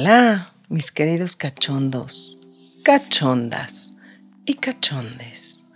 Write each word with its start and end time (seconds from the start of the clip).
Hola, 0.00 0.52
mis 0.68 0.92
queridos 0.92 1.34
cachondos, 1.34 2.38
cachondas 2.84 3.94
y 4.46 4.54
cachondes. 4.54 5.66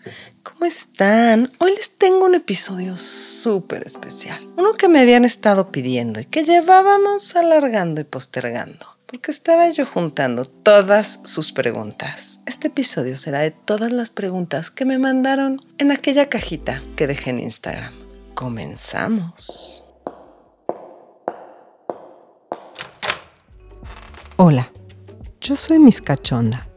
¿Cómo 0.45 0.64
están? 0.64 1.50
Hoy 1.58 1.74
les 1.74 1.98
tengo 1.98 2.27
un 2.27 2.36
episodio 2.36 2.96
súper 2.96 3.82
especial. 3.84 4.38
Uno 4.56 4.74
que 4.74 4.86
me 4.86 5.00
habían 5.00 5.24
estado 5.24 5.72
pidiendo 5.72 6.20
y 6.20 6.27
que 6.27 6.45
llevábamos 6.45 7.34
alargando 7.34 8.00
y 8.00 8.04
postergando. 8.04 8.86
Porque 9.06 9.32
estaba 9.32 9.68
yo 9.70 9.86
juntando 9.86 10.45
todas 10.45 11.18
sus 11.25 11.50
preguntas. 11.50 12.39
Este 12.46 12.68
episodio 12.68 13.16
será 13.16 13.41
de 13.41 13.50
todas 13.50 13.93
las 13.93 14.11
preguntas 14.11 14.70
que 14.70 14.84
me 14.84 15.00
mandaron 15.00 15.61
en 15.79 15.91
aquella 15.91 16.29
cajita 16.29 16.80
que 16.95 17.09
dejé 17.09 17.30
en 17.30 17.41
Instagram. 17.41 17.93
Comenzamos. 18.34 19.81
Hola, 24.45 24.73
yo 25.41 25.55
soy 25.55 25.78
Miss 25.78 26.02
Cachonda 26.02 26.69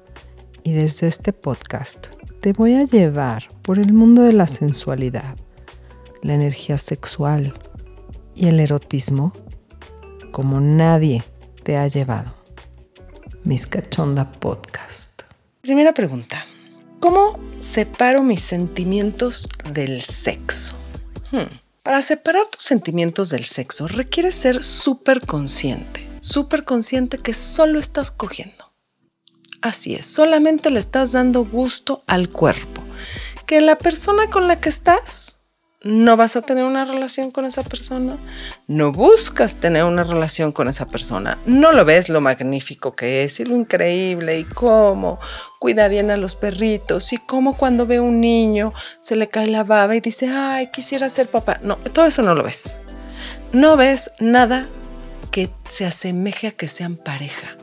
y 0.61 0.73
desde 0.73 1.07
este 1.07 1.33
podcast 1.33 2.09
te 2.39 2.53
voy 2.53 2.75
a 2.75 2.85
llevar 2.85 3.49
por 3.63 3.79
el 3.79 3.91
mundo 3.91 4.21
de 4.21 4.33
la 4.33 4.45
sensualidad, 4.45 5.35
la 6.21 6.35
energía 6.35 6.77
sexual 6.77 7.55
y 8.35 8.49
el 8.49 8.59
erotismo 8.59 9.33
como 10.31 10.59
nadie 10.61 11.23
te 11.63 11.75
ha 11.75 11.87
llevado. 11.87 12.35
Miss 13.43 13.65
Cachonda 13.65 14.31
Podcast. 14.31 15.23
Primera 15.61 15.91
pregunta. 15.91 16.45
¿Cómo 16.99 17.39
separo 17.57 18.21
mis 18.21 18.41
sentimientos 18.41 19.49
del 19.73 20.03
sexo? 20.03 20.75
Hmm. 21.31 21.57
Para 21.81 22.03
separar 22.03 22.45
tus 22.45 22.61
sentimientos 22.61 23.31
del 23.31 23.43
sexo 23.43 23.87
requiere 23.87 24.31
ser 24.31 24.61
súper 24.61 25.25
consciente 25.25 26.14
súper 26.25 26.63
consciente 26.63 27.17
que 27.17 27.33
solo 27.33 27.79
estás 27.79 28.11
cogiendo. 28.11 28.73
Así 29.61 29.95
es, 29.95 30.05
solamente 30.05 30.69
le 30.69 30.79
estás 30.79 31.11
dando 31.11 31.45
gusto 31.45 32.03
al 32.07 32.29
cuerpo. 32.29 32.81
Que 33.45 33.61
la 33.61 33.77
persona 33.77 34.29
con 34.29 34.47
la 34.47 34.59
que 34.59 34.69
estás, 34.69 35.39
no 35.81 36.17
vas 36.17 36.35
a 36.35 36.41
tener 36.41 36.63
una 36.63 36.83
relación 36.83 37.29
con 37.29 37.45
esa 37.45 37.61
persona, 37.61 38.17
no 38.67 38.91
buscas 38.91 39.57
tener 39.57 39.83
una 39.83 40.03
relación 40.03 40.51
con 40.51 40.67
esa 40.67 40.87
persona, 40.87 41.37
no 41.45 41.71
lo 41.73 41.85
ves 41.85 42.09
lo 42.09 42.21
magnífico 42.21 42.95
que 42.95 43.23
es 43.23 43.39
y 43.39 43.45
lo 43.45 43.55
increíble 43.55 44.39
y 44.39 44.45
cómo 44.45 45.19
cuida 45.59 45.87
bien 45.87 46.09
a 46.09 46.17
los 46.17 46.35
perritos 46.35 47.13
y 47.13 47.17
cómo 47.17 47.55
cuando 47.55 47.85
ve 47.85 47.99
un 47.99 48.19
niño 48.19 48.73
se 48.99 49.15
le 49.15 49.27
cae 49.27 49.45
la 49.45 49.63
baba 49.63 49.95
y 49.95 49.99
dice, 49.99 50.27
ay, 50.27 50.71
quisiera 50.71 51.07
ser 51.07 51.29
papá. 51.29 51.59
No, 51.61 51.75
todo 51.77 52.07
eso 52.07 52.23
no 52.23 52.33
lo 52.33 52.41
ves. 52.41 52.79
No 53.53 53.77
ves 53.77 54.09
nada 54.19 54.67
que 55.35 55.49
se 55.67 55.85
asemeje 55.85 56.47
a 56.47 56.51
que 56.51 56.69
sean 56.69 56.95
pareja. 56.95 57.57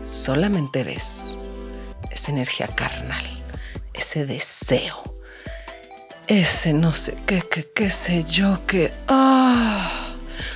Solamente 0.00 0.82
ves 0.82 1.36
esa 2.10 2.30
energía 2.30 2.68
carnal, 2.68 3.26
ese 3.92 4.24
deseo, 4.24 5.20
ese 6.26 6.72
no 6.72 6.92
sé 6.92 7.18
qué, 7.26 7.42
qué, 7.42 7.68
qué 7.74 7.90
sé 7.90 8.24
yo, 8.24 8.64
que... 8.66 8.94
Ah, 9.08 9.90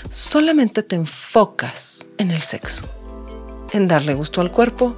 solamente 0.09 0.83
te 0.83 0.97
enfocas 0.97 2.09
en 2.17 2.31
el 2.31 2.41
sexo, 2.41 2.87
en 3.75 3.87
darle 3.87 4.15
gusto 4.15 4.41
al 4.41 4.51
cuerpo. 4.51 4.97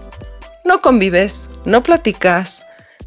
No 0.64 0.80
convives, 0.80 1.50
no 1.64 1.82
platicas, 1.82 2.65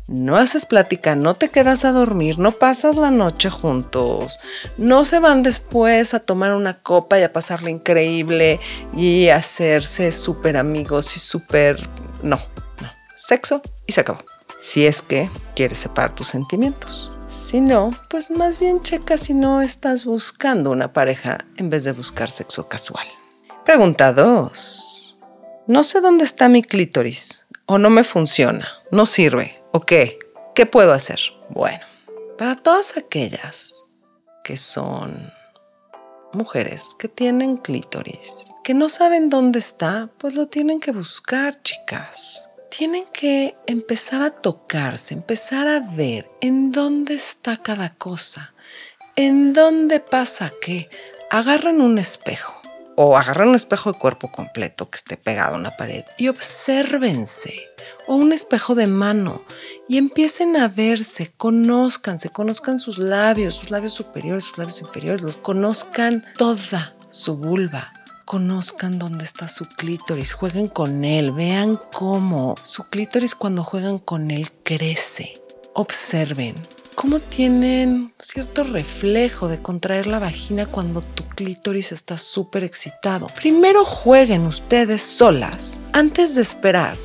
no 0.09 0.37
haces 0.37 0.65
plática, 0.65 1.15
no 1.15 1.35
te 1.35 1.49
quedas 1.49 1.85
a 1.85 1.91
dormir, 1.91 2.39
no 2.39 2.51
pasas 2.51 2.95
la 2.95 3.11
noche 3.11 3.49
juntos, 3.51 4.39
no 4.77 5.05
se 5.05 5.19
van 5.19 5.43
después 5.43 6.15
a 6.15 6.19
tomar 6.19 6.53
una 6.53 6.73
copa 6.73 7.19
y 7.19 7.23
a 7.23 7.31
pasarle 7.31 7.69
increíble 7.69 8.59
y 8.95 9.29
hacerse 9.29 10.11
súper 10.11 10.57
amigos 10.57 11.15
y 11.15 11.19
súper... 11.19 11.87
No, 12.23 12.37
no. 12.81 12.89
Sexo 13.15 13.61
y 13.85 13.93
se 13.93 14.01
acabó. 14.01 14.19
Si 14.61 14.85
es 14.85 15.01
que 15.03 15.29
quieres 15.55 15.77
separar 15.77 16.13
tus 16.15 16.27
sentimientos. 16.27 17.13
Si 17.27 17.61
no, 17.61 17.91
pues 18.09 18.31
más 18.31 18.59
bien 18.59 18.81
checa 18.81 19.15
si 19.15 19.35
no 19.35 19.61
estás 19.61 20.05
buscando 20.05 20.71
una 20.71 20.91
pareja 20.91 21.37
en 21.57 21.69
vez 21.69 21.83
de 21.83 21.91
buscar 21.91 22.29
sexo 22.29 22.67
casual. 22.67 23.05
Pregunta 23.63 24.11
2. 24.13 25.19
No 25.67 25.83
sé 25.83 26.01
dónde 26.01 26.23
está 26.23 26.49
mi 26.49 26.63
clítoris 26.63 27.45
o 27.67 27.77
no 27.77 27.91
me 27.91 28.03
funciona, 28.03 28.67
no 28.89 29.05
sirve 29.05 29.58
¿O 29.71 29.81
qué? 29.81 30.17
¿Qué 30.55 30.65
puedo 30.65 30.93
hacer? 30.93 31.19
Bueno, 31.49 31.85
para 32.39 32.55
todas 32.55 32.97
aquellas 32.97 33.89
que 34.43 34.57
son 34.57 35.31
mujeres 36.33 36.95
que 36.97 37.07
tienen 37.07 37.57
clítoris, 37.57 38.51
que 38.63 38.73
no 38.73 38.89
saben 38.89 39.29
dónde 39.29 39.59
está, 39.59 40.09
pues 40.17 40.33
lo 40.33 40.47
tienen 40.47 40.79
que 40.79 40.91
buscar, 40.91 41.61
chicas. 41.61 42.49
Tienen 42.69 43.05
que 43.13 43.55
empezar 43.67 44.23
a 44.23 44.31
tocarse, 44.31 45.13
empezar 45.13 45.67
a 45.67 45.79
ver 45.79 46.29
en 46.41 46.71
dónde 46.71 47.13
está 47.13 47.57
cada 47.57 47.93
cosa, 47.93 48.55
en 49.15 49.53
dónde 49.53 49.99
pasa 49.99 50.51
qué. 50.61 50.89
Agarren 51.29 51.79
un 51.79 51.99
espejo 51.99 52.59
o 52.95 53.15
agarren 53.17 53.49
un 53.49 53.55
espejo 53.55 53.91
de 53.91 53.99
cuerpo 53.99 54.31
completo 54.31 54.89
que 54.89 54.97
esté 54.97 55.15
pegado 55.15 55.55
a 55.55 55.59
una 55.59 55.77
pared 55.77 56.03
y 56.17 56.27
obsérvense 56.27 57.68
o 58.07 58.15
un 58.15 58.33
espejo 58.33 58.75
de 58.75 58.87
mano 58.87 59.41
y 59.87 59.97
empiecen 59.97 60.55
a 60.55 60.67
verse, 60.67 61.31
conózcanse, 61.37 62.29
conozcan 62.29 62.79
sus 62.79 62.97
labios, 62.97 63.55
sus 63.55 63.71
labios 63.71 63.93
superiores, 63.93 64.45
sus 64.45 64.57
labios 64.57 64.81
inferiores, 64.81 65.21
los 65.21 65.37
conozcan 65.37 66.23
toda 66.37 66.95
su 67.09 67.37
vulva. 67.37 67.93
Conozcan 68.25 68.99
dónde 68.99 69.23
está 69.23 69.47
su 69.47 69.65
clítoris, 69.65 70.33
jueguen 70.33 70.67
con 70.67 71.03
él, 71.03 71.31
vean 71.31 71.79
cómo 71.91 72.53
su 72.61 72.83
clítoris 72.87 73.33
cuando 73.33 73.63
juegan 73.63 73.97
con 73.97 74.29
él 74.29 74.51
crece. 74.63 75.41
Observen 75.73 76.53
cómo 76.93 77.19
tienen 77.21 78.13
cierto 78.19 78.63
reflejo 78.63 79.47
de 79.47 79.61
contraer 79.61 80.05
la 80.05 80.19
vagina 80.19 80.65
cuando 80.65 81.01
tu 81.01 81.25
clítoris 81.29 81.91
está 81.93 82.17
súper 82.17 82.65
excitado. 82.65 83.27
Primero 83.35 83.85
jueguen 83.85 84.45
ustedes 84.45 85.01
solas 85.01 85.79
antes 85.93 86.35
de 86.35 86.41
esperar 86.41 86.97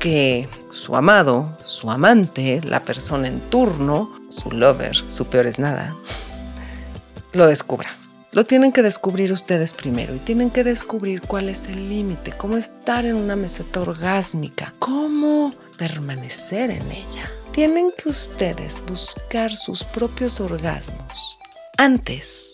que 0.00 0.48
su 0.72 0.96
amado, 0.96 1.56
su 1.62 1.90
amante, 1.90 2.60
la 2.64 2.82
persona 2.82 3.28
en 3.28 3.38
turno, 3.38 4.10
su 4.28 4.50
lover, 4.50 4.96
su 5.08 5.26
peor 5.26 5.46
es 5.46 5.58
nada, 5.58 5.94
lo 7.32 7.46
descubra. 7.46 7.96
Lo 8.32 8.44
tienen 8.44 8.70
que 8.70 8.82
descubrir 8.82 9.32
ustedes 9.32 9.72
primero 9.72 10.14
y 10.14 10.18
tienen 10.18 10.50
que 10.50 10.62
descubrir 10.64 11.20
cuál 11.20 11.48
es 11.48 11.66
el 11.66 11.88
límite, 11.88 12.32
cómo 12.32 12.56
estar 12.56 13.04
en 13.04 13.16
una 13.16 13.34
meseta 13.34 13.80
orgásmica, 13.80 14.72
cómo 14.78 15.52
permanecer 15.76 16.70
en 16.70 16.90
ella. 16.90 17.30
Tienen 17.50 17.90
que 17.90 18.08
ustedes 18.08 18.82
buscar 18.86 19.56
sus 19.56 19.82
propios 19.82 20.40
orgasmos 20.40 21.38
antes 21.76 22.52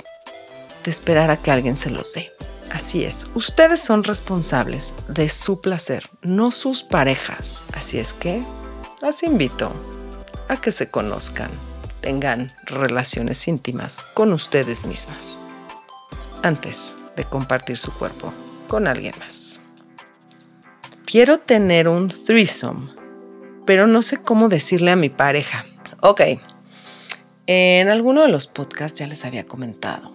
de 0.82 0.90
esperar 0.90 1.30
a 1.30 1.36
que 1.36 1.50
alguien 1.50 1.76
se 1.76 1.90
los 1.90 2.14
dé. 2.14 2.32
Así 2.70 3.04
es, 3.04 3.28
ustedes 3.34 3.80
son 3.80 4.04
responsables 4.04 4.94
de 5.08 5.28
su 5.28 5.60
placer, 5.60 6.08
no 6.22 6.50
sus 6.50 6.82
parejas. 6.82 7.64
Así 7.72 7.98
es 7.98 8.12
que 8.12 8.42
las 9.00 9.22
invito 9.22 9.72
a 10.48 10.56
que 10.56 10.72
se 10.72 10.90
conozcan, 10.90 11.50
tengan 12.00 12.52
relaciones 12.64 13.46
íntimas 13.48 14.02
con 14.14 14.32
ustedes 14.32 14.84
mismas, 14.84 15.40
antes 16.42 16.96
de 17.16 17.24
compartir 17.24 17.76
su 17.76 17.92
cuerpo 17.92 18.32
con 18.68 18.86
alguien 18.86 19.14
más. 19.18 19.60
Quiero 21.04 21.38
tener 21.38 21.88
un 21.88 22.08
threesome, 22.08 22.90
pero 23.64 23.86
no 23.86 24.02
sé 24.02 24.18
cómo 24.18 24.48
decirle 24.48 24.90
a 24.90 24.96
mi 24.96 25.08
pareja. 25.08 25.64
Ok, 26.00 26.20
en 27.46 27.88
alguno 27.88 28.22
de 28.22 28.28
los 28.28 28.48
podcasts 28.48 28.98
ya 28.98 29.06
les 29.06 29.24
había 29.24 29.46
comentado 29.46 30.12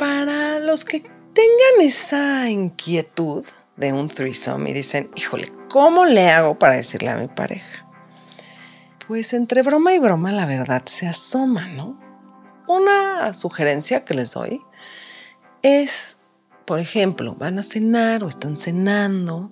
para 0.00 0.60
los 0.60 0.86
que 0.86 1.09
tengan 1.34 1.80
esa 1.80 2.48
inquietud 2.48 3.44
de 3.76 3.92
un 3.92 4.08
threesome 4.08 4.70
y 4.70 4.72
dicen, 4.74 5.10
híjole, 5.16 5.50
¿cómo 5.68 6.04
le 6.04 6.30
hago 6.30 6.58
para 6.58 6.76
decirle 6.76 7.08
a 7.08 7.16
mi 7.16 7.28
pareja? 7.28 7.86
Pues 9.08 9.32
entre 9.32 9.62
broma 9.62 9.92
y 9.94 9.98
broma 9.98 10.32
la 10.32 10.46
verdad 10.46 10.82
se 10.86 11.06
asoma, 11.06 11.66
¿no? 11.68 11.98
Una 12.68 13.32
sugerencia 13.32 14.04
que 14.04 14.14
les 14.14 14.32
doy 14.32 14.60
es, 15.62 16.18
por 16.66 16.78
ejemplo, 16.78 17.34
van 17.34 17.58
a 17.58 17.62
cenar 17.62 18.22
o 18.22 18.28
están 18.28 18.58
cenando 18.58 19.50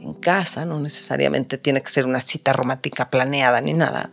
en 0.00 0.14
casa, 0.14 0.64
no 0.64 0.80
necesariamente 0.80 1.58
tiene 1.58 1.82
que 1.82 1.90
ser 1.90 2.06
una 2.06 2.20
cita 2.20 2.52
romántica 2.52 3.10
planeada 3.10 3.60
ni 3.60 3.72
nada. 3.72 4.10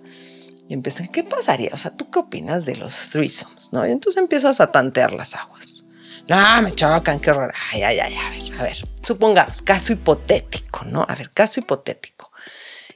Y 0.67 0.73
empiezan, 0.73 1.07
¿qué 1.07 1.23
pasaría? 1.23 1.71
O 1.73 1.77
sea, 1.77 1.95
¿tú 1.95 2.09
qué 2.09 2.19
opinas 2.19 2.65
de 2.65 2.77
los 2.77 3.09
threesomes? 3.11 3.73
¿no? 3.73 3.85
Y 3.85 3.91
entonces 3.91 4.21
empiezas 4.21 4.61
a 4.61 4.71
tantear 4.71 5.13
las 5.13 5.35
aguas. 5.35 5.80
No, 6.27 6.61
me 6.61 6.71
chocan, 6.71 7.19
qué 7.19 7.31
horror. 7.31 7.53
Ay, 7.71 7.83
ay, 7.83 7.99
ay, 7.99 8.15
a 8.15 8.29
ver, 8.29 8.59
a 8.59 8.63
ver. 8.63 8.77
Supongamos, 9.03 9.61
caso 9.61 9.91
hipotético, 9.93 10.85
¿no? 10.85 11.05
A 11.07 11.15
ver, 11.15 11.29
caso 11.31 11.59
hipotético. 11.59 12.31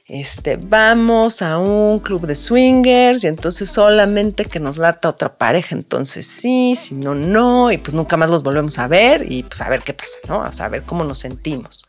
este, 0.08 0.56
vamos 0.56 1.42
a 1.42 1.58
un 1.58 1.98
club 2.00 2.26
de 2.26 2.34
swingers 2.36 3.24
y 3.24 3.26
entonces 3.26 3.68
solamente 3.68 4.44
que 4.44 4.60
nos 4.60 4.76
lata 4.78 5.08
otra 5.08 5.36
pareja, 5.36 5.74
entonces 5.74 6.26
sí, 6.28 6.76
si 6.80 6.94
no, 6.94 7.14
no, 7.14 7.72
y 7.72 7.78
pues 7.78 7.92
nunca 7.94 8.16
más 8.16 8.30
los 8.30 8.42
volvemos 8.44 8.78
a 8.78 8.86
ver 8.88 9.30
y 9.30 9.42
pues 9.42 9.60
a 9.62 9.68
ver 9.68 9.82
qué 9.82 9.94
pasa, 9.94 10.18
¿no? 10.28 10.40
O 10.42 10.52
sea, 10.52 10.66
a 10.66 10.68
ver 10.68 10.84
cómo 10.84 11.02
nos 11.04 11.18
sentimos. 11.18 11.84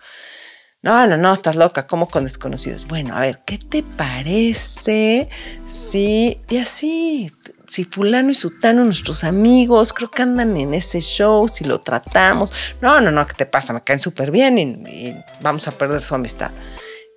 No, 0.81 1.05
no, 1.07 1.17
no, 1.17 1.33
estás 1.33 1.55
loca, 1.55 1.87
como 1.87 2.07
con 2.07 2.23
desconocidos. 2.23 2.87
Bueno, 2.87 3.15
a 3.15 3.19
ver, 3.21 3.41
¿qué 3.45 3.57
te 3.57 3.83
parece 3.83 5.29
si, 5.67 6.39
y 6.49 6.57
así, 6.57 7.31
si 7.67 7.83
fulano 7.83 8.29
y 8.29 8.33
sutano, 8.33 8.83
nuestros 8.83 9.23
amigos, 9.23 9.93
creo 9.93 10.09
que 10.09 10.21
andan 10.21 10.55
en 10.57 10.73
ese 10.73 10.99
show, 11.01 11.47
si 11.47 11.65
lo 11.65 11.79
tratamos. 11.79 12.51
No, 12.81 13.01
no, 13.01 13.11
no, 13.11 13.25
¿qué 13.27 13.33
te 13.33 13.45
pasa? 13.45 13.73
Me 13.73 13.83
caen 13.83 13.99
súper 13.99 14.31
bien 14.31 14.57
y, 14.57 15.15
vamos 15.41 15.67
a 15.67 15.71
perder 15.71 16.01
su 16.01 16.15
amistad. 16.15 16.51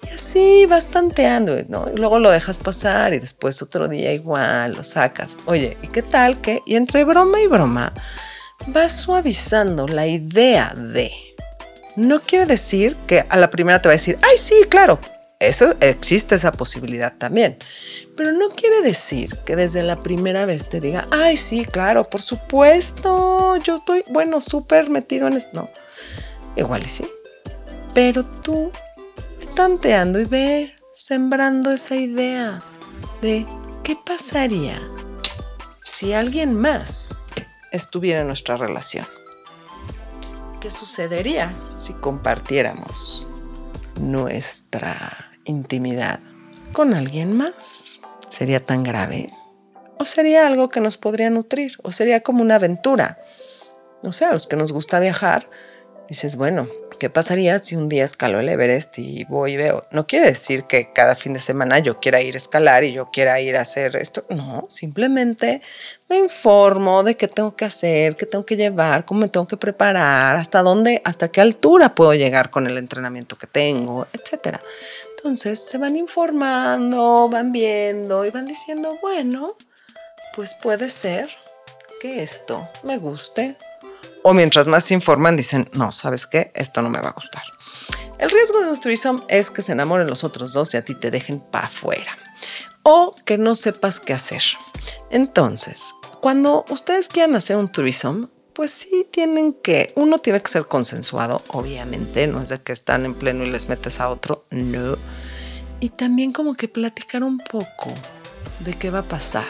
Y 0.03 0.15
así 0.15 0.67
vas 0.67 0.87
tanteando, 0.87 1.57
¿no? 1.69 1.89
Y 1.95 1.97
luego 1.97 2.19
lo 2.19 2.31
dejas 2.31 2.59
pasar 2.59 3.13
y 3.15 3.19
después 3.19 3.61
otro 3.63 3.87
día 3.87 4.13
igual 4.13 4.75
lo 4.75 4.83
sacas. 4.83 5.37
Oye, 5.47 5.77
¿y 5.83 5.89
qué 5.89 6.03
tal 6.03 6.41
que? 6.41 6.63
Y 6.67 6.77
entre 6.77 7.05
broma 7.05 7.41
y 7.41 7.47
broma 7.47 7.93
vas 8.67 8.93
suavizando 8.93 9.87
la 9.87 10.07
idea 10.07 10.75
de. 10.75 11.11
No 11.97 12.21
quiere 12.21 12.47
decir 12.47 12.97
que 13.07 13.27
a 13.29 13.37
la 13.37 13.51
primera 13.51 13.83
te 13.83 13.89
va 13.89 13.93
a 13.93 13.97
decir, 13.97 14.19
ay, 14.23 14.39
sí, 14.39 14.55
claro, 14.71 15.01
eso 15.41 15.75
existe 15.81 16.35
esa 16.35 16.53
posibilidad 16.53 17.17
también. 17.17 17.57
Pero 18.15 18.33
no 18.33 18.51
quiere 18.51 18.83
decir 18.83 19.39
que 19.47 19.57
desde 19.57 19.83
la 19.83 20.03
primera 20.03 20.45
vez 20.45 20.69
te 20.69 20.81
diga, 20.81 21.09
ay, 21.11 21.39
sí, 21.39 21.65
claro, 21.65 22.05
por 22.05 22.21
supuesto, 22.21 23.57
yo 23.57 23.77
estoy, 23.77 24.05
bueno, 24.11 24.43
súper 24.43 24.91
metido 24.91 25.27
en 25.27 25.33
esto. 25.33 25.51
No, 25.55 25.71
igual 26.57 26.83
y 26.85 26.91
sí. 26.91 27.09
Pero 27.95 28.25
tú, 28.25 28.71
tanteando 29.57 30.21
y 30.21 30.25
ve 30.25 30.75
sembrando 30.93 31.73
esa 31.73 31.97
idea 31.97 32.63
de 33.23 33.47
qué 33.83 33.97
pasaría 33.97 34.79
si 35.83 36.13
alguien 36.13 36.55
más 36.55 37.25
estuviera 37.73 38.21
en 38.21 38.27
nuestra 38.27 38.57
relación. 38.57 39.07
¿Qué 40.61 40.71
sucedería 40.71 41.55
si 41.69 41.95
compartiéramos 41.95 43.27
nuestra 43.99 45.30
intimidad 45.45 46.21
con 46.73 46.95
alguien 46.95 47.37
más? 47.37 48.01
¿Sería 48.29 48.65
tan 48.65 48.83
grave? 48.83 49.27
¿O 49.99 50.05
sería 50.05 50.47
algo 50.47 50.69
que 50.71 50.81
nos 50.81 50.97
podría 50.97 51.31
nutrir? 51.31 51.77
¿O 51.83 51.91
sería 51.91 52.21
como 52.21 52.43
una 52.43 52.57
aventura? 52.57 53.19
No 54.03 54.13
sé, 54.13 54.25
a 54.25 54.33
los 54.33 54.47
que 54.47 54.57
nos 54.57 54.73
gusta 54.73 54.99
viajar, 55.01 55.51
dices, 56.09 56.37
bueno, 56.37 56.69
¿Qué 57.01 57.09
pasaría 57.09 57.59
si 57.59 57.77
un 57.77 57.89
día 57.89 58.05
escalo 58.05 58.41
el 58.41 58.49
Everest 58.51 58.99
y 58.99 59.25
voy 59.25 59.55
y 59.55 59.57
veo? 59.57 59.87
No 59.91 60.07
quiere 60.07 60.27
decir 60.27 60.65
que 60.65 60.93
cada 60.93 61.15
fin 61.15 61.33
de 61.33 61.41
semana 61.41 61.79
yo 61.79 61.99
quiera 61.99 62.21
ir 62.21 62.35
a 62.35 62.37
escalar 62.37 62.85
y 62.85 62.93
yo 62.93 63.07
quiera 63.07 63.41
ir 63.41 63.57
a 63.57 63.63
hacer 63.63 63.97
esto. 63.97 64.27
No, 64.29 64.67
simplemente 64.69 65.63
me 66.11 66.19
informo 66.19 67.03
de 67.03 67.17
qué 67.17 67.27
tengo 67.27 67.57
que 67.57 67.65
hacer, 67.65 68.17
qué 68.17 68.27
tengo 68.27 68.45
que 68.45 68.57
llevar, 68.57 69.07
cómo 69.07 69.21
me 69.21 69.29
tengo 69.29 69.49
que 69.49 69.57
preparar, 69.57 70.37
hasta 70.37 70.61
dónde, 70.61 71.01
hasta 71.03 71.29
qué 71.29 71.41
altura 71.41 71.95
puedo 71.95 72.13
llegar 72.13 72.51
con 72.51 72.67
el 72.67 72.77
entrenamiento 72.77 73.37
que 73.37 73.47
tengo, 73.47 74.07
etc. 74.13 74.59
Entonces 75.21 75.65
se 75.65 75.79
van 75.79 75.97
informando, 75.97 77.29
van 77.29 77.53
viendo 77.53 78.25
y 78.25 78.31
van 78.31 78.47
diciendo, 78.47 78.97
bueno, 79.03 79.57
pues 80.35 80.55
puede 80.55 80.89
ser 80.89 81.29
que 82.01 82.23
esto 82.23 82.67
me 82.83 82.97
guste 82.97 83.57
o 84.23 84.35
mientras 84.35 84.67
más 84.67 84.85
se 84.85 84.95
informan 84.95 85.37
dicen, 85.37 85.69
no, 85.73 85.93
¿sabes 85.93 86.27
qué? 86.27 86.53
Esto 86.55 86.83
no 86.83 86.91
me 86.91 87.01
va 87.01 87.11
a 87.11 87.13
gustar. 87.13 87.43
El 88.19 88.31
riesgo 88.31 88.61
de 88.61 88.71
un 88.71 88.81
threesome 88.81 89.23
es 89.29 89.51
que 89.51 89.63
se 89.63 89.73
enamoren 89.73 90.09
los 90.09 90.25
otros 90.25 90.53
dos 90.53 90.75
y 90.75 90.77
a 90.77 90.85
ti 90.85 90.95
te 90.95 91.11
dejen 91.11 91.41
para 91.41 91.67
afuera. 91.67 92.17
O 92.83 93.15
que 93.25 93.39
no 93.39 93.55
sepas 93.55 93.99
qué 93.99 94.13
hacer. 94.13 94.43
Entonces, 95.11 95.95
cuando 96.21 96.65
ustedes 96.69 97.09
quieran 97.09 97.35
hacer 97.35 97.57
un 97.57 97.73
threesome, 97.73 98.29
pues 98.53 98.71
sí 98.71 99.07
tienen 99.11 99.53
que, 99.53 99.93
uno 99.97 100.19
tiene 100.19 100.41
que 100.41 100.51
ser 100.51 100.67
consensuado, 100.67 101.43
obviamente, 101.49 102.27
no 102.27 102.41
es 102.41 102.49
de 102.49 102.59
que 102.59 102.73
están 102.73 103.05
en 103.05 103.15
pleno 103.15 103.45
y 103.45 103.51
les 103.51 103.69
metes 103.69 104.01
a 104.01 104.09
otro, 104.09 104.45
no. 104.51 104.97
Y 105.81 105.91
también 105.91 106.33
como 106.33 106.55
que 106.55 106.69
platicar 106.69 107.25
un 107.25 107.39
poco 107.39 107.93
de 108.61 108.75
qué 108.75 108.91
va 108.91 109.01
a 109.01 109.05
pasar 109.05 109.47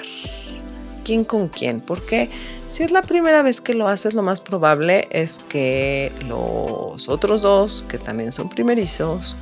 quién 1.05 1.25
con 1.25 1.49
quién, 1.49 1.81
porque 1.81 2.31
si 2.69 2.82
es 2.82 2.93
la 2.93 3.02
primera 3.02 3.43
vez 3.43 3.61
que 3.61 3.75
lo 3.75 3.88
haces, 3.88 4.14
lo 4.14 4.23
más 4.23 4.41
probable 4.41 5.08
es 5.11 5.41
que 5.49 6.12
los 6.29 7.08
otros 7.08 7.43
dos, 7.43 7.85
que 7.88 7.99
también 7.99 8.32
son 8.32 8.49
primerizos, 8.49 9.37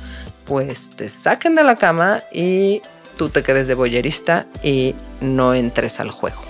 pues 0.45 0.89
te 0.89 1.09
saquen 1.09 1.55
de 1.55 1.63
la 1.63 1.75
cama 1.75 2.23
y 2.33 2.81
tú 3.17 3.29
te 3.29 3.43
quedes 3.43 3.67
de 3.67 3.75
boyerista 3.75 4.47
y 4.63 4.95
no 5.21 5.53
entres 5.53 5.99
al 5.99 6.09
juego. 6.09 6.41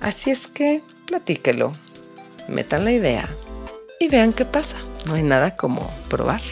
Así 0.00 0.30
es 0.30 0.46
que 0.46 0.82
platíquelo, 1.06 1.72
metan 2.48 2.84
la 2.84 2.92
idea 2.92 3.28
y 4.00 4.08
vean 4.08 4.32
qué 4.32 4.44
pasa. 4.44 4.76
No 5.06 5.14
hay 5.14 5.22
nada 5.22 5.56
como 5.56 5.92
probar, 6.08 6.42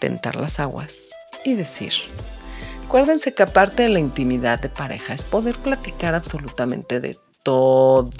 tentar 0.00 0.36
las 0.36 0.60
aguas 0.60 1.10
y 1.44 1.54
decir, 1.54 1.92
Acuérdense 2.90 3.32
que 3.32 3.44
aparte 3.44 3.84
de 3.84 3.88
la 3.88 4.00
intimidad 4.00 4.58
de 4.58 4.68
pareja 4.68 5.14
es 5.14 5.22
poder 5.22 5.56
platicar 5.56 6.16
absolutamente 6.16 6.98
de 6.98 7.16
todo, 7.44 8.10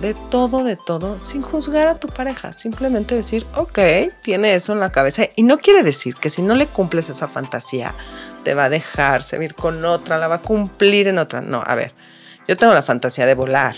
de 0.00 0.14
todo, 0.30 0.62
de 0.62 0.76
todo, 0.76 1.18
sin 1.18 1.42
juzgar 1.42 1.88
a 1.88 1.98
tu 1.98 2.06
pareja. 2.06 2.52
Simplemente 2.52 3.16
decir, 3.16 3.44
ok, 3.56 3.80
tiene 4.22 4.54
eso 4.54 4.72
en 4.72 4.78
la 4.78 4.92
cabeza. 4.92 5.24
Y 5.34 5.42
no 5.42 5.58
quiere 5.58 5.82
decir 5.82 6.14
que 6.14 6.30
si 6.30 6.40
no 6.40 6.54
le 6.54 6.66
cumples 6.66 7.10
esa 7.10 7.26
fantasía, 7.26 7.96
te 8.44 8.54
va 8.54 8.66
a 8.66 8.70
dejar 8.70 9.24
servir 9.24 9.56
con 9.56 9.84
otra, 9.84 10.18
la 10.18 10.28
va 10.28 10.36
a 10.36 10.42
cumplir 10.42 11.08
en 11.08 11.18
otra. 11.18 11.40
No, 11.40 11.60
a 11.66 11.74
ver, 11.74 11.94
yo 12.46 12.56
tengo 12.56 12.74
la 12.74 12.84
fantasía 12.84 13.26
de 13.26 13.34
volar, 13.34 13.74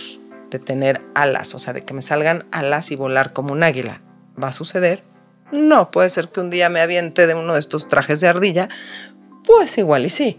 de 0.50 0.58
tener 0.58 1.00
alas, 1.14 1.54
o 1.54 1.58
sea, 1.58 1.72
de 1.72 1.82
que 1.82 1.94
me 1.94 2.02
salgan 2.02 2.46
alas 2.52 2.90
y 2.90 2.96
volar 2.96 3.32
como 3.32 3.52
un 3.52 3.62
águila. 3.62 4.02
¿Va 4.42 4.48
a 4.48 4.52
suceder? 4.52 5.04
No, 5.52 5.90
puede 5.90 6.08
ser 6.08 6.28
que 6.28 6.40
un 6.40 6.50
día 6.50 6.68
me 6.68 6.80
aviente 6.80 7.26
de 7.26 7.34
uno 7.34 7.54
de 7.54 7.60
estos 7.60 7.88
trajes 7.88 8.20
de 8.20 8.28
ardilla, 8.28 8.68
pues 9.44 9.78
igual 9.78 10.06
y 10.06 10.08
sí. 10.08 10.38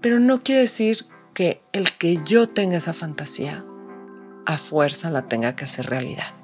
Pero 0.00 0.20
no 0.20 0.42
quiere 0.42 0.62
decir 0.62 1.06
que 1.34 1.62
el 1.72 1.92
que 1.92 2.18
yo 2.24 2.48
tenga 2.48 2.76
esa 2.76 2.92
fantasía 2.92 3.64
a 4.46 4.58
fuerza 4.58 5.10
la 5.10 5.28
tenga 5.28 5.56
que 5.56 5.64
hacer 5.64 5.86
realidad. 5.86 6.34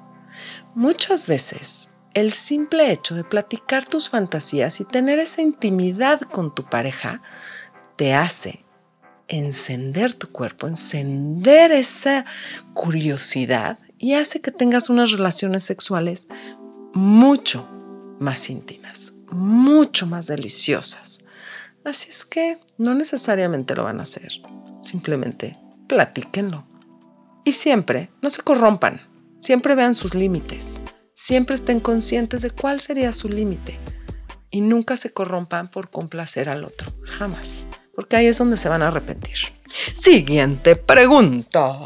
Muchas 0.73 1.27
veces 1.27 1.89
el 2.13 2.31
simple 2.31 2.91
hecho 2.91 3.15
de 3.15 3.23
platicar 3.23 3.85
tus 3.85 4.09
fantasías 4.09 4.79
y 4.79 4.85
tener 4.85 5.19
esa 5.19 5.41
intimidad 5.41 6.21
con 6.21 6.53
tu 6.55 6.65
pareja 6.65 7.21
te 7.95 8.13
hace 8.13 8.64
encender 9.27 10.13
tu 10.13 10.31
cuerpo, 10.31 10.67
encender 10.67 11.71
esa 11.71 12.25
curiosidad 12.73 13.79
y 13.97 14.13
hace 14.13 14.41
que 14.41 14.51
tengas 14.51 14.89
unas 14.89 15.11
relaciones 15.11 15.63
sexuales 15.63 16.27
mucho 16.93 17.67
más 18.19 18.49
íntimas, 18.49 19.13
mucho 19.31 20.07
más 20.07 20.27
deliciosas. 20.27 21.23
Así 21.83 22.09
es 22.09 22.25
que 22.25 22.59
no 22.77 22.95
necesariamente 22.95 23.75
lo 23.75 23.83
van 23.83 23.99
a 23.99 24.03
hacer, 24.03 24.31
simplemente 24.81 25.57
platíquenlo. 25.87 26.67
Y 27.43 27.53
siempre, 27.53 28.09
no 28.21 28.29
se 28.29 28.41
corrompan, 28.41 28.99
siempre 29.39 29.75
vean 29.75 29.93
sus 29.93 30.15
límites, 30.15 30.81
siempre 31.13 31.55
estén 31.55 31.79
conscientes 31.79 32.41
de 32.41 32.49
cuál 32.49 32.79
sería 32.79 33.13
su 33.13 33.29
límite 33.29 33.77
y 34.49 34.61
nunca 34.61 34.97
se 34.97 35.11
corrompan 35.11 35.69
por 35.69 35.91
complacer 35.91 36.49
al 36.49 36.63
otro, 36.63 36.91
jamás, 37.03 37.65
porque 37.95 38.17
ahí 38.17 38.27
es 38.27 38.37
donde 38.37 38.57
se 38.57 38.69
van 38.69 38.83
a 38.83 38.87
arrepentir. 38.87 39.37
Siguiente 40.01 40.75
pregunta. 40.75 41.77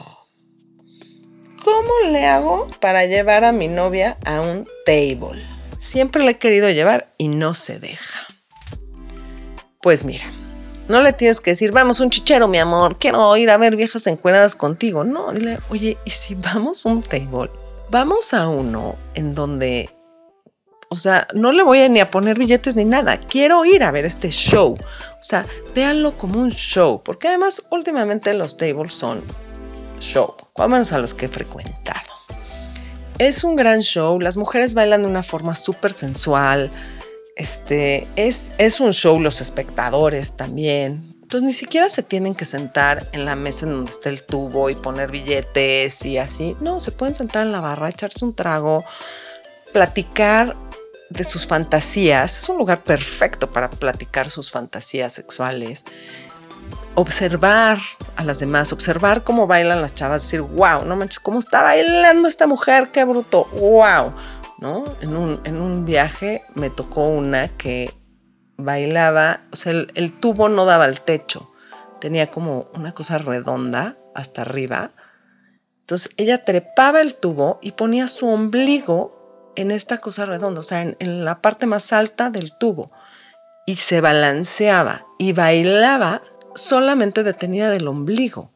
¿Cómo 1.63 2.11
le 2.11 2.25
hago 2.25 2.69
para 2.79 3.05
llevar 3.05 3.43
a 3.43 3.51
mi 3.51 3.67
novia 3.67 4.17
a 4.25 4.41
un 4.41 4.67
table? 4.85 5.41
Siempre 5.79 6.23
le 6.23 6.31
he 6.31 6.37
querido 6.37 6.69
llevar 6.69 7.13
y 7.17 7.27
no 7.27 7.53
se 7.53 7.79
deja. 7.79 8.19
Pues 9.81 10.03
mira, 10.03 10.25
no 10.87 11.01
le 11.01 11.13
tienes 11.13 11.39
que 11.39 11.51
decir, 11.51 11.71
vamos 11.71 11.99
un 11.99 12.09
chichero, 12.09 12.47
mi 12.47 12.57
amor, 12.57 12.97
quiero 12.97 13.37
ir 13.37 13.49
a 13.49 13.57
ver 13.57 13.75
viejas 13.75 14.07
encueradas 14.07 14.55
contigo. 14.55 15.03
No, 15.03 15.31
dile, 15.31 15.59
oye, 15.69 15.97
¿y 16.03 16.09
si 16.09 16.35
vamos 16.35 16.85
a 16.85 16.89
un 16.89 17.03
table? 17.03 17.51
Vamos 17.89 18.33
a 18.33 18.47
uno 18.47 18.95
en 19.13 19.35
donde, 19.35 19.89
o 20.89 20.95
sea, 20.95 21.27
no 21.33 21.51
le 21.51 21.63
voy 21.63 21.81
a 21.81 21.89
ni 21.89 21.99
a 21.99 22.11
poner 22.11 22.37
billetes 22.37 22.75
ni 22.75 22.85
nada. 22.85 23.17
Quiero 23.17 23.63
ir 23.65 23.83
a 23.83 23.91
ver 23.91 24.05
este 24.05 24.29
show. 24.29 24.75
O 24.75 25.23
sea, 25.23 25.45
véanlo 25.75 26.17
como 26.17 26.39
un 26.39 26.49
show, 26.49 27.01
porque 27.03 27.27
además 27.27 27.67
últimamente 27.69 28.33
los 28.33 28.57
tables 28.57 28.93
son 28.93 29.21
show, 29.99 30.35
al 30.55 30.69
menos 30.69 30.91
a 30.91 30.97
los 30.97 31.13
que 31.13 31.25
he 31.25 31.29
frecuentado. 31.29 31.99
Es 33.17 33.43
un 33.43 33.55
gran 33.55 33.81
show, 33.81 34.19
las 34.19 34.37
mujeres 34.37 34.73
bailan 34.73 35.03
de 35.03 35.09
una 35.09 35.23
forma 35.23 35.53
súper 35.53 35.91
sensual 35.91 36.71
este, 37.39 38.05
es, 38.17 38.51
es 38.57 38.81
un 38.81 38.91
show, 38.91 39.17
los 39.19 39.39
espectadores 39.39 40.33
también. 40.35 41.15
Entonces 41.21 41.43
ni 41.43 41.53
siquiera 41.53 41.87
se 41.87 42.03
tienen 42.03 42.35
que 42.35 42.43
sentar 42.43 43.07
en 43.13 43.23
la 43.23 43.35
mesa 43.35 43.65
en 43.65 43.71
donde 43.71 43.91
está 43.91 44.09
el 44.09 44.23
tubo 44.23 44.69
y 44.69 44.75
poner 44.75 45.09
billetes 45.09 46.05
y 46.05 46.17
así. 46.17 46.57
No, 46.59 46.81
se 46.81 46.91
pueden 46.91 47.15
sentar 47.15 47.45
en 47.45 47.53
la 47.53 47.61
barra, 47.61 47.87
echarse 47.87 48.25
un 48.25 48.35
trago, 48.35 48.83
platicar 49.71 50.57
de 51.09 51.23
sus 51.23 51.47
fantasías, 51.47 52.43
es 52.43 52.49
un 52.49 52.57
lugar 52.57 52.83
perfecto 52.83 53.49
para 53.51 53.69
platicar 53.69 54.29
sus 54.29 54.51
fantasías 54.51 55.13
sexuales, 55.13 55.85
observar 56.95 57.79
a 58.15 58.23
las 58.23 58.39
demás, 58.39 58.73
observar 58.73 59.23
cómo 59.23 59.47
bailan 59.47 59.81
las 59.81 59.95
chavas, 59.95 60.23
decir, 60.23 60.41
wow, 60.41 60.85
no 60.85 60.95
manches, 60.95 61.19
cómo 61.19 61.39
está 61.39 61.63
bailando 61.63 62.27
esta 62.27 62.45
mujer, 62.45 62.89
qué 62.91 63.03
bruto, 63.05 63.45
wow, 63.53 64.13
¿no? 64.59 64.83
En 65.01 65.15
un, 65.15 65.39
en 65.45 65.61
un 65.61 65.85
viaje 65.85 66.43
me 66.55 66.69
tocó 66.69 67.07
una 67.07 67.47
que 67.47 67.93
bailaba, 68.57 69.41
o 69.51 69.55
sea, 69.55 69.71
el, 69.71 69.91
el 69.95 70.11
tubo 70.11 70.49
no 70.49 70.65
daba 70.65 70.85
al 70.85 71.01
techo, 71.01 71.51
tenía 71.99 72.29
como 72.29 72.65
una 72.73 72.93
cosa 72.93 73.17
redonda 73.17 73.97
hasta 74.13 74.41
arriba. 74.41 74.91
Entonces 75.81 76.11
ella 76.17 76.45
trepaba 76.45 77.01
el 77.01 77.15
tubo 77.15 77.59
y 77.61 77.71
ponía 77.71 78.07
su 78.07 78.27
ombligo 78.27 79.18
en 79.59 79.71
esta 79.71 79.97
cosa 79.97 80.25
redonda, 80.25 80.61
o 80.61 80.63
sea, 80.63 80.81
en, 80.81 81.25
la 81.25 81.41
parte 81.41 81.65
más 81.65 81.91
alta 81.91 82.29
del 82.29 82.55
tubo. 82.57 82.91
Y 83.65 83.75
se 83.75 84.01
balanceaba 84.01 85.05
y 85.17 85.33
bailaba 85.33 86.21
solamente 86.55 87.23
detenida 87.23 87.69
del 87.69 87.87
ombligo. 87.87 88.51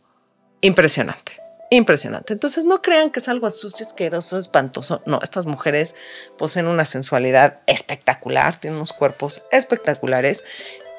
Impresionante, 0.62 1.34
impresionante. 1.70 2.32
Entonces 2.32 2.64
no 2.64 2.82
crean 2.82 3.12
que 3.12 3.20
es 3.20 3.28
algo 3.28 3.50
sucio, 3.52 3.86
asqueroso, 3.86 4.40
espantoso. 4.40 5.04
No, 5.06 5.20
estas 5.22 5.46
mujeres 5.46 5.96
poseen 6.38 6.68
una 6.68 6.86
sensualidad 6.86 7.60
espectacular, 7.68 8.58
tienen 8.60 8.78
unos 8.78 8.94
cuerpos 8.94 9.44
espectaculares. 9.52 10.44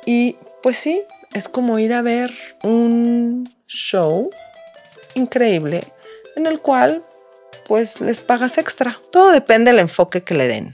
Y 0.04 0.36
pues 0.62 0.76
sí, 0.76 1.02
es 1.32 1.48
como 1.48 1.78
ir 1.78 1.94
a 1.94 2.02
ver 2.02 2.32
un 2.62 3.48
show 3.66 4.30
increíble 5.14 5.84
en 6.36 6.46
el 6.46 6.60
cual 6.60 7.02
pues 7.66 8.00
les 8.00 8.20
pagas 8.20 8.58
extra. 8.58 9.00
Todo 9.10 9.30
depende 9.30 9.70
del 9.70 9.80
enfoque 9.80 10.22
que 10.22 10.34
le 10.34 10.48
den. 10.48 10.72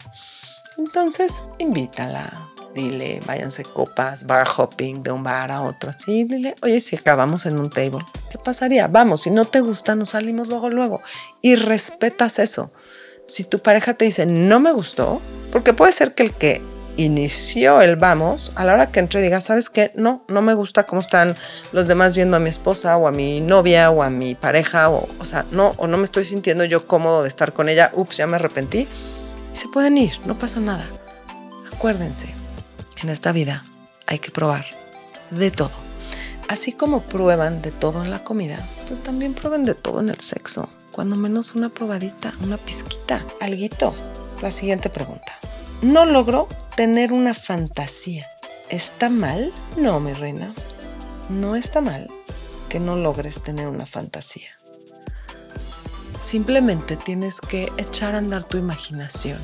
Entonces, 0.78 1.44
invítala, 1.58 2.48
dile, 2.74 3.20
váyanse 3.26 3.64
copas, 3.64 4.26
bar 4.26 4.48
hopping 4.56 5.02
de 5.02 5.12
un 5.12 5.22
bar 5.22 5.50
a 5.50 5.62
otro, 5.62 5.90
así, 5.90 6.24
dile, 6.24 6.54
oye, 6.62 6.80
si 6.80 6.96
acabamos 6.96 7.46
en 7.46 7.58
un 7.58 7.70
table, 7.70 8.04
¿qué 8.30 8.38
pasaría? 8.38 8.86
Vamos, 8.86 9.22
si 9.22 9.30
no 9.30 9.44
te 9.44 9.60
gusta, 9.60 9.94
nos 9.94 10.10
salimos 10.10 10.48
luego, 10.48 10.70
luego. 10.70 11.02
Y 11.42 11.56
respetas 11.56 12.38
eso. 12.38 12.70
Si 13.26 13.44
tu 13.44 13.60
pareja 13.60 13.94
te 13.94 14.04
dice, 14.04 14.26
no 14.26 14.60
me 14.60 14.72
gustó, 14.72 15.20
porque 15.52 15.72
puede 15.72 15.92
ser 15.92 16.14
que 16.14 16.22
el 16.24 16.32
que 16.32 16.62
inició 17.04 17.80
el 17.80 17.96
vamos, 17.96 18.52
a 18.56 18.64
la 18.64 18.74
hora 18.74 18.90
que 18.90 19.00
entre 19.00 19.22
diga, 19.22 19.40
¿sabes 19.40 19.70
qué? 19.70 19.92
No, 19.94 20.24
no 20.28 20.42
me 20.42 20.54
gusta 20.54 20.84
cómo 20.84 21.00
están 21.00 21.36
los 21.72 21.88
demás 21.88 22.14
viendo 22.14 22.36
a 22.36 22.40
mi 22.40 22.48
esposa 22.48 22.96
o 22.96 23.08
a 23.08 23.10
mi 23.10 23.40
novia 23.40 23.90
o 23.90 24.02
a 24.02 24.10
mi 24.10 24.34
pareja, 24.34 24.90
o, 24.90 25.08
o 25.18 25.24
sea, 25.24 25.46
no, 25.50 25.74
o 25.78 25.86
no 25.86 25.96
me 25.96 26.04
estoy 26.04 26.24
sintiendo 26.24 26.64
yo 26.64 26.86
cómodo 26.86 27.22
de 27.22 27.28
estar 27.28 27.52
con 27.52 27.68
ella, 27.68 27.90
ups, 27.94 28.18
ya 28.18 28.26
me 28.26 28.36
arrepentí. 28.36 28.86
Y 29.52 29.56
se 29.56 29.68
pueden 29.68 29.98
ir, 29.98 30.12
no 30.26 30.38
pasa 30.38 30.60
nada. 30.60 30.84
Acuérdense, 31.72 32.26
en 33.02 33.08
esta 33.08 33.32
vida 33.32 33.64
hay 34.06 34.18
que 34.18 34.30
probar 34.30 34.66
de 35.30 35.50
todo. 35.50 35.70
Así 36.48 36.72
como 36.72 37.02
prueban 37.02 37.62
de 37.62 37.70
todo 37.70 38.02
en 38.04 38.10
la 38.10 38.24
comida, 38.24 38.58
pues 38.88 39.00
también 39.00 39.34
prueben 39.34 39.64
de 39.64 39.74
todo 39.74 40.00
en 40.00 40.10
el 40.10 40.20
sexo. 40.20 40.68
Cuando 40.90 41.14
menos 41.14 41.54
una 41.54 41.68
probadita, 41.68 42.32
una 42.42 42.56
pizquita, 42.56 43.24
alguito. 43.40 43.94
La 44.42 44.50
siguiente 44.50 44.90
pregunta. 44.90 45.32
No 45.82 46.04
logro 46.04 46.48
tener 46.80 47.12
una 47.12 47.34
fantasía. 47.34 48.26
¿Está 48.70 49.10
mal? 49.10 49.52
No, 49.76 50.00
mi 50.00 50.14
reina. 50.14 50.54
No 51.28 51.54
está 51.54 51.82
mal 51.82 52.08
que 52.70 52.80
no 52.80 52.96
logres 52.96 53.42
tener 53.42 53.68
una 53.68 53.84
fantasía. 53.84 54.48
Simplemente 56.22 56.96
tienes 56.96 57.42
que 57.42 57.70
echar 57.76 58.14
a 58.14 58.18
andar 58.18 58.44
tu 58.44 58.56
imaginación 58.56 59.36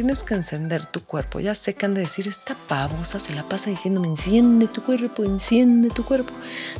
tienes 0.00 0.22
que 0.22 0.32
encender 0.32 0.86
tu 0.86 1.04
cuerpo. 1.04 1.40
Ya 1.40 1.54
sé 1.54 1.74
que 1.74 1.84
han 1.84 1.92
de 1.92 2.00
decir, 2.00 2.26
esta 2.26 2.54
pavosa 2.54 3.20
se 3.20 3.34
la 3.34 3.46
pasa 3.46 3.68
diciéndome, 3.68 4.08
enciende 4.08 4.66
tu 4.66 4.82
cuerpo, 4.82 5.24
enciende 5.24 5.90
tu 5.90 6.06
cuerpo. 6.06 6.32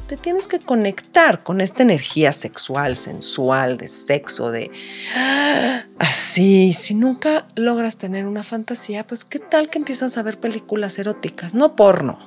Te 0.06 0.16
tienes 0.16 0.46
que 0.46 0.58
conectar 0.58 1.44
con 1.44 1.60
esta 1.60 1.82
energía 1.82 2.32
sexual, 2.32 2.96
sensual, 2.96 3.76
de 3.76 3.88
sexo, 3.88 4.50
de 4.50 4.70
así. 5.98 6.72
Si 6.72 6.94
nunca 6.94 7.46
logras 7.56 7.98
tener 7.98 8.24
una 8.24 8.42
fantasía, 8.42 9.06
pues 9.06 9.26
qué 9.26 9.38
tal 9.38 9.68
que 9.68 9.76
empiezas 9.76 10.16
a 10.16 10.22
ver 10.22 10.40
películas 10.40 10.98
eróticas, 10.98 11.52
no 11.52 11.76
porno. 11.76 12.18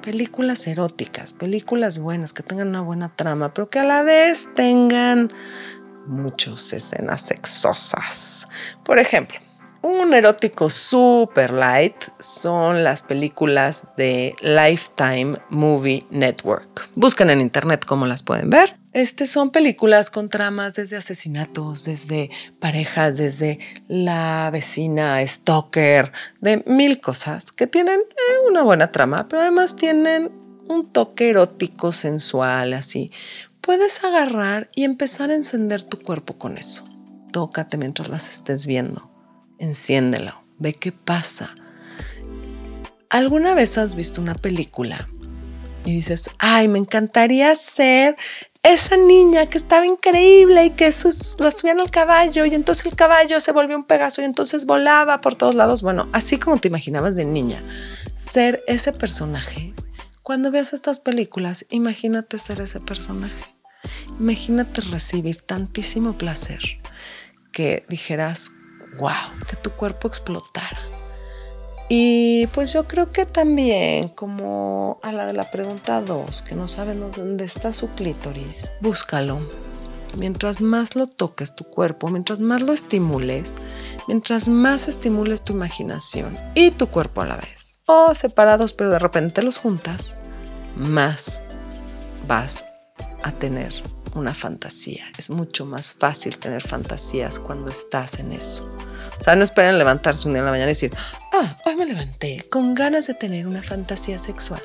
Películas 0.00 0.66
eróticas, 0.66 1.34
películas 1.34 1.98
buenas, 1.98 2.32
que 2.32 2.42
tengan 2.42 2.68
una 2.68 2.80
buena 2.80 3.14
trama, 3.14 3.52
pero 3.52 3.68
que 3.68 3.80
a 3.80 3.84
la 3.84 4.02
vez 4.02 4.48
tengan 4.54 5.30
muchas 6.06 6.72
escenas 6.72 7.20
sexosas. 7.20 8.48
Por 8.82 8.98
ejemplo, 8.98 9.38
un 9.82 10.14
erótico 10.14 10.70
super 10.70 11.52
light 11.52 11.96
son 12.20 12.84
las 12.84 13.02
películas 13.02 13.82
de 13.96 14.34
Lifetime 14.40 15.38
Movie 15.50 16.06
Network. 16.10 16.88
Buscan 16.94 17.30
en 17.30 17.40
internet 17.40 17.84
cómo 17.84 18.06
las 18.06 18.22
pueden 18.22 18.48
ver. 18.48 18.78
Este 18.92 19.26
son 19.26 19.50
películas 19.50 20.10
con 20.10 20.28
tramas 20.28 20.74
desde 20.74 20.96
asesinatos, 20.96 21.84
desde 21.84 22.30
parejas, 22.60 23.16
desde 23.16 23.58
la 23.88 24.50
vecina 24.52 25.26
stalker, 25.26 26.12
de 26.40 26.62
mil 26.66 27.00
cosas 27.00 27.52
que 27.52 27.66
tienen 27.66 28.00
eh, 28.00 28.48
una 28.48 28.62
buena 28.62 28.92
trama, 28.92 29.28
pero 29.28 29.42
además 29.42 29.76
tienen 29.76 30.30
un 30.68 30.92
toque 30.92 31.30
erótico, 31.30 31.90
sensual, 31.90 32.74
así. 32.74 33.10
Puedes 33.62 34.04
agarrar 34.04 34.70
y 34.74 34.84
empezar 34.84 35.30
a 35.30 35.36
encender 35.36 35.82
tu 35.82 35.98
cuerpo 35.98 36.36
con 36.36 36.58
eso. 36.58 36.84
Tócate 37.32 37.78
mientras 37.78 38.08
las 38.08 38.28
estés 38.28 38.66
viendo 38.66 39.11
enciéndelo, 39.62 40.42
ve 40.58 40.74
qué 40.74 40.92
pasa. 40.92 41.54
¿Alguna 43.08 43.54
vez 43.54 43.78
has 43.78 43.94
visto 43.94 44.20
una 44.20 44.34
película 44.34 45.08
y 45.84 45.94
dices, 45.94 46.30
ay, 46.38 46.68
me 46.68 46.78
encantaría 46.78 47.54
ser 47.54 48.16
esa 48.62 48.96
niña 48.96 49.46
que 49.46 49.58
estaba 49.58 49.86
increíble 49.86 50.66
y 50.66 50.70
que 50.70 50.92
la 51.38 51.50
subían 51.50 51.80
al 51.80 51.90
caballo 51.90 52.44
y 52.44 52.54
entonces 52.54 52.86
el 52.86 52.96
caballo 52.96 53.40
se 53.40 53.52
volvió 53.52 53.76
un 53.76 53.84
pegaso 53.84 54.22
y 54.22 54.24
entonces 54.24 54.66
volaba 54.66 55.20
por 55.20 55.34
todos 55.36 55.54
lados? 55.54 55.82
Bueno, 55.82 56.08
así 56.12 56.38
como 56.38 56.58
te 56.58 56.68
imaginabas 56.68 57.16
de 57.16 57.24
niña, 57.24 57.62
ser 58.14 58.62
ese 58.66 58.92
personaje. 58.92 59.74
Cuando 60.22 60.50
veas 60.50 60.72
estas 60.72 61.00
películas, 61.00 61.66
imagínate 61.70 62.38
ser 62.38 62.60
ese 62.60 62.80
personaje. 62.80 63.56
Imagínate 64.18 64.80
recibir 64.82 65.42
tantísimo 65.42 66.16
placer 66.16 66.60
que 67.50 67.84
dijeras, 67.88 68.52
wow, 68.98 69.10
que 69.48 69.56
tu 69.56 69.70
cuerpo 69.70 70.08
explotara. 70.08 70.78
Y 71.88 72.46
pues 72.48 72.72
yo 72.72 72.88
creo 72.88 73.10
que 73.10 73.26
también, 73.26 74.08
como 74.08 74.98
a 75.02 75.12
la 75.12 75.26
de 75.26 75.34
la 75.34 75.50
pregunta 75.50 76.00
2, 76.00 76.42
que 76.42 76.54
no 76.54 76.66
saben 76.66 77.12
dónde 77.14 77.44
está 77.44 77.72
su 77.72 77.90
clítoris, 77.90 78.72
búscalo. 78.80 79.40
Mientras 80.16 80.60
más 80.62 80.94
lo 80.94 81.06
toques 81.06 81.54
tu 81.54 81.64
cuerpo, 81.64 82.08
mientras 82.08 82.40
más 82.40 82.62
lo 82.62 82.72
estimules, 82.72 83.54
mientras 84.08 84.48
más 84.48 84.88
estimules 84.88 85.42
tu 85.42 85.52
imaginación 85.54 86.38
y 86.54 86.70
tu 86.70 86.86
cuerpo 86.86 87.22
a 87.22 87.26
la 87.26 87.36
vez, 87.36 87.80
o 87.86 88.14
separados 88.14 88.72
pero 88.72 88.90
de 88.90 88.98
repente 88.98 89.42
los 89.42 89.58
juntas, 89.58 90.16
más 90.76 91.40
vas 92.26 92.64
a 93.22 93.32
tener 93.32 93.72
una 94.14 94.34
fantasía. 94.34 95.04
Es 95.18 95.30
mucho 95.30 95.66
más 95.66 95.92
fácil 95.92 96.38
tener 96.38 96.62
fantasías 96.62 97.38
cuando 97.38 97.70
estás 97.70 98.18
en 98.18 98.32
eso. 98.32 98.64
O 99.18 99.22
sea, 99.22 99.34
no 99.36 99.44
esperen 99.44 99.78
levantarse 99.78 100.26
un 100.26 100.34
día 100.34 100.40
en 100.40 100.46
la 100.46 100.50
mañana 100.50 100.70
y 100.70 100.74
decir, 100.74 100.94
ah, 101.32 101.56
hoy 101.64 101.76
me 101.76 101.86
levanté 101.86 102.46
con 102.50 102.74
ganas 102.74 103.06
de 103.06 103.14
tener 103.14 103.46
una 103.46 103.62
fantasía 103.62 104.18
sexual. 104.18 104.62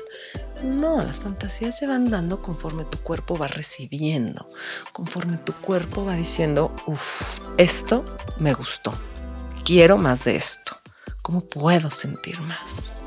No, 0.62 1.02
las 1.04 1.20
fantasías 1.20 1.78
se 1.78 1.86
van 1.86 2.10
dando 2.10 2.42
conforme 2.42 2.84
tu 2.84 2.98
cuerpo 2.98 3.38
va 3.38 3.46
recibiendo, 3.46 4.46
conforme 4.92 5.36
tu 5.38 5.52
cuerpo 5.52 6.04
va 6.04 6.14
diciendo, 6.14 6.74
uff, 6.86 7.38
esto 7.58 8.04
me 8.40 8.52
gustó, 8.54 8.92
quiero 9.64 9.96
más 9.96 10.24
de 10.24 10.34
esto, 10.34 10.76
¿cómo 11.22 11.42
puedo 11.42 11.92
sentir 11.92 12.40
más? 12.40 13.02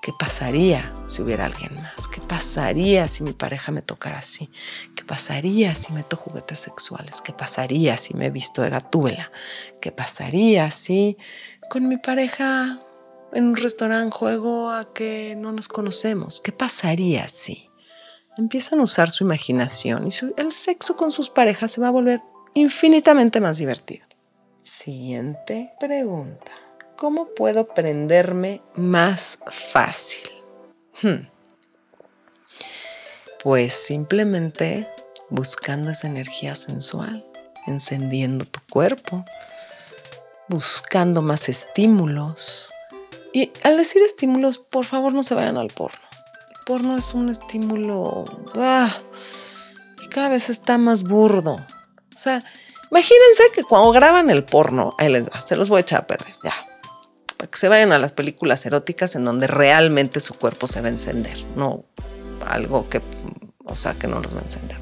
¿Qué 0.00 0.12
pasaría 0.16 0.92
si 1.08 1.20
hubiera 1.20 1.46
alguien 1.46 1.74
más? 1.74 2.06
¿Qué 2.08 2.20
pasaría 2.20 3.08
si 3.08 3.24
mi 3.24 3.32
pareja 3.32 3.72
me 3.72 3.82
tocara 3.82 4.20
así? 4.20 4.48
¿Qué 5.08 5.14
pasaría 5.14 5.74
si 5.74 5.94
meto 5.94 6.18
juguetes 6.18 6.58
sexuales? 6.58 7.22
¿Qué 7.22 7.32
pasaría 7.32 7.96
si 7.96 8.12
me 8.12 8.26
he 8.26 8.30
visto 8.30 8.60
de 8.60 8.68
gatúbela? 8.68 9.32
¿Qué 9.80 9.90
pasaría 9.90 10.70
si 10.70 11.16
con 11.70 11.88
mi 11.88 11.96
pareja 11.96 12.78
en 13.32 13.44
un 13.44 13.56
restaurante 13.56 14.14
juego 14.14 14.68
a 14.68 14.92
que 14.92 15.34
no 15.34 15.50
nos 15.50 15.66
conocemos? 15.66 16.42
¿Qué 16.42 16.52
pasaría 16.52 17.26
si? 17.26 17.70
Empiezan 18.36 18.80
a 18.80 18.82
usar 18.82 19.08
su 19.08 19.24
imaginación 19.24 20.08
y 20.08 20.10
el 20.38 20.52
sexo 20.52 20.94
con 20.94 21.10
sus 21.10 21.30
parejas 21.30 21.72
se 21.72 21.80
va 21.80 21.88
a 21.88 21.92
volver 21.92 22.20
infinitamente 22.52 23.40
más 23.40 23.56
divertido. 23.56 24.06
Siguiente 24.62 25.72
pregunta. 25.80 26.52
¿Cómo 26.98 27.28
puedo 27.34 27.66
prenderme 27.68 28.60
más 28.74 29.38
fácil? 29.46 30.28
Hmm. 31.00 31.28
Pues 33.42 33.72
simplemente 33.72 34.86
buscando 35.30 35.90
esa 35.90 36.06
energía 36.06 36.54
sensual, 36.54 37.24
encendiendo 37.66 38.44
tu 38.44 38.60
cuerpo. 38.70 39.24
buscando 40.48 41.20
más 41.20 41.50
estímulos. 41.50 42.72
Y 43.34 43.52
al 43.62 43.76
decir 43.76 44.02
estímulos, 44.02 44.56
por 44.58 44.86
favor 44.86 45.12
no 45.12 45.22
se 45.22 45.34
vayan 45.34 45.58
al 45.58 45.68
porno. 45.68 45.98
El 46.48 46.64
porno 46.64 46.96
es 46.96 47.12
un 47.12 47.28
estímulo 47.28 48.24
ah, 48.54 48.90
y 50.02 50.08
cada 50.08 50.30
vez 50.30 50.48
está 50.48 50.78
más 50.78 51.02
burdo. 51.02 51.54
O 51.54 52.16
sea, 52.16 52.42
imagínense 52.90 53.42
que 53.54 53.62
cuando 53.62 53.92
graban 53.92 54.30
el 54.30 54.42
porno, 54.44 54.94
ahí 54.98 55.10
les 55.10 55.28
va, 55.28 55.42
se 55.42 55.54
los 55.54 55.68
voy 55.68 55.78
a 55.78 55.80
echar 55.82 56.00
a 56.00 56.06
perder, 56.06 56.34
ya. 56.42 56.54
Para 57.36 57.50
que 57.50 57.58
se 57.58 57.68
vayan 57.68 57.92
a 57.92 57.98
las 57.98 58.12
películas 58.12 58.64
eróticas 58.64 59.14
en 59.14 59.24
donde 59.24 59.46
realmente 59.46 60.18
su 60.18 60.34
cuerpo 60.34 60.66
se 60.66 60.80
va 60.80 60.88
a 60.88 60.90
encender, 60.90 61.44
no 61.56 61.84
algo 62.46 62.88
que, 62.88 63.02
o 63.66 63.74
sea, 63.74 63.94
que 63.94 64.08
no 64.08 64.20
los 64.20 64.34
va 64.34 64.40
a 64.40 64.44
encender. 64.44 64.78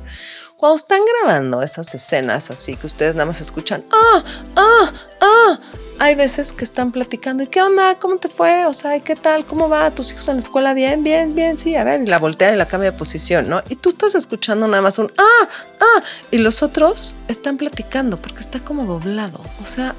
Cuando 0.56 0.76
están 0.76 1.00
grabando 1.04 1.62
esas 1.62 1.94
escenas 1.94 2.50
así 2.50 2.76
que 2.76 2.86
ustedes 2.86 3.14
nada 3.14 3.26
más 3.26 3.42
escuchan, 3.42 3.84
ah, 3.92 4.24
ah, 4.56 4.92
ah, 5.20 5.58
hay 5.98 6.14
veces 6.14 6.54
que 6.54 6.64
están 6.64 6.92
platicando, 6.92 7.42
¿y 7.42 7.46
qué 7.46 7.60
onda? 7.60 7.94
¿Cómo 7.96 8.16
te 8.16 8.30
fue? 8.30 8.64
O 8.64 8.72
sea, 8.72 8.98
¿qué 9.00 9.16
tal? 9.16 9.44
¿Cómo 9.44 9.68
va? 9.68 9.90
¿Tus 9.90 10.12
hijos 10.12 10.28
en 10.28 10.36
la 10.36 10.40
escuela? 10.40 10.72
Bien, 10.72 11.04
bien, 11.04 11.34
bien, 11.34 11.58
sí, 11.58 11.76
a 11.76 11.84
ver, 11.84 12.00
y 12.02 12.06
la 12.06 12.18
voltea 12.18 12.54
y 12.54 12.56
la 12.56 12.66
cambia 12.66 12.90
de 12.90 12.96
posición, 12.96 13.50
¿no? 13.50 13.62
Y 13.68 13.76
tú 13.76 13.90
estás 13.90 14.14
escuchando 14.14 14.66
nada 14.66 14.82
más 14.82 14.98
un, 14.98 15.12
ah, 15.18 15.48
ah, 15.80 16.02
y 16.30 16.38
los 16.38 16.62
otros 16.62 17.14
están 17.28 17.58
platicando 17.58 18.16
porque 18.16 18.40
está 18.40 18.58
como 18.60 18.86
doblado. 18.86 19.42
O 19.62 19.66
sea, 19.66 19.94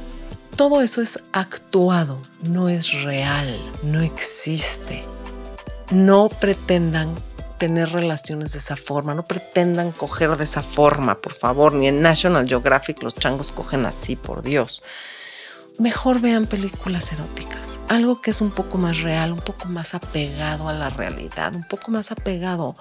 todo 0.56 0.82
eso 0.82 1.04
es 1.04 1.20
actuado, 1.34 2.20
no 2.42 2.68
es 2.68 3.04
real, 3.04 3.48
no 3.84 4.02
existe. 4.02 5.04
No 5.92 6.30
pretendan 6.30 7.14
tener 7.58 7.92
relaciones 7.92 8.54
de 8.54 8.60
esa 8.60 8.76
forma, 8.76 9.14
no 9.14 9.26
pretendan 9.26 9.92
coger 9.92 10.38
de 10.38 10.44
esa 10.44 10.64
forma, 10.64 11.22
por 11.22 11.34
favor, 11.34 11.74
ni 11.74 11.88
en 11.88 12.02
National 12.02 12.48
Geographic 12.48 13.02
los 13.04 13.16
changos 13.16 13.52
cogen 13.52 13.86
así, 13.86 14.16
por 14.16 14.42
Dios. 14.42 14.84
Mejor 15.80 16.20
vean 16.20 16.48
películas 16.48 17.12
eróticas, 17.12 17.80
algo 17.88 18.20
que 18.20 18.32
es 18.32 18.42
un 18.42 18.50
poco 18.50 18.80
más 18.80 19.02
real, 19.02 19.32
un 19.32 19.42
poco 19.42 19.68
más 19.68 19.94
apegado 19.94 20.70
a 20.70 20.74
la 20.74 20.90
realidad, 20.90 21.54
un 21.54 21.68
poco 21.68 21.92
más 21.92 22.12
apegado 22.12 22.76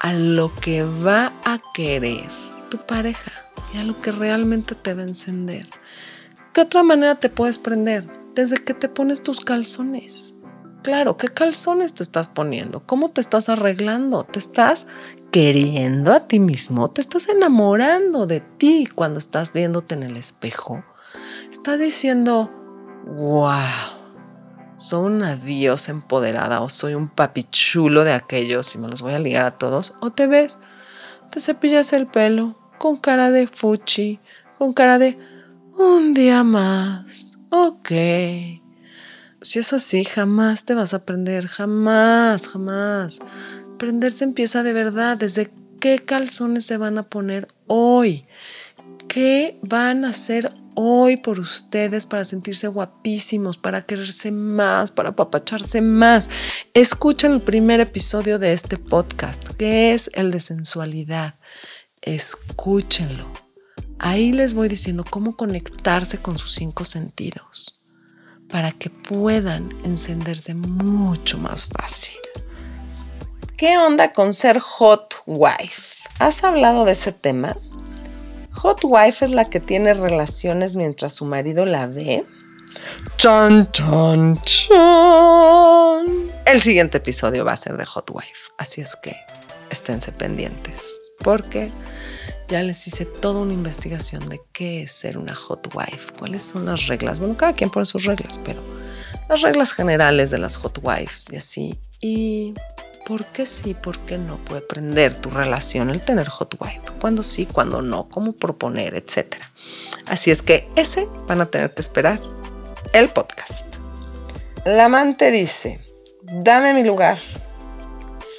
a 0.00 0.12
lo 0.12 0.54
que 0.54 0.84
va 0.84 1.32
a 1.44 1.58
querer 1.74 2.28
tu 2.70 2.78
pareja 2.78 3.32
y 3.74 3.78
a 3.78 3.82
lo 3.82 4.00
que 4.00 4.12
realmente 4.12 4.76
te 4.76 4.94
va 4.94 5.02
a 5.02 5.06
encender. 5.06 5.66
¿Qué 6.52 6.60
otra 6.60 6.84
manera 6.84 7.16
te 7.16 7.30
puedes 7.30 7.58
prender? 7.58 8.08
Desde 8.34 8.62
que 8.62 8.74
te 8.74 8.88
pones 8.88 9.24
tus 9.24 9.40
calzones 9.40 10.35
claro, 10.86 11.16
¿qué 11.16 11.26
calzones 11.26 11.94
te 11.94 12.04
estás 12.04 12.28
poniendo? 12.28 12.78
¿Cómo 12.86 13.10
te 13.10 13.20
estás 13.20 13.48
arreglando? 13.48 14.22
¿Te 14.22 14.38
estás 14.38 14.86
queriendo 15.32 16.12
a 16.12 16.28
ti 16.28 16.38
mismo? 16.38 16.92
¿Te 16.92 17.00
estás 17.00 17.28
enamorando 17.28 18.28
de 18.28 18.38
ti 18.38 18.86
cuando 18.94 19.18
estás 19.18 19.52
viéndote 19.52 19.96
en 19.96 20.04
el 20.04 20.16
espejo? 20.16 20.84
Estás 21.50 21.80
diciendo, 21.80 22.52
wow, 23.04 23.50
soy 24.76 25.06
una 25.06 25.34
diosa 25.34 25.90
empoderada 25.90 26.60
o 26.60 26.68
soy 26.68 26.94
un 26.94 27.08
papichulo 27.08 28.04
de 28.04 28.12
aquellos 28.12 28.72
y 28.76 28.78
me 28.78 28.86
los 28.86 29.02
voy 29.02 29.14
a 29.14 29.18
ligar 29.18 29.44
a 29.44 29.58
todos. 29.58 29.96
O 30.00 30.12
te 30.12 30.28
ves, 30.28 30.60
te 31.32 31.40
cepillas 31.40 31.92
el 31.94 32.06
pelo 32.06 32.56
con 32.78 32.96
cara 32.96 33.32
de 33.32 33.48
fuchi, 33.48 34.20
con 34.56 34.72
cara 34.72 35.00
de 35.00 35.18
un 35.76 36.14
día 36.14 36.44
más. 36.44 37.40
Ok 37.50 37.90
si 39.46 39.60
es 39.60 39.72
así, 39.72 40.04
jamás 40.04 40.64
te 40.64 40.74
vas 40.74 40.92
a 40.92 40.98
aprender, 40.98 41.46
jamás, 41.46 42.48
jamás. 42.48 43.20
Aprenderse 43.74 44.24
empieza 44.24 44.64
de 44.64 44.72
verdad, 44.72 45.16
desde 45.16 45.52
qué 45.78 46.00
calzones 46.00 46.66
se 46.66 46.76
van 46.76 46.98
a 46.98 47.04
poner 47.04 47.46
hoy, 47.68 48.26
qué 49.06 49.56
van 49.62 50.04
a 50.04 50.08
hacer 50.08 50.52
hoy 50.74 51.16
por 51.16 51.38
ustedes 51.38 52.06
para 52.06 52.24
sentirse 52.24 52.66
guapísimos, 52.66 53.56
para 53.56 53.82
quererse 53.82 54.32
más, 54.32 54.90
para 54.90 55.10
apapacharse 55.10 55.80
más. 55.80 56.28
Escuchen 56.74 57.30
el 57.30 57.40
primer 57.40 57.78
episodio 57.78 58.40
de 58.40 58.52
este 58.52 58.76
podcast, 58.76 59.44
que 59.56 59.94
es 59.94 60.10
el 60.14 60.32
de 60.32 60.40
sensualidad. 60.40 61.36
Escúchenlo. 62.02 63.32
Ahí 64.00 64.32
les 64.32 64.54
voy 64.54 64.68
diciendo 64.68 65.04
cómo 65.08 65.36
conectarse 65.36 66.18
con 66.18 66.36
sus 66.36 66.52
cinco 66.52 66.84
sentidos 66.84 67.75
para 68.56 68.72
que 68.72 68.88
puedan 68.88 69.68
encenderse 69.84 70.54
mucho 70.54 71.36
más 71.36 71.66
fácil. 71.66 72.16
¿Qué 73.58 73.76
onda 73.76 74.14
con 74.14 74.32
ser 74.32 74.60
hot 74.60 75.16
wife? 75.26 76.08
¿Has 76.20 76.42
hablado 76.42 76.86
de 76.86 76.92
ese 76.92 77.12
tema? 77.12 77.54
Hot 78.52 78.80
wife 78.82 79.26
es 79.26 79.30
la 79.30 79.50
que 79.50 79.60
tiene 79.60 79.92
relaciones 79.92 80.74
mientras 80.74 81.12
su 81.12 81.26
marido 81.26 81.66
la 81.66 81.86
ve. 81.86 82.24
Chan, 83.18 83.70
chan, 83.72 84.40
chan. 84.40 86.06
El 86.46 86.62
siguiente 86.62 86.96
episodio 86.96 87.44
va 87.44 87.52
a 87.52 87.56
ser 87.56 87.76
de 87.76 87.84
Hot 87.84 88.10
Wife, 88.10 88.52
así 88.56 88.80
es 88.80 88.96
que 88.96 89.16
esténse 89.68 90.12
pendientes, 90.12 91.12
porque 91.18 91.70
ya 92.48 92.62
les 92.62 92.86
hice 92.86 93.04
toda 93.04 93.40
una 93.40 93.52
investigación 93.52 94.28
de 94.28 94.40
qué 94.52 94.82
es 94.82 94.92
ser 94.92 95.18
una 95.18 95.34
hot 95.34 95.68
wife, 95.74 96.12
cuáles 96.18 96.42
son 96.42 96.66
las 96.66 96.86
reglas. 96.86 97.20
Bueno, 97.20 97.36
cada 97.36 97.52
quien 97.54 97.70
pone 97.70 97.86
sus 97.86 98.04
reglas, 98.04 98.38
pero 98.44 98.60
las 99.28 99.42
reglas 99.42 99.72
generales 99.72 100.30
de 100.30 100.38
las 100.38 100.56
hot 100.56 100.78
wives 100.82 101.26
y 101.32 101.36
así. 101.36 101.78
Y 102.00 102.54
por 103.06 103.24
qué 103.26 103.46
sí, 103.46 103.74
por 103.74 103.98
qué 104.00 104.18
no 104.18 104.36
puede 104.36 104.60
prender 104.60 105.14
tu 105.14 105.30
relación 105.30 105.90
el 105.90 106.02
tener 106.02 106.28
hot 106.28 106.56
wife. 106.60 106.80
Cuándo 107.00 107.22
sí, 107.22 107.46
cuándo 107.46 107.82
no, 107.82 108.08
cómo 108.08 108.32
proponer, 108.32 108.94
etc. 108.94 109.36
Así 110.06 110.30
es 110.30 110.42
que 110.42 110.68
ese 110.76 111.08
van 111.26 111.40
a 111.40 111.46
tener 111.46 111.72
que 111.74 111.82
esperar 111.82 112.20
el 112.92 113.08
podcast. 113.08 113.64
La 114.64 114.86
amante 114.86 115.30
dice, 115.30 115.80
dame 116.22 116.74
mi 116.74 116.82
lugar. 116.82 117.18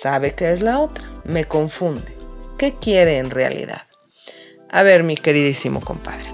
Sabe 0.02 0.36
que 0.36 0.52
es 0.52 0.62
la 0.62 0.80
otra. 0.80 1.10
Me 1.24 1.46
confunde. 1.46 2.16
¿Qué 2.58 2.76
quiere 2.76 3.18
en 3.18 3.30
realidad? 3.30 3.87
A 4.70 4.84
ver, 4.84 5.04
mi 5.04 5.16
queridísimo 5.16 5.80
compadre. 5.82 6.34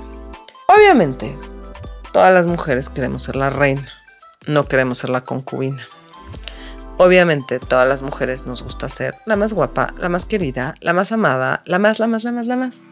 Obviamente, 0.68 1.38
todas 2.12 2.34
las 2.34 2.48
mujeres 2.48 2.90
queremos 2.90 3.24
ser 3.24 3.36
la 3.36 3.50
reina, 3.50 3.88
no 4.48 4.66
queremos 4.66 4.98
ser 4.98 5.12
la 5.12 5.22
concubina. 5.22 5.88
Obviamente, 6.98 7.60
todas 7.60 7.88
las 7.88 8.02
mujeres 8.02 8.46
nos 8.46 8.64
gusta 8.64 8.90
ser 8.90 9.16
la 9.26 9.36
más 9.36 9.54
guapa, 9.54 9.94
la 9.98 10.10
más 10.10 10.26
querida, 10.26 10.76
la 10.80 10.94
más 10.94 11.12
amada, 11.12 11.62
la 11.66 11.80
más, 11.80 12.00
la 12.00 12.08
más, 12.08 12.24
la 12.24 12.32
más, 12.32 12.48
la 12.48 12.56
más. 12.56 12.90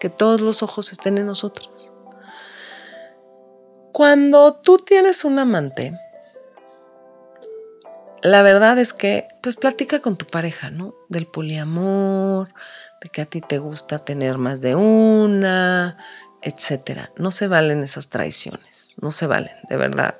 Que 0.00 0.08
todos 0.10 0.40
los 0.40 0.62
ojos 0.62 0.92
estén 0.92 1.18
en 1.18 1.26
nosotras. 1.26 1.92
Cuando 3.92 4.54
tú 4.54 4.78
tienes 4.78 5.24
un 5.24 5.38
amante, 5.38 5.98
la 8.22 8.42
verdad 8.42 8.78
es 8.78 8.92
que, 8.92 9.28
pues 9.42 9.56
platica 9.56 10.00
con 10.00 10.16
tu 10.16 10.26
pareja, 10.26 10.70
¿no? 10.70 10.94
Del 11.08 11.26
poliamor, 11.26 12.48
que 13.08 13.22
a 13.22 13.26
ti 13.26 13.40
te 13.40 13.58
gusta 13.58 14.04
tener 14.04 14.38
más 14.38 14.60
de 14.60 14.74
una, 14.74 15.96
etcétera. 16.42 17.10
No 17.16 17.30
se 17.30 17.48
valen 17.48 17.82
esas 17.82 18.08
traiciones, 18.08 18.94
no 19.00 19.10
se 19.10 19.26
valen, 19.26 19.54
de 19.68 19.76
verdad. 19.76 20.16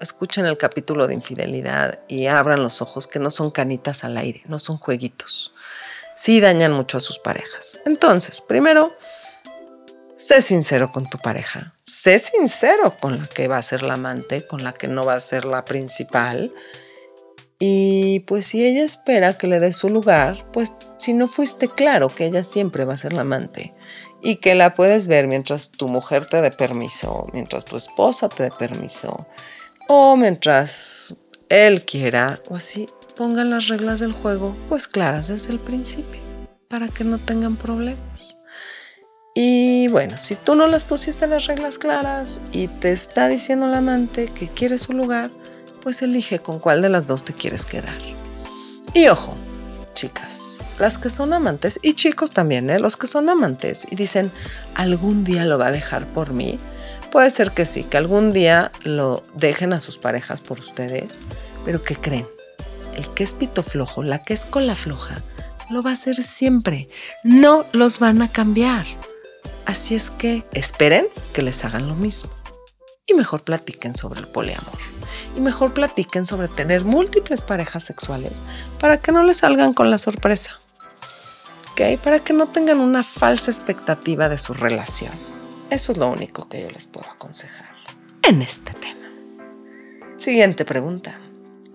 Escuchen 0.00 0.46
el 0.46 0.58
capítulo 0.58 1.06
de 1.06 1.14
infidelidad 1.14 2.00
y 2.08 2.26
abran 2.26 2.62
los 2.62 2.82
ojos 2.82 3.06
que 3.06 3.18
no 3.18 3.30
son 3.30 3.50
canitas 3.50 4.04
al 4.04 4.16
aire, 4.16 4.42
no 4.46 4.58
son 4.58 4.76
jueguitos. 4.76 5.54
Sí 6.14 6.40
dañan 6.40 6.72
mucho 6.72 6.96
a 6.96 7.00
sus 7.00 7.18
parejas. 7.18 7.78
Entonces, 7.84 8.40
primero, 8.40 8.94
sé 10.14 10.40
sincero 10.40 10.92
con 10.92 11.08
tu 11.08 11.18
pareja. 11.18 11.74
Sé 11.82 12.18
sincero 12.18 12.94
con 12.98 13.18
la 13.18 13.26
que 13.26 13.48
va 13.48 13.58
a 13.58 13.62
ser 13.62 13.82
la 13.82 13.94
amante, 13.94 14.46
con 14.46 14.64
la 14.64 14.72
que 14.72 14.88
no 14.88 15.04
va 15.04 15.14
a 15.14 15.20
ser 15.20 15.44
la 15.44 15.64
principal. 15.64 16.52
Y 17.58 18.20
pues 18.20 18.46
si 18.46 18.64
ella 18.64 18.84
espera 18.84 19.38
que 19.38 19.46
le 19.46 19.60
des 19.60 19.76
su 19.76 19.88
lugar, 19.88 20.46
pues 20.52 20.74
si 20.98 21.14
no 21.14 21.26
fuiste 21.26 21.68
claro 21.68 22.08
que 22.14 22.26
ella 22.26 22.42
siempre 22.42 22.84
va 22.84 22.94
a 22.94 22.98
ser 22.98 23.14
la 23.14 23.22
amante 23.22 23.72
y 24.22 24.36
que 24.36 24.54
la 24.54 24.74
puedes 24.74 25.06
ver 25.06 25.26
mientras 25.26 25.70
tu 25.70 25.88
mujer 25.88 26.26
te 26.26 26.42
dé 26.42 26.50
permiso, 26.50 27.26
mientras 27.32 27.64
tu 27.64 27.76
esposa 27.76 28.28
te 28.28 28.44
dé 28.44 28.50
permiso 28.50 29.26
o 29.88 30.16
mientras 30.16 31.16
él 31.48 31.84
quiera 31.84 32.40
o 32.50 32.56
así, 32.56 32.86
pongan 33.14 33.50
las 33.50 33.68
reglas 33.68 34.00
del 34.00 34.12
juego 34.12 34.54
pues 34.68 34.86
claras 34.86 35.28
desde 35.28 35.52
el 35.52 35.58
principio 35.58 36.20
para 36.68 36.88
que 36.88 37.04
no 37.04 37.18
tengan 37.18 37.56
problemas. 37.56 38.36
Y 39.34 39.88
bueno, 39.88 40.16
si 40.18 40.34
tú 40.34 40.54
no 40.54 40.66
les 40.66 40.84
pusiste 40.84 41.26
las 41.26 41.46
reglas 41.46 41.78
claras 41.78 42.40
y 42.52 42.68
te 42.68 42.92
está 42.92 43.28
diciendo 43.28 43.66
la 43.66 43.78
amante 43.78 44.26
que 44.26 44.48
quiere 44.48 44.78
su 44.78 44.94
lugar, 44.94 45.30
pues 45.86 46.02
elige 46.02 46.40
con 46.40 46.58
cuál 46.58 46.82
de 46.82 46.88
las 46.88 47.06
dos 47.06 47.24
te 47.24 47.32
quieres 47.32 47.64
quedar. 47.64 47.94
Y 48.92 49.06
ojo, 49.06 49.36
chicas, 49.94 50.58
las 50.80 50.98
que 50.98 51.08
son 51.10 51.32
amantes, 51.32 51.78
y 51.80 51.92
chicos 51.92 52.32
también, 52.32 52.70
¿eh? 52.70 52.80
los 52.80 52.96
que 52.96 53.06
son 53.06 53.28
amantes 53.28 53.86
y 53.88 53.94
dicen, 53.94 54.32
algún 54.74 55.22
día 55.22 55.44
lo 55.44 55.58
va 55.58 55.68
a 55.68 55.70
dejar 55.70 56.04
por 56.06 56.32
mí, 56.32 56.58
puede 57.12 57.30
ser 57.30 57.52
que 57.52 57.64
sí, 57.64 57.84
que 57.84 57.98
algún 57.98 58.32
día 58.32 58.72
lo 58.82 59.22
dejen 59.34 59.72
a 59.72 59.78
sus 59.78 59.96
parejas 59.96 60.40
por 60.40 60.58
ustedes, 60.58 61.20
pero 61.64 61.80
¿qué 61.84 61.94
creen? 61.94 62.26
El 62.96 63.08
que 63.10 63.22
es 63.22 63.32
pito 63.32 63.62
flojo, 63.62 64.02
la 64.02 64.24
que 64.24 64.34
es 64.34 64.44
cola 64.44 64.74
floja, 64.74 65.22
lo 65.70 65.82
va 65.82 65.90
a 65.90 65.92
hacer 65.92 66.16
siempre. 66.16 66.88
No 67.22 67.64
los 67.70 68.00
van 68.00 68.22
a 68.22 68.32
cambiar. 68.32 68.86
Así 69.66 69.94
es 69.94 70.10
que 70.10 70.42
esperen 70.50 71.06
que 71.32 71.42
les 71.42 71.64
hagan 71.64 71.86
lo 71.86 71.94
mismo. 71.94 72.35
Y 73.06 73.14
mejor 73.14 73.42
platiquen 73.42 73.96
sobre 73.96 74.20
el 74.20 74.26
poliamor. 74.26 74.78
Y 75.36 75.40
mejor 75.40 75.72
platiquen 75.72 76.26
sobre 76.26 76.48
tener 76.48 76.84
múltiples 76.84 77.42
parejas 77.42 77.84
sexuales 77.84 78.42
para 78.80 78.98
que 79.00 79.12
no 79.12 79.22
les 79.22 79.38
salgan 79.38 79.74
con 79.74 79.90
la 79.90 79.98
sorpresa. 79.98 80.58
¿Ok? 81.70 82.00
Para 82.02 82.18
que 82.18 82.32
no 82.32 82.48
tengan 82.48 82.80
una 82.80 83.04
falsa 83.04 83.50
expectativa 83.50 84.28
de 84.28 84.38
su 84.38 84.54
relación. 84.54 85.12
Eso 85.70 85.92
es 85.92 85.98
lo 85.98 86.08
único 86.08 86.48
que 86.48 86.62
yo 86.62 86.70
les 86.70 86.86
puedo 86.86 87.08
aconsejar 87.10 87.66
en 88.22 88.42
este 88.42 88.72
tema. 88.72 89.08
Siguiente 90.18 90.64
pregunta. 90.64 91.14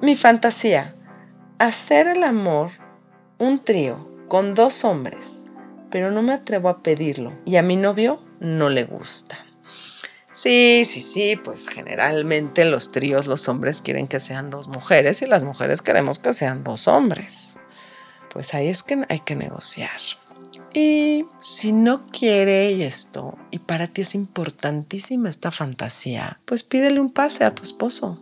Mi 0.01 0.15
fantasía. 0.15 0.95
Hacer 1.59 2.07
el 2.07 2.23
amor 2.23 2.71
un 3.37 3.63
trío 3.63 4.09
con 4.27 4.55
dos 4.55 4.83
hombres, 4.83 5.45
pero 5.91 6.09
no 6.09 6.21
me 6.23 6.33
atrevo 6.33 6.69
a 6.69 6.81
pedirlo 6.81 7.33
y 7.45 7.57
a 7.57 7.61
mi 7.61 7.75
novio 7.75 8.19
no 8.39 8.69
le 8.69 8.83
gusta. 8.83 9.37
Sí, 10.41 10.85
sí, 10.85 11.01
sí, 11.01 11.35
pues 11.35 11.67
generalmente 11.69 12.65
los 12.65 12.91
tríos 12.91 13.27
los 13.27 13.47
hombres 13.47 13.83
quieren 13.83 14.07
que 14.07 14.19
sean 14.19 14.49
dos 14.49 14.69
mujeres 14.69 15.21
y 15.21 15.27
las 15.27 15.43
mujeres 15.43 15.83
queremos 15.83 16.17
que 16.17 16.33
sean 16.33 16.63
dos 16.63 16.87
hombres. 16.87 17.59
Pues 18.33 18.55
ahí 18.55 18.67
es 18.67 18.81
que 18.81 19.05
hay 19.07 19.19
que 19.19 19.35
negociar. 19.35 19.99
Y 20.73 21.27
si 21.41 21.73
no 21.73 22.07
quiere 22.07 22.87
esto, 22.87 23.37
y 23.51 23.59
para 23.59 23.87
ti 23.87 24.01
es 24.01 24.15
importantísima 24.15 25.29
esta 25.29 25.51
fantasía, 25.51 26.39
pues 26.45 26.63
pídele 26.63 26.99
un 26.99 27.13
pase 27.13 27.43
a 27.43 27.53
tu 27.53 27.61
esposo. 27.61 28.19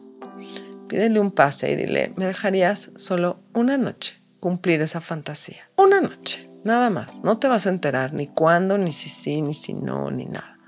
Pídele 0.89 1.21
un 1.21 1.31
pase 1.31 1.71
y 1.71 1.77
dile, 1.77 2.11
me 2.17 2.25
dejarías 2.25 2.91
solo 2.97 3.39
una 3.53 3.77
noche 3.77 4.21
cumplir 4.41 4.81
esa 4.81 4.99
fantasía. 4.99 5.69
Una 5.77 6.01
noche, 6.01 6.51
nada 6.65 6.89
más. 6.89 7.23
No 7.23 7.37
te 7.37 7.47
vas 7.47 7.65
a 7.65 7.69
enterar 7.69 8.11
ni 8.11 8.27
cuándo, 8.27 8.77
ni 8.77 8.91
si 8.91 9.07
sí, 9.07 9.41
ni 9.41 9.53
si 9.53 9.73
no, 9.73 10.11
ni 10.11 10.25
nada. 10.25 10.58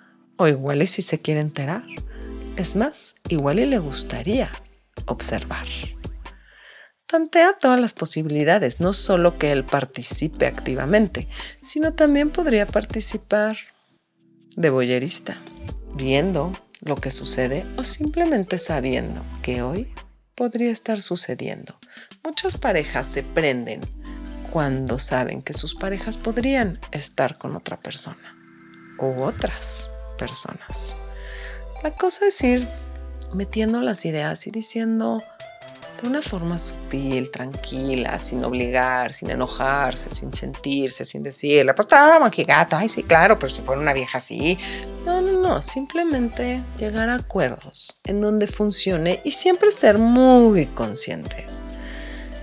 O 0.42 0.48
igual 0.48 0.82
y 0.82 0.88
si 0.88 1.04
se 1.04 1.22
quiere 1.22 1.40
enterar. 1.40 1.84
Es 2.58 2.76
más, 2.76 3.14
igual 3.30 3.60
y 3.60 3.68
le 3.68 3.78
gustaría 3.78 4.52
observar. 5.06 5.68
Tantea 7.06 7.60
todas 7.62 7.80
las 7.80 7.94
posibilidades, 7.94 8.80
no 8.80 8.92
solo 8.92 9.38
que 9.38 9.52
él 9.52 9.64
participe 9.64 10.48
activamente, 10.48 11.28
sino 11.62 11.94
también 11.94 12.32
podría 12.32 12.66
participar 12.66 13.56
de 14.56 14.72
boyerista, 14.72 15.38
viendo 15.94 16.52
lo 16.84 16.96
que 16.96 17.12
sucede 17.12 17.64
o 17.78 17.84
simplemente 17.84 18.58
sabiendo 18.58 19.24
que 19.44 19.62
hoy 19.62 19.94
podría 20.34 20.72
estar 20.72 21.02
sucediendo. 21.02 21.78
Muchas 22.24 22.58
parejas 22.58 23.06
se 23.06 23.22
prenden 23.22 23.82
cuando 24.52 24.98
saben 24.98 25.44
que 25.44 25.54
sus 25.54 25.76
parejas 25.76 26.18
podrían 26.18 26.80
estar 26.92 27.38
con 27.38 27.56
otra 27.56 27.78
persona 27.78 28.36
u 28.98 29.22
otras 29.22 29.92
personas. 30.22 30.96
La 31.82 31.96
cosa 31.96 32.28
es 32.28 32.40
ir 32.44 32.68
metiendo 33.34 33.82
las 33.82 34.06
ideas 34.06 34.46
y 34.46 34.52
diciendo 34.52 35.24
de 36.00 36.08
una 36.08 36.22
forma 36.22 36.58
sutil, 36.60 37.32
tranquila, 37.32 38.20
sin 38.20 38.44
obligar, 38.44 39.14
sin 39.14 39.32
enojarse, 39.32 40.12
sin 40.12 40.32
sentirse, 40.34 41.06
sin 41.06 41.24
decirle, 41.24 41.74
pues 41.74 41.88
toma, 41.88 42.30
que 42.30 42.46
ay 42.72 42.88
sí, 42.88 43.02
claro, 43.02 43.40
pero 43.40 43.50
si 43.50 43.62
fuera 43.62 43.82
una 43.82 43.94
vieja 43.94 44.20
así. 44.20 44.60
No, 45.06 45.22
no, 45.22 45.40
no, 45.40 45.62
simplemente 45.62 46.64
llegar 46.78 47.10
a 47.10 47.16
acuerdos 47.16 48.00
en 48.04 48.22
donde 48.22 48.46
funcione 48.46 49.22
y 49.24 49.32
siempre 49.32 49.72
ser 49.72 49.98
muy 49.98 50.68
conscientes 50.68 51.66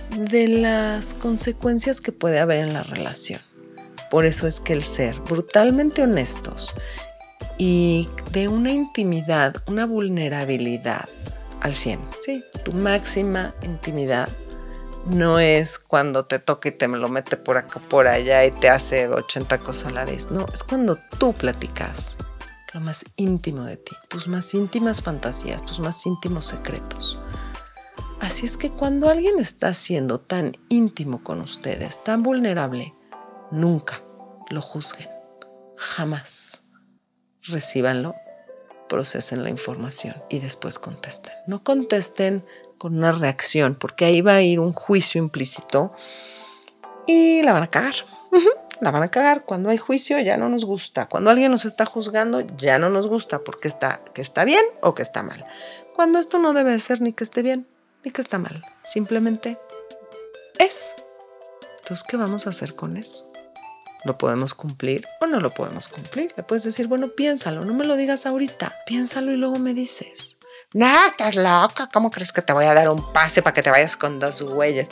de 0.09 0.47
las 0.49 1.13
consecuencias 1.13 2.01
que 2.01 2.11
puede 2.11 2.39
haber 2.39 2.59
en 2.59 2.73
la 2.73 2.83
relación. 2.83 3.41
Por 4.09 4.25
eso 4.25 4.47
es 4.47 4.59
que 4.59 4.73
el 4.73 4.83
ser 4.83 5.19
brutalmente 5.21 6.01
honestos 6.01 6.73
y 7.59 8.09
de 8.31 8.47
una 8.47 8.71
intimidad, 8.71 9.61
una 9.67 9.85
vulnerabilidad 9.85 11.07
al 11.59 11.75
100. 11.75 11.99
Sí, 12.21 12.43
tu 12.63 12.71
máxima 12.71 13.53
intimidad 13.61 14.29
no 15.05 15.39
es 15.39 15.77
cuando 15.77 16.25
te 16.25 16.39
toca 16.39 16.69
y 16.69 16.71
te 16.71 16.87
lo 16.87 17.09
mete 17.09 17.35
por 17.35 17.57
acá, 17.57 17.81
por 17.81 18.07
allá 18.07 18.45
y 18.45 18.51
te 18.51 18.69
hace 18.69 19.09
80 19.09 19.59
cosas 19.59 19.87
a 19.87 19.91
la 19.91 20.05
vez. 20.05 20.31
No, 20.31 20.45
es 20.53 20.63
cuando 20.63 20.97
tú 21.19 21.33
platicas 21.33 22.17
lo 22.73 22.79
más 22.79 23.03
íntimo 23.17 23.65
de 23.65 23.75
ti, 23.75 23.95
tus 24.07 24.29
más 24.29 24.53
íntimas 24.53 25.01
fantasías, 25.01 25.65
tus 25.65 25.81
más 25.81 26.05
íntimos 26.05 26.45
secretos. 26.45 27.19
Así 28.21 28.45
es 28.45 28.55
que 28.55 28.71
cuando 28.71 29.09
alguien 29.09 29.37
está 29.37 29.73
siendo 29.73 30.21
tan 30.21 30.53
íntimo 30.69 31.23
con 31.23 31.41
ustedes, 31.41 32.01
tan 32.05 32.23
vulnerable, 32.23 32.93
nunca 33.51 34.01
lo 34.49 34.61
juzguen. 34.61 35.09
Jamás 35.75 36.63
recíbanlo, 37.49 38.15
procesen 38.87 39.43
la 39.43 39.49
información 39.49 40.15
y 40.29 40.39
después 40.39 40.79
contesten. 40.79 41.33
No 41.47 41.63
contesten 41.63 42.45
con 42.77 42.97
una 42.97 43.11
reacción, 43.11 43.75
porque 43.75 44.05
ahí 44.05 44.21
va 44.21 44.35
a 44.35 44.41
ir 44.41 44.59
un 44.59 44.73
juicio 44.73 45.19
implícito 45.19 45.93
y 47.05 47.41
la 47.43 47.53
van 47.53 47.63
a 47.63 47.67
cagar. 47.67 47.95
La 48.81 48.91
van 48.91 49.03
a 49.03 49.11
cagar. 49.11 49.43
Cuando 49.43 49.69
hay 49.69 49.77
juicio 49.77 50.19
ya 50.19 50.37
no 50.37 50.47
nos 50.47 50.63
gusta. 50.63 51.07
Cuando 51.07 51.29
alguien 51.29 51.51
nos 51.51 51.65
está 51.65 51.85
juzgando 51.85 52.41
ya 52.57 52.79
no 52.79 52.89
nos 52.89 53.07
gusta 53.07 53.39
porque 53.43 53.67
está 53.67 54.01
que 54.13 54.21
está 54.21 54.45
bien 54.45 54.63
o 54.81 54.95
que 54.95 55.01
está 55.01 55.21
mal. 55.21 55.45
Cuando 55.95 56.17
esto 56.17 56.39
no 56.39 56.53
debe 56.53 56.79
ser 56.79 57.01
ni 57.01 57.11
que 57.11 57.25
esté 57.25 57.41
bien 57.41 57.67
ni 58.05 58.11
que 58.11 58.21
está 58.21 58.37
mal. 58.37 58.63
Simplemente 58.83 59.57
es. 60.57 60.95
Entonces, 61.79 62.05
¿qué 62.07 62.15
vamos 62.15 62.47
a 62.47 62.51
hacer 62.51 62.75
con 62.75 62.95
eso? 62.95 63.28
¿Lo 64.05 64.17
podemos 64.17 64.53
cumplir 64.53 65.05
o 65.19 65.27
no 65.27 65.39
lo 65.39 65.51
podemos 65.51 65.87
cumplir? 65.89 66.31
Le 66.37 66.43
puedes 66.43 66.63
decir, 66.63 66.87
bueno, 66.87 67.09
piénsalo, 67.09 67.65
no 67.65 67.73
me 67.73 67.85
lo 67.85 67.97
digas 67.97 68.25
ahorita, 68.25 68.73
piénsalo 68.85 69.31
y 69.31 69.37
luego 69.37 69.59
me 69.59 69.73
dices. 69.73 70.37
No, 70.73 71.07
estás 71.07 71.35
loca, 71.35 71.89
¿cómo 71.91 72.09
crees 72.09 72.31
que 72.31 72.41
te 72.41 72.53
voy 72.53 72.65
a 72.65 72.73
dar 72.73 72.89
un 72.89 73.11
pase 73.11 73.41
para 73.41 73.53
que 73.53 73.63
te 73.63 73.71
vayas 73.71 73.97
con 73.97 74.19
dos 74.19 74.41
huellas? 74.41 74.89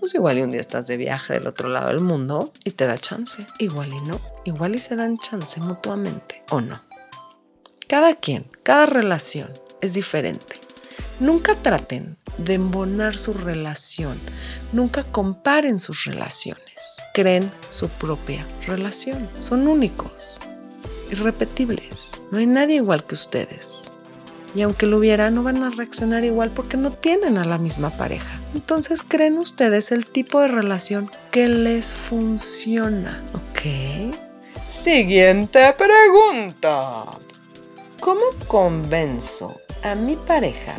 Pues 0.00 0.14
igual 0.14 0.38
y 0.38 0.42
un 0.42 0.50
día 0.50 0.60
estás 0.60 0.86
de 0.86 0.96
viaje 0.96 1.34
del 1.34 1.46
otro 1.46 1.68
lado 1.68 1.88
del 1.88 2.00
mundo 2.00 2.52
y 2.64 2.72
te 2.72 2.86
da 2.86 2.98
chance. 2.98 3.46
Igual 3.58 3.92
y 3.92 4.00
no, 4.02 4.20
igual 4.44 4.76
y 4.76 4.78
se 4.78 4.94
dan 4.94 5.18
chance 5.18 5.60
mutuamente 5.60 6.44
o 6.50 6.60
no. 6.60 6.80
Cada 7.88 8.14
quien, 8.14 8.50
cada 8.62 8.86
relación 8.86 9.52
es 9.80 9.94
diferente. 9.94 10.60
Nunca 11.20 11.56
traten 11.56 12.16
de 12.36 12.54
embonar 12.54 13.16
su 13.16 13.32
relación. 13.32 14.20
Nunca 14.72 15.04
comparen 15.04 15.78
sus 15.78 16.04
relaciones. 16.04 16.67
Creen 17.14 17.50
su 17.68 17.88
propia 17.88 18.46
relación. 18.66 19.28
Son 19.40 19.66
únicos, 19.68 20.40
irrepetibles. 21.10 22.20
No 22.30 22.38
hay 22.38 22.46
nadie 22.46 22.76
igual 22.76 23.04
que 23.04 23.14
ustedes. 23.14 23.90
Y 24.54 24.62
aunque 24.62 24.86
lo 24.86 24.98
hubiera, 24.98 25.30
no 25.30 25.42
van 25.42 25.62
a 25.62 25.70
reaccionar 25.70 26.24
igual 26.24 26.50
porque 26.50 26.76
no 26.76 26.92
tienen 26.92 27.38
a 27.38 27.44
la 27.44 27.58
misma 27.58 27.90
pareja. 27.90 28.40
Entonces 28.54 29.02
creen 29.02 29.38
ustedes 29.38 29.92
el 29.92 30.06
tipo 30.06 30.40
de 30.40 30.48
relación 30.48 31.10
que 31.30 31.48
les 31.48 31.92
funciona. 31.92 33.22
¿Ok? 33.34 34.14
Siguiente 34.68 35.74
pregunta. 35.74 37.04
¿Cómo 38.00 38.22
convenzo 38.46 39.60
a 39.82 39.94
mi 39.94 40.16
pareja 40.16 40.76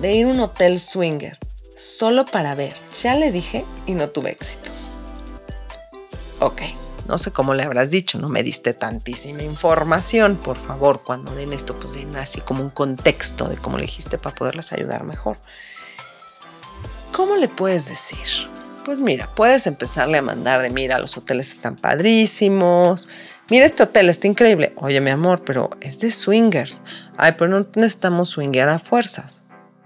de 0.00 0.14
ir 0.14 0.26
a 0.26 0.30
un 0.30 0.40
hotel 0.40 0.80
swinger 0.80 1.38
solo 1.74 2.24
para 2.26 2.54
ver. 2.54 2.74
Ya 3.02 3.14
le 3.14 3.32
dije 3.32 3.64
y 3.86 3.92
no 3.92 4.08
tuve 4.08 4.30
éxito. 4.30 4.70
Ok, 6.40 6.62
no 7.08 7.18
sé 7.18 7.32
cómo 7.32 7.54
le 7.54 7.62
habrás 7.62 7.90
dicho, 7.90 8.18
no 8.18 8.28
me 8.28 8.42
diste 8.42 8.74
tantísima 8.74 9.42
información. 9.42 10.36
Por 10.36 10.58
favor, 10.58 11.02
cuando 11.02 11.34
den 11.34 11.52
esto, 11.52 11.78
pues 11.78 11.94
den 11.94 12.16
así 12.16 12.40
como 12.40 12.62
un 12.62 12.70
contexto 12.70 13.48
de 13.48 13.56
cómo 13.56 13.76
le 13.78 13.84
dijiste 13.84 14.18
para 14.18 14.34
poderles 14.34 14.72
ayudar 14.72 15.04
mejor. 15.04 15.36
¿Cómo 17.12 17.36
le 17.36 17.48
puedes 17.48 17.88
decir? 17.88 18.26
Pues 18.84 19.00
mira, 19.00 19.30
puedes 19.34 19.66
empezarle 19.66 20.18
a 20.18 20.22
mandar 20.22 20.60
de 20.60 20.70
mira, 20.70 20.98
los 20.98 21.16
hoteles 21.16 21.52
están 21.52 21.76
padrísimos. 21.76 23.08
Mira, 23.48 23.66
este 23.66 23.82
hotel 23.82 24.10
está 24.10 24.26
increíble. 24.26 24.72
Oye, 24.76 25.00
mi 25.00 25.10
amor, 25.10 25.42
pero 25.44 25.70
es 25.80 26.00
de 26.00 26.10
swingers. 26.10 26.82
Ay, 27.16 27.32
pero 27.38 27.50
no 27.50 27.66
necesitamos 27.74 28.30
swingar 28.30 28.68
a 28.68 28.78
fuerzas. 28.78 29.43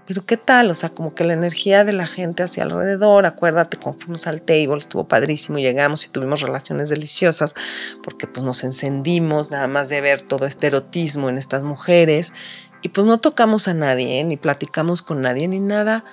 Pero 0.09 0.25
qué 0.25 0.37
tal, 0.37 0.71
o 0.71 0.73
sea, 0.73 0.89
como 0.89 1.13
que 1.13 1.23
la 1.23 1.33
energía 1.33 1.85
de 1.85 1.93
la 1.93 2.07
gente 2.07 2.41
hacia 2.41 2.63
alrededor, 2.63 3.27
acuérdate, 3.27 3.77
cuando 3.77 3.99
fuimos 3.99 4.25
al 4.25 4.41
table, 4.41 4.79
estuvo 4.79 5.07
padrísimo, 5.07 5.59
llegamos 5.59 6.03
y 6.03 6.09
tuvimos 6.09 6.41
relaciones 6.41 6.89
deliciosas, 6.89 7.53
porque 8.01 8.25
pues 8.25 8.43
nos 8.43 8.63
encendimos 8.63 9.51
nada 9.51 9.67
más 9.67 9.87
de 9.87 10.01
ver 10.01 10.23
todo 10.23 10.47
este 10.47 10.65
erotismo 10.65 11.29
en 11.29 11.37
estas 11.37 11.61
mujeres, 11.61 12.33
y 12.81 12.89
pues 12.89 13.05
no 13.05 13.19
tocamos 13.19 13.67
a 13.67 13.75
nadie, 13.75 14.23
ni 14.23 14.35
platicamos 14.35 15.03
con 15.03 15.21
nadie, 15.21 15.47
ni 15.47 15.59
nada, 15.59 16.03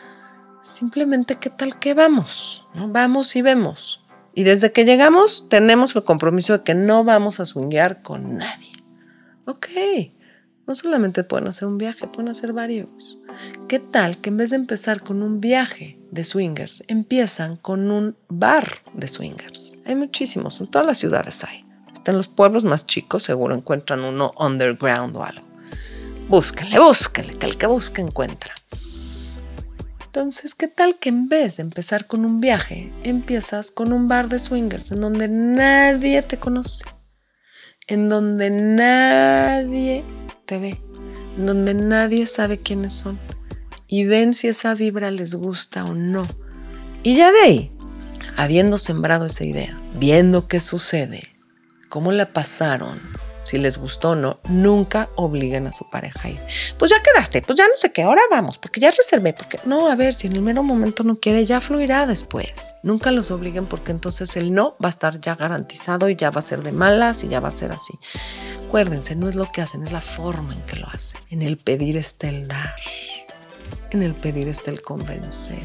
simplemente 0.60 1.36
qué 1.36 1.48
tal 1.48 1.78
que 1.78 1.94
vamos, 1.94 2.66
¿no? 2.74 2.88
Vamos 2.88 3.34
y 3.34 3.40
vemos. 3.40 4.04
Y 4.34 4.42
desde 4.42 4.72
que 4.72 4.84
llegamos 4.84 5.46
tenemos 5.48 5.96
el 5.96 6.04
compromiso 6.04 6.58
de 6.58 6.64
que 6.64 6.74
no 6.74 7.02
vamos 7.02 7.40
a 7.40 7.46
swinguear 7.46 8.02
con 8.02 8.36
nadie. 8.36 8.72
Ok, 9.46 9.68
no 10.66 10.74
solamente 10.74 11.22
pueden 11.22 11.46
hacer 11.46 11.68
un 11.68 11.78
viaje, 11.78 12.08
pueden 12.08 12.28
hacer 12.28 12.52
varios. 12.52 13.18
¿Qué 13.68 13.78
tal 13.78 14.18
que 14.18 14.30
en 14.30 14.36
vez 14.36 14.50
de 14.50 14.56
empezar 14.56 15.00
con 15.00 15.22
un 15.22 15.40
viaje 15.40 15.98
de 16.10 16.24
swingers, 16.24 16.82
empiezan 16.88 17.56
con 17.56 17.90
un 17.90 18.16
bar 18.28 18.68
de 18.92 19.06
swingers? 19.06 19.78
Hay 19.84 19.94
muchísimos, 19.94 20.60
en 20.60 20.66
todas 20.66 20.86
las 20.86 20.98
ciudades 20.98 21.44
hay. 21.44 21.64
Hasta 21.92 22.10
en 22.10 22.16
los 22.16 22.28
pueblos 22.28 22.64
más 22.64 22.84
chicos 22.84 23.22
seguro 23.22 23.54
encuentran 23.54 24.00
uno 24.00 24.32
underground 24.38 25.16
o 25.16 25.24
algo. 25.24 25.46
búsquenle, 26.28 26.80
búsquenle, 26.80 27.38
que 27.38 27.46
el 27.46 27.56
que 27.56 27.66
busca 27.66 28.02
encuentra. 28.02 28.52
Entonces, 30.06 30.54
¿qué 30.54 30.66
tal 30.66 30.96
que 30.96 31.10
en 31.10 31.28
vez 31.28 31.58
de 31.58 31.62
empezar 31.62 32.06
con 32.06 32.24
un 32.24 32.40
viaje, 32.40 32.90
empiezas 33.04 33.70
con 33.70 33.92
un 33.92 34.08
bar 34.08 34.28
de 34.28 34.38
swingers 34.38 34.90
en 34.90 35.02
donde 35.02 35.28
nadie 35.28 36.22
te 36.22 36.38
conoce, 36.38 36.84
en 37.86 38.08
donde 38.08 38.48
nadie 38.50 40.02
en 40.48 41.46
donde 41.46 41.74
nadie 41.74 42.26
sabe 42.26 42.58
quiénes 42.58 42.92
son 42.92 43.18
y 43.88 44.04
ven 44.04 44.34
si 44.34 44.48
esa 44.48 44.74
vibra 44.74 45.10
les 45.10 45.34
gusta 45.34 45.84
o 45.84 45.94
no? 45.94 46.26
Y 47.02 47.16
ya 47.16 47.30
de 47.32 47.40
ahí, 47.40 47.70
habiendo 48.36 48.78
sembrado 48.78 49.26
esa 49.26 49.44
idea, 49.44 49.76
viendo 49.98 50.48
qué 50.48 50.60
sucede, 50.60 51.22
cómo 51.88 52.12
la 52.12 52.32
pasaron, 52.32 53.00
si 53.46 53.58
les 53.58 53.78
gustó 53.78 54.10
o 54.10 54.14
no, 54.16 54.40
nunca 54.48 55.08
obliguen 55.14 55.68
a 55.68 55.72
su 55.72 55.88
pareja 55.88 56.26
a 56.26 56.30
ir. 56.30 56.40
Pues 56.78 56.90
ya 56.90 57.00
quedaste, 57.00 57.42
pues 57.42 57.56
ya 57.56 57.68
no 57.68 57.76
sé 57.76 57.92
qué, 57.92 58.02
ahora 58.02 58.22
vamos, 58.28 58.58
porque 58.58 58.80
ya 58.80 58.90
reservé, 58.90 59.34
porque 59.34 59.60
no, 59.64 59.88
a 59.88 59.94
ver, 59.94 60.14
si 60.14 60.26
en 60.26 60.32
el 60.34 60.42
mero 60.42 60.64
momento 60.64 61.04
no 61.04 61.20
quiere, 61.20 61.46
ya 61.46 61.60
fluirá 61.60 62.06
después. 62.06 62.74
Nunca 62.82 63.12
los 63.12 63.30
obliguen 63.30 63.66
porque 63.66 63.92
entonces 63.92 64.36
el 64.36 64.52
no 64.52 64.76
va 64.82 64.88
a 64.88 64.90
estar 64.90 65.20
ya 65.20 65.36
garantizado 65.36 66.08
y 66.08 66.16
ya 66.16 66.30
va 66.30 66.40
a 66.40 66.42
ser 66.42 66.64
de 66.64 66.72
malas 66.72 67.22
y 67.22 67.28
ya 67.28 67.38
va 67.38 67.46
a 67.46 67.52
ser 67.52 67.70
así. 67.70 67.94
Acuérdense, 68.66 69.14
no 69.14 69.28
es 69.28 69.36
lo 69.36 69.46
que 69.52 69.62
hacen, 69.62 69.84
es 69.84 69.92
la 69.92 70.00
forma 70.00 70.52
en 70.52 70.62
que 70.62 70.74
lo 70.74 70.88
hacen. 70.88 71.20
En 71.30 71.42
el 71.42 71.56
pedir 71.56 71.96
está 71.96 72.28
el 72.28 72.48
dar. 72.48 72.74
En 73.90 74.02
el 74.02 74.14
pedir 74.14 74.48
está 74.48 74.72
el 74.72 74.82
convencer. 74.82 75.62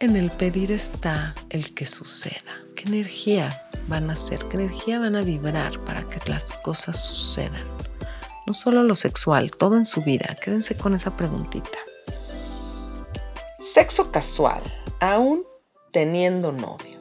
En 0.00 0.16
el 0.16 0.32
pedir 0.32 0.72
está 0.72 1.36
el 1.50 1.74
que 1.74 1.86
suceda. 1.86 2.52
¿Qué 2.74 2.88
energía 2.88 3.61
van 3.88 4.10
a 4.10 4.14
hacer? 4.14 4.44
¿Qué 4.46 4.56
energía 4.56 4.98
van 4.98 5.16
a 5.16 5.22
vibrar 5.22 5.78
para 5.80 6.02
que 6.04 6.20
las 6.30 6.52
cosas 6.62 6.96
sucedan? 7.02 7.66
No 8.46 8.54
solo 8.54 8.82
lo 8.82 8.94
sexual, 8.94 9.50
todo 9.50 9.76
en 9.76 9.86
su 9.86 10.02
vida. 10.02 10.36
Quédense 10.42 10.76
con 10.76 10.94
esa 10.94 11.16
preguntita. 11.16 11.78
Sexo 13.74 14.10
casual, 14.10 14.62
aún 15.00 15.44
teniendo 15.92 16.52
novio. 16.52 16.98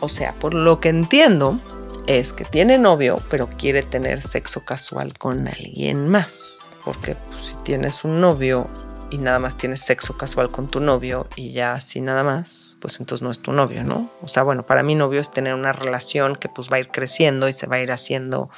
O 0.00 0.08
sea, 0.08 0.34
por 0.34 0.54
lo 0.54 0.80
que 0.80 0.90
entiendo, 0.90 1.60
es 2.06 2.32
que 2.32 2.44
tiene 2.44 2.78
novio, 2.78 3.20
pero 3.30 3.48
quiere 3.48 3.82
tener 3.82 4.22
sexo 4.22 4.64
casual 4.64 5.16
con 5.18 5.48
alguien 5.48 6.08
más. 6.08 6.66
Porque 6.84 7.16
pues, 7.28 7.42
si 7.42 7.56
tienes 7.56 8.04
un 8.04 8.20
novio 8.20 8.68
y 9.14 9.18
nada 9.18 9.38
más 9.38 9.56
tienes 9.56 9.80
sexo 9.80 10.16
casual 10.16 10.50
con 10.50 10.68
tu 10.68 10.80
novio 10.80 11.28
y 11.36 11.52
ya 11.52 11.74
así 11.74 12.00
nada 12.00 12.24
más, 12.24 12.78
pues 12.80 12.98
entonces 12.98 13.22
no 13.22 13.30
es 13.30 13.40
tu 13.40 13.52
novio, 13.52 13.84
¿no? 13.84 14.10
O 14.22 14.28
sea, 14.28 14.42
bueno, 14.42 14.66
para 14.66 14.82
mí 14.82 14.96
novio 14.96 15.20
es 15.20 15.30
tener 15.30 15.54
una 15.54 15.72
relación 15.72 16.34
que 16.34 16.48
pues 16.48 16.68
va 16.68 16.78
a 16.78 16.80
ir 16.80 16.88
creciendo 16.88 17.48
y 17.48 17.52
se 17.52 17.68
va 17.68 17.76
a 17.76 17.80
ir 17.80 17.92
haciendo 17.92 18.50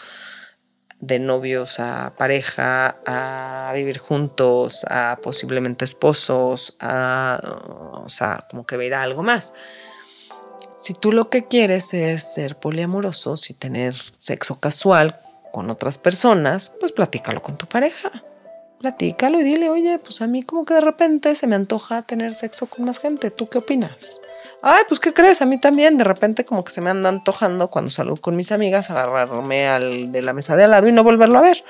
de 0.98 1.18
novios 1.18 1.78
a 1.78 2.14
pareja, 2.16 2.96
a 3.04 3.70
vivir 3.74 3.98
juntos, 3.98 4.86
a 4.88 5.18
posiblemente 5.22 5.84
esposos, 5.84 6.78
a, 6.80 7.38
o 7.92 8.08
sea, 8.08 8.38
como 8.48 8.64
que 8.64 8.78
ver 8.78 8.94
algo 8.94 9.22
más. 9.22 9.52
Si 10.80 10.94
tú 10.94 11.12
lo 11.12 11.28
que 11.28 11.48
quieres 11.48 11.92
es 11.92 12.32
ser 12.32 12.58
poliamoroso 12.58 13.34
y 13.46 13.52
tener 13.52 13.94
sexo 14.16 14.58
casual 14.58 15.20
con 15.52 15.68
otras 15.68 15.98
personas, 15.98 16.72
pues 16.80 16.92
platícalo 16.92 17.42
con 17.42 17.58
tu 17.58 17.66
pareja 17.66 18.10
platícalo 18.78 19.40
y 19.40 19.44
dile, 19.44 19.70
oye, 19.70 19.98
pues 19.98 20.20
a 20.22 20.26
mí 20.26 20.42
como 20.42 20.64
que 20.64 20.74
de 20.74 20.80
repente 20.80 21.34
se 21.34 21.46
me 21.46 21.54
antoja 21.54 22.02
tener 22.02 22.34
sexo 22.34 22.66
con 22.66 22.84
más 22.84 22.98
gente. 22.98 23.30
¿Tú 23.30 23.48
qué 23.48 23.58
opinas? 23.58 24.20
Ay, 24.62 24.84
pues 24.88 25.00
¿qué 25.00 25.12
crees? 25.12 25.42
A 25.42 25.46
mí 25.46 25.60
también 25.60 25.98
de 25.98 26.04
repente 26.04 26.44
como 26.44 26.64
que 26.64 26.72
se 26.72 26.80
me 26.80 26.90
anda 26.90 27.08
antojando 27.08 27.68
cuando 27.68 27.90
salgo 27.90 28.16
con 28.16 28.36
mis 28.36 28.52
amigas 28.52 28.90
agarrarme 28.90 29.68
al 29.68 30.12
de 30.12 30.22
la 30.22 30.32
mesa 30.32 30.56
de 30.56 30.64
al 30.64 30.70
lado 30.70 30.88
y 30.88 30.92
no 30.92 31.04
volverlo 31.04 31.38
a 31.38 31.42
ver. 31.42 31.64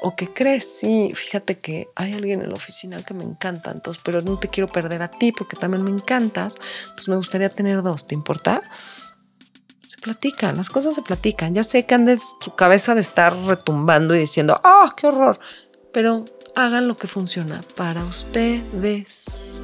¿O 0.00 0.16
qué 0.16 0.28
crees? 0.28 0.78
Sí, 0.78 1.12
fíjate 1.14 1.58
que 1.58 1.88
hay 1.94 2.14
alguien 2.14 2.40
en 2.42 2.48
la 2.48 2.54
oficina 2.54 3.02
que 3.02 3.14
me 3.14 3.24
encanta, 3.24 3.70
entonces, 3.70 4.02
pero 4.04 4.20
no 4.20 4.38
te 4.38 4.48
quiero 4.48 4.68
perder 4.68 5.02
a 5.02 5.10
ti 5.10 5.32
porque 5.32 5.56
también 5.56 5.84
me 5.84 5.90
encantas. 5.90 6.56
Pues 6.94 7.08
me 7.08 7.16
gustaría 7.16 7.48
tener 7.48 7.82
dos, 7.82 8.06
¿te 8.06 8.14
importa? 8.14 8.62
se 9.88 9.96
platican, 9.96 10.58
las 10.58 10.68
cosas 10.68 10.94
se 10.94 11.00
platican. 11.00 11.54
Ya 11.54 11.64
sé 11.64 11.86
que 11.86 11.94
ande 11.94 12.18
su 12.40 12.54
cabeza 12.54 12.94
de 12.94 13.00
estar 13.00 13.34
retumbando 13.34 14.14
y 14.14 14.18
diciendo, 14.18 14.60
¡ah, 14.62 14.94
qué 14.94 15.06
horror! 15.06 15.40
Pero 15.94 16.26
hagan 16.58 16.88
lo 16.88 16.96
que 16.96 17.06
funciona 17.06 17.60
para 17.76 18.04
ustedes. 18.04 19.62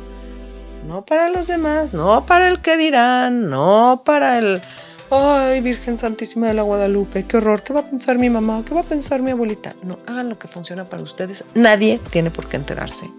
No 0.86 1.04
para 1.04 1.28
los 1.28 1.46
demás, 1.46 1.92
no 1.92 2.24
para 2.26 2.48
el 2.48 2.60
que 2.60 2.76
dirán, 2.76 3.48
no 3.48 4.02
para 4.04 4.38
el... 4.38 4.62
Ay, 5.10 5.60
Virgen 5.60 5.98
Santísima 5.98 6.48
de 6.48 6.54
la 6.54 6.62
Guadalupe, 6.62 7.24
qué 7.26 7.36
horror, 7.36 7.62
¿qué 7.62 7.72
va 7.72 7.80
a 7.80 7.90
pensar 7.90 8.18
mi 8.18 8.30
mamá? 8.30 8.62
¿Qué 8.66 8.74
va 8.74 8.80
a 8.80 8.84
pensar 8.84 9.22
mi 9.22 9.30
abuelita? 9.30 9.74
No, 9.82 9.98
hagan 10.06 10.28
lo 10.28 10.38
que 10.38 10.48
funciona 10.48 10.84
para 10.84 11.02
ustedes. 11.02 11.44
Nadie 11.54 12.00
tiene 12.10 12.30
por 12.30 12.48
qué 12.48 12.56
enterarse. 12.56 13.10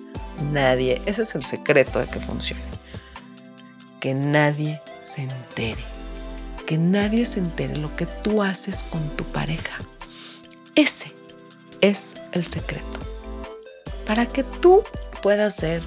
Nadie. 0.52 1.02
Ese 1.06 1.22
es 1.22 1.36
el 1.36 1.44
secreto 1.44 2.00
de 2.00 2.08
que 2.08 2.20
funcione. 2.20 2.64
Que 4.00 4.14
nadie 4.14 4.82
se 5.00 5.22
entere. 5.22 5.84
Que 6.66 6.78
nadie 6.78 7.26
se 7.26 7.40
entere 7.40 7.78
lo 7.78 7.96
que 7.96 8.06
tú 8.06 8.42
haces 8.42 8.84
con 8.84 9.08
tu 9.16 9.24
pareja. 9.26 9.78
Ese 10.76 11.14
es 11.82 12.16
el 12.34 12.46
secreto 12.46 13.15
para 14.06 14.26
que 14.26 14.44
tú 14.44 14.84
puedas 15.22 15.56
ser 15.56 15.82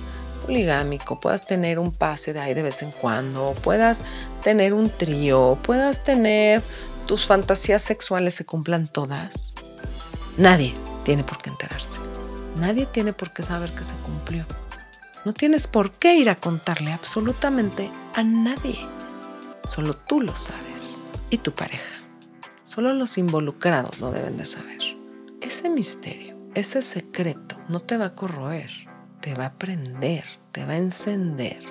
poligámico, 0.45 1.21
puedas 1.21 1.47
tener 1.47 1.79
un 1.79 1.93
pase 1.93 2.33
de 2.33 2.41
ahí 2.41 2.55
de 2.55 2.63
vez 2.63 2.83
en 2.83 2.91
cuando, 2.91 3.55
puedas 3.63 4.03
tener 4.43 4.73
un 4.73 4.91
trío, 4.91 5.59
puedas 5.63 6.05
tener 6.05 6.63
tus 7.09 7.25
fantasías 7.25 7.83
sexuales 7.83 8.35
se 8.35 8.45
cumplan 8.45 8.87
todas. 8.87 9.55
Nadie 10.37 10.75
tiene 11.05 11.25
por 11.25 11.39
qué 11.39 11.49
enterarse. 11.49 12.01
Nadie 12.57 12.85
tiene 12.85 13.15
por 13.15 13.33
qué 13.33 13.43
saber 13.43 13.75
que 13.75 13.83
se 13.83 13.95
cumplió. 13.95 14.45
No 15.25 15.33
tienes 15.33 15.67
por 15.67 15.93
qué 15.93 16.17
ir 16.17 16.29
a 16.29 16.35
contarle 16.35 16.93
absolutamente 16.93 17.91
a 18.15 18.23
nadie. 18.23 18.79
Solo 19.67 19.95
tú 19.95 20.21
lo 20.21 20.37
sabes 20.37 21.01
y 21.31 21.39
tu 21.39 21.53
pareja. 21.53 21.97
Solo 22.65 22.93
los 22.93 23.17
involucrados 23.17 24.01
lo 24.01 24.11
deben 24.11 24.37
de 24.37 24.45
saber. 24.45 24.81
Ese 25.41 25.71
misterio 25.71 26.38
ese 26.59 26.83
secreto 26.83 27.57
no 27.69 27.81
te 27.81 27.97
va 27.97 28.07
a 28.07 28.15
corroer, 28.15 28.71
te 29.21 29.35
va 29.35 29.47
a 29.47 29.53
prender, 29.55 30.25
te 30.53 30.65
va 30.65 30.73
a 30.73 30.79
encender 30.79 31.63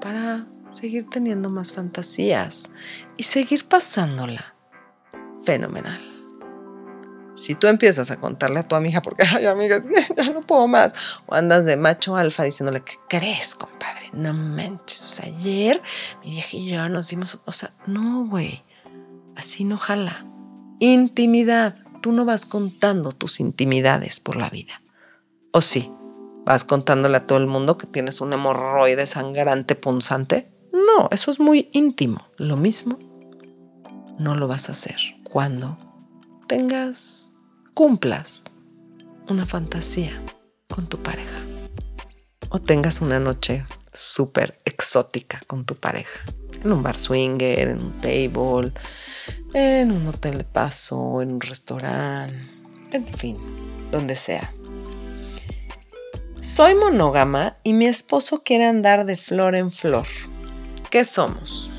para 0.00 0.46
seguir 0.70 1.08
teniendo 1.08 1.50
más 1.50 1.72
fantasías 1.72 2.70
y 3.16 3.22
seguir 3.22 3.66
pasándola 3.66 4.54
fenomenal. 5.44 6.00
Si 7.34 7.54
tú 7.54 7.66
empiezas 7.66 8.10
a 8.10 8.16
contarle 8.16 8.60
a 8.60 8.62
tu 8.62 8.76
amiga, 8.76 9.02
porque, 9.02 9.22
ay, 9.22 9.44
amiga, 9.44 9.80
ya 10.16 10.30
no 10.30 10.40
puedo 10.40 10.66
más, 10.68 10.94
o 11.26 11.34
andas 11.34 11.66
de 11.66 11.76
macho 11.76 12.16
alfa 12.16 12.44
diciéndole, 12.44 12.82
¿qué 12.82 12.94
crees, 13.08 13.54
compadre? 13.54 14.10
No 14.14 14.32
manches, 14.32 15.20
ayer 15.20 15.82
mi 16.24 16.30
vieja 16.30 16.56
y 16.56 16.70
yo 16.70 16.88
nos 16.88 17.08
dimos, 17.08 17.40
o 17.44 17.52
sea, 17.52 17.72
no, 17.86 18.26
güey, 18.26 18.64
así 19.36 19.64
no 19.64 19.76
jala. 19.76 20.24
Intimidad, 20.78 21.76
tú 22.00 22.12
no 22.12 22.24
vas 22.24 22.46
contando 22.46 23.12
tus 23.12 23.40
intimidades 23.40 24.20
por 24.20 24.36
la 24.36 24.50
vida. 24.50 24.82
¿O 25.52 25.60
sí? 25.60 25.90
¿Vas 26.44 26.64
contándole 26.64 27.16
a 27.16 27.26
todo 27.26 27.38
el 27.38 27.46
mundo 27.46 27.76
que 27.76 27.86
tienes 27.86 28.20
un 28.20 28.32
hemorroide 28.32 29.06
sangrante 29.06 29.74
punzante? 29.74 30.48
No, 30.72 31.08
eso 31.10 31.30
es 31.30 31.40
muy 31.40 31.68
íntimo. 31.72 32.26
Lo 32.36 32.56
mismo 32.56 32.98
no 34.18 34.34
lo 34.34 34.46
vas 34.48 34.68
a 34.68 34.72
hacer 34.72 34.96
cuando 35.24 35.76
tengas, 36.46 37.30
cumplas 37.74 38.44
una 39.28 39.44
fantasía 39.44 40.22
con 40.68 40.86
tu 40.86 40.98
pareja. 41.02 41.40
O 42.50 42.60
tengas 42.60 43.00
una 43.00 43.18
noche 43.18 43.64
súper 43.92 44.60
exótica 44.64 45.40
con 45.46 45.64
tu 45.64 45.74
pareja. 45.74 46.20
En 46.62 46.72
un 46.72 46.82
bar 46.82 46.96
swinger, 46.96 47.68
en 47.68 47.80
un 47.80 47.92
table, 48.00 48.72
en 49.58 49.90
un 49.90 50.06
hotel 50.06 50.36
de 50.36 50.44
paso, 50.44 51.22
en 51.22 51.32
un 51.32 51.40
restaurante, 51.40 52.36
en 52.92 53.06
fin, 53.06 53.38
donde 53.90 54.14
sea. 54.14 54.52
Soy 56.42 56.74
monógama 56.74 57.56
y 57.62 57.72
mi 57.72 57.86
esposo 57.86 58.42
quiere 58.44 58.66
andar 58.66 59.06
de 59.06 59.16
flor 59.16 59.56
en 59.56 59.70
flor. 59.70 60.06
¿Qué 60.90 61.04
somos? 61.04 61.70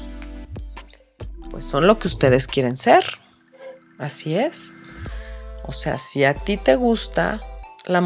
Pues 1.51 1.65
son 1.65 1.85
lo 1.85 1.99
que 1.99 2.07
ustedes 2.07 2.47
quieren 2.47 2.77
ser. 2.77 3.03
Así 3.99 4.35
es. 4.35 4.75
O 5.63 5.71
sea, 5.71 5.99
si 5.99 6.23
a 6.23 6.33
ti 6.33 6.57
te 6.57 6.75
gusta 6.75 7.39
la 7.85 8.01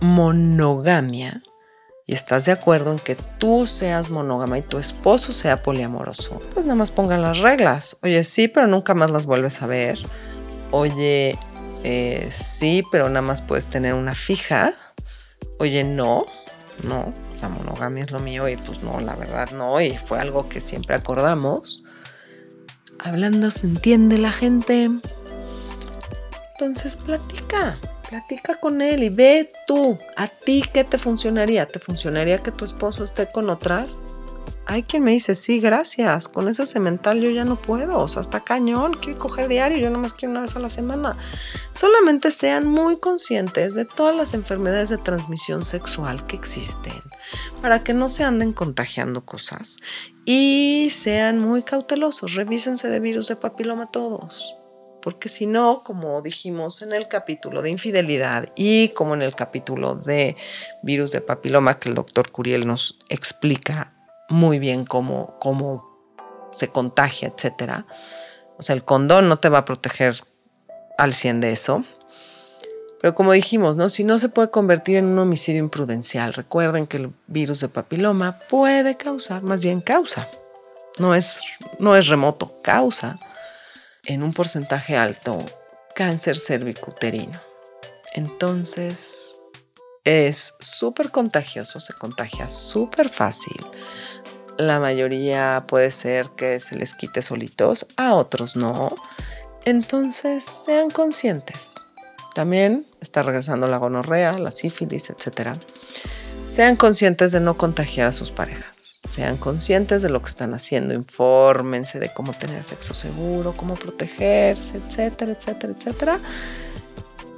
monogamia, 0.00 1.42
y 2.06 2.14
estás 2.14 2.44
de 2.44 2.52
acuerdo 2.52 2.92
en 2.92 2.98
que 2.98 3.16
tú 3.38 3.66
seas 3.66 4.10
monógama 4.10 4.58
y 4.58 4.62
tu 4.62 4.78
esposo 4.78 5.32
sea 5.32 5.62
poliamoroso, 5.62 6.40
pues 6.52 6.66
nada 6.66 6.76
más 6.76 6.90
pongan 6.90 7.22
las 7.22 7.38
reglas. 7.38 7.96
Oye, 8.02 8.22
sí, 8.24 8.48
pero 8.48 8.66
nunca 8.66 8.94
más 8.94 9.10
las 9.10 9.26
vuelves 9.26 9.62
a 9.62 9.66
ver. 9.66 9.98
Oye, 10.70 11.38
eh, 11.82 12.28
sí, 12.30 12.82
pero 12.90 13.08
nada 13.08 13.22
más 13.22 13.40
puedes 13.40 13.68
tener 13.68 13.94
una 13.94 14.14
fija. 14.14 14.74
Oye, 15.58 15.84
no, 15.84 16.26
no, 16.82 17.14
la 17.40 17.48
monogamia 17.48 18.04
es 18.04 18.10
lo 18.10 18.20
mío 18.20 18.48
y 18.48 18.56
pues 18.56 18.82
no, 18.82 19.00
la 19.00 19.14
verdad 19.14 19.50
no, 19.52 19.80
y 19.80 19.96
fue 19.96 20.18
algo 20.18 20.48
que 20.48 20.60
siempre 20.60 20.94
acordamos. 20.94 21.82
Hablando 22.98 23.50
se 23.50 23.66
entiende 23.66 24.18
la 24.18 24.32
gente. 24.32 24.90
Entonces 26.52 26.96
platica, 26.96 27.78
platica 28.14 28.54
con 28.60 28.80
él 28.80 29.02
y 29.02 29.08
ve 29.08 29.48
tú, 29.66 29.98
a 30.16 30.28
ti 30.28 30.62
qué 30.72 30.84
te 30.84 30.98
funcionaría. 30.98 31.66
¿Te 31.66 31.80
funcionaría 31.80 32.38
que 32.38 32.52
tu 32.52 32.64
esposo 32.64 33.02
esté 33.02 33.28
con 33.32 33.50
otras? 33.50 33.96
Hay 34.66 34.84
quien 34.84 35.02
me 35.02 35.10
dice, 35.10 35.34
sí, 35.34 35.58
gracias, 35.58 36.28
con 36.28 36.46
ese 36.46 36.64
cemental 36.64 37.20
yo 37.20 37.28
ya 37.30 37.44
no 37.44 37.60
puedo, 37.60 37.98
o 37.98 38.06
sea, 38.06 38.22
está 38.22 38.38
cañón, 38.38 38.94
quiero 38.94 39.18
coger 39.18 39.48
diario, 39.48 39.78
yo 39.78 39.90
nomás 39.90 40.14
quiero 40.14 40.30
una 40.30 40.42
vez 40.42 40.54
a 40.54 40.60
la 40.60 40.68
semana. 40.68 41.16
Solamente 41.72 42.30
sean 42.30 42.68
muy 42.68 42.98
conscientes 42.98 43.74
de 43.74 43.84
todas 43.84 44.14
las 44.14 44.32
enfermedades 44.32 44.90
de 44.90 44.98
transmisión 44.98 45.64
sexual 45.64 46.24
que 46.24 46.36
existen, 46.36 47.02
para 47.60 47.82
que 47.82 47.94
no 47.94 48.08
se 48.08 48.22
anden 48.22 48.52
contagiando 48.52 49.26
cosas 49.26 49.78
y 50.24 50.88
sean 50.92 51.40
muy 51.40 51.64
cautelosos, 51.64 52.34
revísense 52.34 52.88
de 52.88 53.00
virus 53.00 53.26
de 53.26 53.34
papiloma 53.34 53.90
todos 53.90 54.56
porque 55.04 55.28
si 55.28 55.44
no, 55.44 55.82
como 55.84 56.22
dijimos 56.22 56.80
en 56.80 56.94
el 56.94 57.08
capítulo 57.08 57.60
de 57.60 57.68
infidelidad 57.68 58.48
y 58.56 58.88
como 58.88 59.12
en 59.12 59.20
el 59.20 59.34
capítulo 59.34 59.96
de 59.96 60.34
virus 60.82 61.12
de 61.12 61.20
papiloma 61.20 61.78
que 61.78 61.90
el 61.90 61.94
doctor 61.94 62.30
Curiel 62.30 62.66
nos 62.66 62.98
explica 63.10 63.92
muy 64.30 64.58
bien 64.58 64.86
cómo, 64.86 65.38
cómo 65.40 66.00
se 66.52 66.68
contagia, 66.68 67.28
etc. 67.28 67.84
O 68.56 68.62
sea, 68.62 68.74
el 68.74 68.82
condón 68.82 69.28
no 69.28 69.38
te 69.38 69.50
va 69.50 69.58
a 69.58 69.64
proteger 69.66 70.24
al 70.96 71.12
100 71.12 71.42
de 71.42 71.52
eso. 71.52 71.84
Pero 73.02 73.14
como 73.14 73.32
dijimos, 73.32 73.76
¿no? 73.76 73.90
si 73.90 74.04
no 74.04 74.18
se 74.18 74.30
puede 74.30 74.48
convertir 74.48 74.96
en 74.96 75.04
un 75.04 75.18
homicidio 75.18 75.60
imprudencial, 75.60 76.32
recuerden 76.32 76.86
que 76.86 76.96
el 76.96 77.12
virus 77.26 77.60
de 77.60 77.68
papiloma 77.68 78.38
puede 78.48 78.96
causar, 78.96 79.42
más 79.42 79.62
bien 79.62 79.82
causa, 79.82 80.28
no 80.98 81.14
es, 81.14 81.40
no 81.78 81.94
es 81.94 82.06
remoto, 82.06 82.62
causa 82.62 83.20
en 84.06 84.22
un 84.22 84.32
porcentaje 84.32 84.96
alto 84.96 85.44
cáncer 85.94 86.36
cervicuterino. 86.36 87.40
Entonces 88.14 89.38
es 90.04 90.54
súper 90.60 91.10
contagioso, 91.10 91.80
se 91.80 91.94
contagia 91.94 92.48
súper 92.48 93.08
fácil. 93.08 93.56
La 94.56 94.78
mayoría 94.78 95.64
puede 95.66 95.90
ser 95.90 96.28
que 96.30 96.60
se 96.60 96.76
les 96.76 96.94
quite 96.94 97.22
solitos, 97.22 97.86
a 97.96 98.14
otros 98.14 98.54
no. 98.54 98.94
Entonces 99.64 100.44
sean 100.44 100.90
conscientes. 100.90 101.74
También 102.34 102.86
está 103.00 103.22
regresando 103.22 103.66
la 103.68 103.78
gonorrea, 103.78 104.38
la 104.38 104.50
sífilis, 104.50 105.10
etc. 105.10 105.56
Sean 106.48 106.76
conscientes 106.76 107.32
de 107.32 107.40
no 107.40 107.56
contagiar 107.56 108.08
a 108.08 108.12
sus 108.12 108.30
parejas 108.30 108.83
sean 109.14 109.36
conscientes 109.36 110.02
de 110.02 110.08
lo 110.10 110.20
que 110.20 110.28
están 110.28 110.54
haciendo, 110.54 110.92
infórmense 110.92 112.00
de 112.00 112.12
cómo 112.12 112.32
tener 112.32 112.64
sexo 112.64 112.94
seguro, 112.94 113.54
cómo 113.56 113.74
protegerse, 113.74 114.78
etcétera, 114.78 115.30
etcétera, 115.30 115.72
etcétera. 115.72 116.20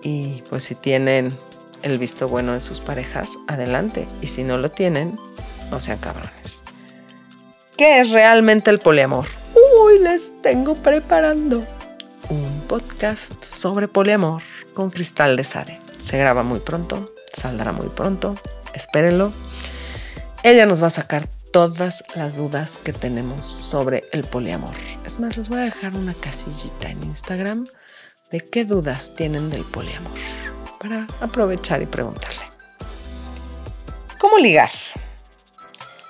Y 0.00 0.42
pues 0.48 0.62
si 0.62 0.74
tienen 0.74 1.36
el 1.82 1.98
visto 1.98 2.28
bueno 2.28 2.54
de 2.54 2.60
sus 2.60 2.80
parejas, 2.80 3.36
adelante. 3.46 4.08
Y 4.22 4.28
si 4.28 4.42
no 4.42 4.56
lo 4.56 4.70
tienen, 4.70 5.18
no 5.70 5.78
sean 5.78 5.98
cabrones. 5.98 6.62
¿Qué 7.76 8.00
es 8.00 8.08
realmente 8.08 8.70
el 8.70 8.78
poliamor? 8.78 9.26
Uy, 9.54 9.98
les 9.98 10.32
tengo 10.40 10.76
preparando 10.76 11.62
un 12.30 12.62
podcast 12.66 13.44
sobre 13.44 13.86
poliamor 13.86 14.40
con 14.72 14.88
Cristal 14.88 15.36
de 15.36 15.44
Sade. 15.44 15.78
Se 16.02 16.16
graba 16.16 16.42
muy 16.42 16.60
pronto, 16.60 17.12
saldrá 17.34 17.72
muy 17.72 17.88
pronto, 17.88 18.34
espérenlo. 18.72 19.30
Ella 20.42 20.64
nos 20.64 20.82
va 20.82 20.86
a 20.86 20.90
sacar 20.90 21.28
todas 21.56 22.04
las 22.14 22.36
dudas 22.36 22.76
que 22.76 22.92
tenemos 22.92 23.46
sobre 23.46 24.04
el 24.12 24.24
poliamor. 24.24 24.74
Es 25.06 25.18
más, 25.18 25.38
les 25.38 25.48
voy 25.48 25.60
a 25.60 25.62
dejar 25.62 25.94
una 25.94 26.12
casillita 26.12 26.90
en 26.90 27.02
Instagram 27.02 27.64
de 28.30 28.46
qué 28.50 28.66
dudas 28.66 29.14
tienen 29.16 29.48
del 29.48 29.64
poliamor 29.64 30.12
para 30.78 31.06
aprovechar 31.18 31.80
y 31.80 31.86
preguntarle. 31.86 32.42
¿Cómo 34.18 34.36
ligar? 34.36 34.68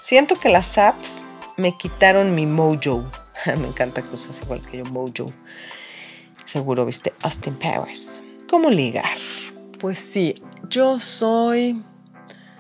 Siento 0.01 0.35
que 0.35 0.49
las 0.49 0.79
apps 0.79 1.27
me 1.57 1.79
quitaron 1.79 2.35
mi 2.35 2.45
mojo. 2.45 3.09
me 3.47 3.69
encanta 3.69 4.03
que 4.03 4.11
usas 4.11 4.43
igual 4.43 4.63
que 4.63 4.79
yo, 4.79 4.85
mojo. 4.87 5.33
Seguro 6.45 6.85
viste 6.85 7.15
Austin 7.23 7.57
Powers. 7.57 8.21
¿Cómo 8.51 8.69
ligar? 8.69 9.17
Pues 9.79 10.01
sí, 10.01 10.43
yo 10.69 10.99
soy 10.99 11.85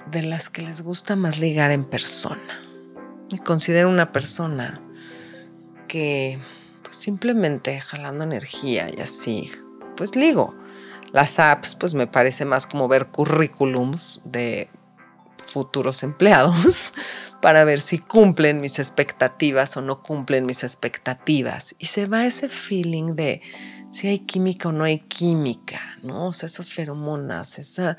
de 0.08 0.22
las 0.22 0.48
que 0.48 0.62
les 0.62 0.82
gusta 0.82 1.16
más 1.16 1.40
ligar 1.40 1.72
en 1.72 1.84
persona. 1.84 2.60
Me 3.30 3.38
considero 3.38 3.88
una 3.88 4.12
persona 4.12 4.80
que 5.88 6.38
pues 6.82 6.96
simplemente 6.96 7.80
jalando 7.80 8.24
energía 8.24 8.86
y 8.96 9.00
así, 9.00 9.50
pues 9.96 10.14
ligo. 10.14 10.54
Las 11.12 11.38
apps 11.38 11.74
pues 11.74 11.94
me 11.94 12.06
parece 12.06 12.44
más 12.44 12.66
como 12.66 12.88
ver 12.88 13.08
currículums 13.08 14.22
de 14.24 14.68
futuros 15.52 16.02
empleados 16.02 16.92
para 17.40 17.64
ver 17.64 17.80
si 17.80 17.98
cumplen 17.98 18.60
mis 18.60 18.78
expectativas 18.78 19.76
o 19.76 19.80
no 19.80 20.02
cumplen 20.02 20.46
mis 20.46 20.62
expectativas. 20.62 21.74
Y 21.78 21.86
se 21.86 22.06
va 22.06 22.26
ese 22.26 22.48
feeling 22.48 23.14
de 23.14 23.42
si 23.90 24.08
hay 24.08 24.20
química 24.20 24.68
o 24.68 24.72
no 24.72 24.84
hay 24.84 25.00
química, 25.00 25.80
¿no? 26.02 26.28
O 26.28 26.32
sea, 26.32 26.46
esas 26.46 26.70
feromonas, 26.70 27.58
esa 27.58 27.96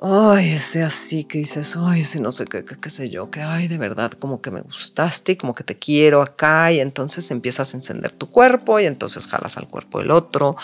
ay, 0.00 0.52
ese 0.52 0.82
así 0.82 1.24
que 1.24 1.38
dices, 1.38 1.76
ay, 1.76 2.00
ese 2.00 2.20
no 2.20 2.30
sé 2.30 2.44
qué, 2.44 2.64
qué, 2.64 2.90
sé 2.90 3.10
yo, 3.10 3.30
que 3.30 3.42
ay, 3.42 3.68
de 3.68 3.78
verdad, 3.78 4.12
como 4.12 4.40
que 4.40 4.50
me 4.50 4.60
gustaste 4.60 5.36
como 5.36 5.54
que 5.54 5.64
te 5.64 5.76
quiero 5.76 6.22
acá 6.22 6.70
y 6.72 6.80
entonces 6.80 7.30
empiezas 7.30 7.74
a 7.74 7.76
encender 7.76 8.12
tu 8.12 8.30
cuerpo 8.30 8.78
y 8.78 8.86
entonces 8.86 9.26
jalas 9.26 9.56
al 9.56 9.68
cuerpo 9.68 9.98
del 9.98 10.10
otro 10.10 10.56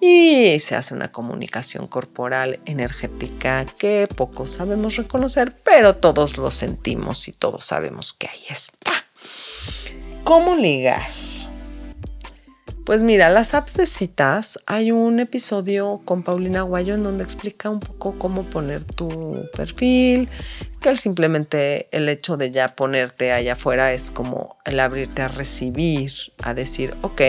y 0.00 0.58
se 0.60 0.76
hace 0.76 0.94
una 0.94 1.10
comunicación 1.10 1.86
corporal 1.86 2.60
energética 2.64 3.66
que 3.78 4.08
pocos 4.14 4.50
sabemos 4.50 4.96
reconocer, 4.96 5.56
pero 5.64 5.96
todos 5.96 6.38
lo 6.38 6.50
sentimos 6.50 7.26
y 7.28 7.32
todos 7.32 7.64
sabemos 7.64 8.12
que 8.12 8.28
ahí 8.28 8.44
está. 8.50 8.92
¿Cómo 10.22 10.54
ligar? 10.54 11.02
Pues 12.86 13.02
mira, 13.02 13.30
las 13.30 13.52
apps 13.52 13.74
de 13.74 13.84
citas, 13.84 14.60
hay 14.64 14.92
un 14.92 15.18
episodio 15.18 16.02
con 16.04 16.22
Paulina 16.22 16.62
Guayo 16.62 16.94
en 16.94 17.02
donde 17.02 17.24
explica 17.24 17.68
un 17.68 17.80
poco 17.80 18.16
cómo 18.16 18.44
poner 18.44 18.84
tu 18.84 19.44
perfil, 19.56 20.28
que 20.80 20.94
simplemente 20.94 21.88
el 21.90 22.08
hecho 22.08 22.36
de 22.36 22.52
ya 22.52 22.68
ponerte 22.68 23.32
allá 23.32 23.54
afuera 23.54 23.92
es 23.92 24.12
como 24.12 24.56
el 24.64 24.78
abrirte 24.78 25.22
a 25.22 25.26
recibir, 25.26 26.12
a 26.44 26.54
decir, 26.54 26.96
ok, 27.02 27.20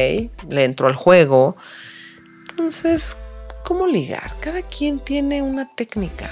le 0.48 0.63
entro 0.63 0.86
al 0.86 0.93
juego. 0.93 1.56
Entonces, 2.52 3.17
¿cómo 3.63 3.88
ligar? 3.88 4.30
Cada 4.39 4.62
quien 4.62 5.00
tiene 5.00 5.41
una 5.41 5.74
técnica. 5.74 6.30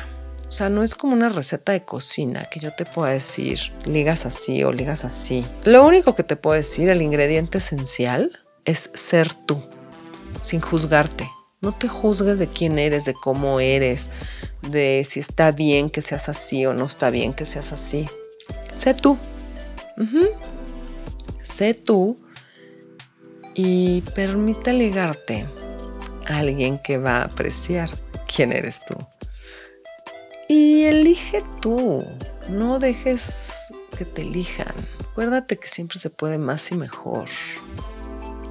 O 0.47 0.51
sea, 0.51 0.69
no 0.69 0.83
es 0.83 0.93
como 0.93 1.13
una 1.13 1.29
receta 1.29 1.71
de 1.71 1.83
cocina 1.83 2.45
que 2.45 2.59
yo 2.59 2.75
te 2.75 2.85
pueda 2.85 3.11
decir, 3.11 3.59
ligas 3.85 4.27
así 4.27 4.63
o 4.63 4.71
ligas 4.71 5.03
así. 5.03 5.43
Lo 5.63 5.83
único 5.83 6.13
que 6.13 6.21
te 6.21 6.35
puedo 6.35 6.55
decir, 6.55 6.89
el 6.89 7.01
ingrediente 7.01 7.57
esencial 7.57 8.44
es 8.65 8.89
ser 8.93 9.34
tú, 9.34 9.62
sin 10.41 10.60
juzgarte. 10.60 11.30
No 11.62 11.71
te 11.71 11.88
juzgues 11.88 12.38
de 12.38 12.47
quién 12.47 12.78
eres, 12.78 13.06
de 13.06 13.13
cómo 13.13 13.60
eres, 13.60 14.10
de 14.62 15.06
si 15.10 15.19
está 15.19 15.51
bien 15.51 15.89
que 15.89 16.01
seas 16.01 16.30
así 16.30 16.65
o 16.65 16.73
no 16.73 16.86
está 16.86 17.10
bien 17.10 17.34
que 17.34 17.45
seas 17.45 17.71
así. 17.71 18.08
Sé 18.75 18.93
tú. 18.93 19.17
Sé 21.41 21.73
tú 21.73 22.19
y 23.54 24.01
permite 24.13 24.73
ligarte 24.73 25.45
a 26.28 26.39
alguien 26.39 26.78
que 26.80 26.97
va 26.97 27.21
a 27.21 27.25
apreciar 27.25 27.89
quién 28.28 28.51
eres 28.51 28.82
tú. 28.86 28.95
Y 30.49 30.84
elige 30.84 31.41
tú. 31.62 32.04
No 32.49 32.78
dejes 32.78 33.51
que 33.97 34.06
te 34.06 34.21
elijan. 34.21 34.75
Acuérdate 35.12 35.58
que 35.58 35.67
siempre 35.67 35.97
se 35.97 36.10
puede 36.10 36.38
más 36.38 36.71
y 36.71 36.75
mejor 36.75 37.30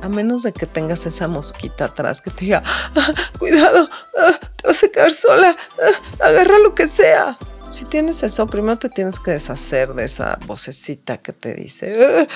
a 0.04 0.08
menos 0.08 0.42
de 0.42 0.52
que 0.52 0.66
tengas 0.66 1.06
esa 1.06 1.28
mosquita 1.28 1.86
atrás 1.86 2.20
que 2.20 2.30
te 2.30 2.44
diga, 2.44 2.62
ah, 2.66 3.14
cuidado, 3.38 3.88
ah, 4.18 4.38
te 4.56 4.68
vas 4.68 4.84
a 4.84 4.88
quedar 4.88 5.10
sola, 5.10 5.56
ah, 5.82 6.26
agarra 6.26 6.58
lo 6.58 6.74
que 6.74 6.86
sea. 6.86 7.38
Si 7.70 7.86
tienes 7.86 8.22
eso, 8.22 8.46
primero 8.46 8.78
te 8.78 8.90
tienes 8.90 9.18
que 9.18 9.30
deshacer 9.30 9.94
de 9.94 10.04
esa 10.04 10.38
vocecita 10.46 11.16
que 11.18 11.32
te 11.32 11.54
dice, 11.54 12.28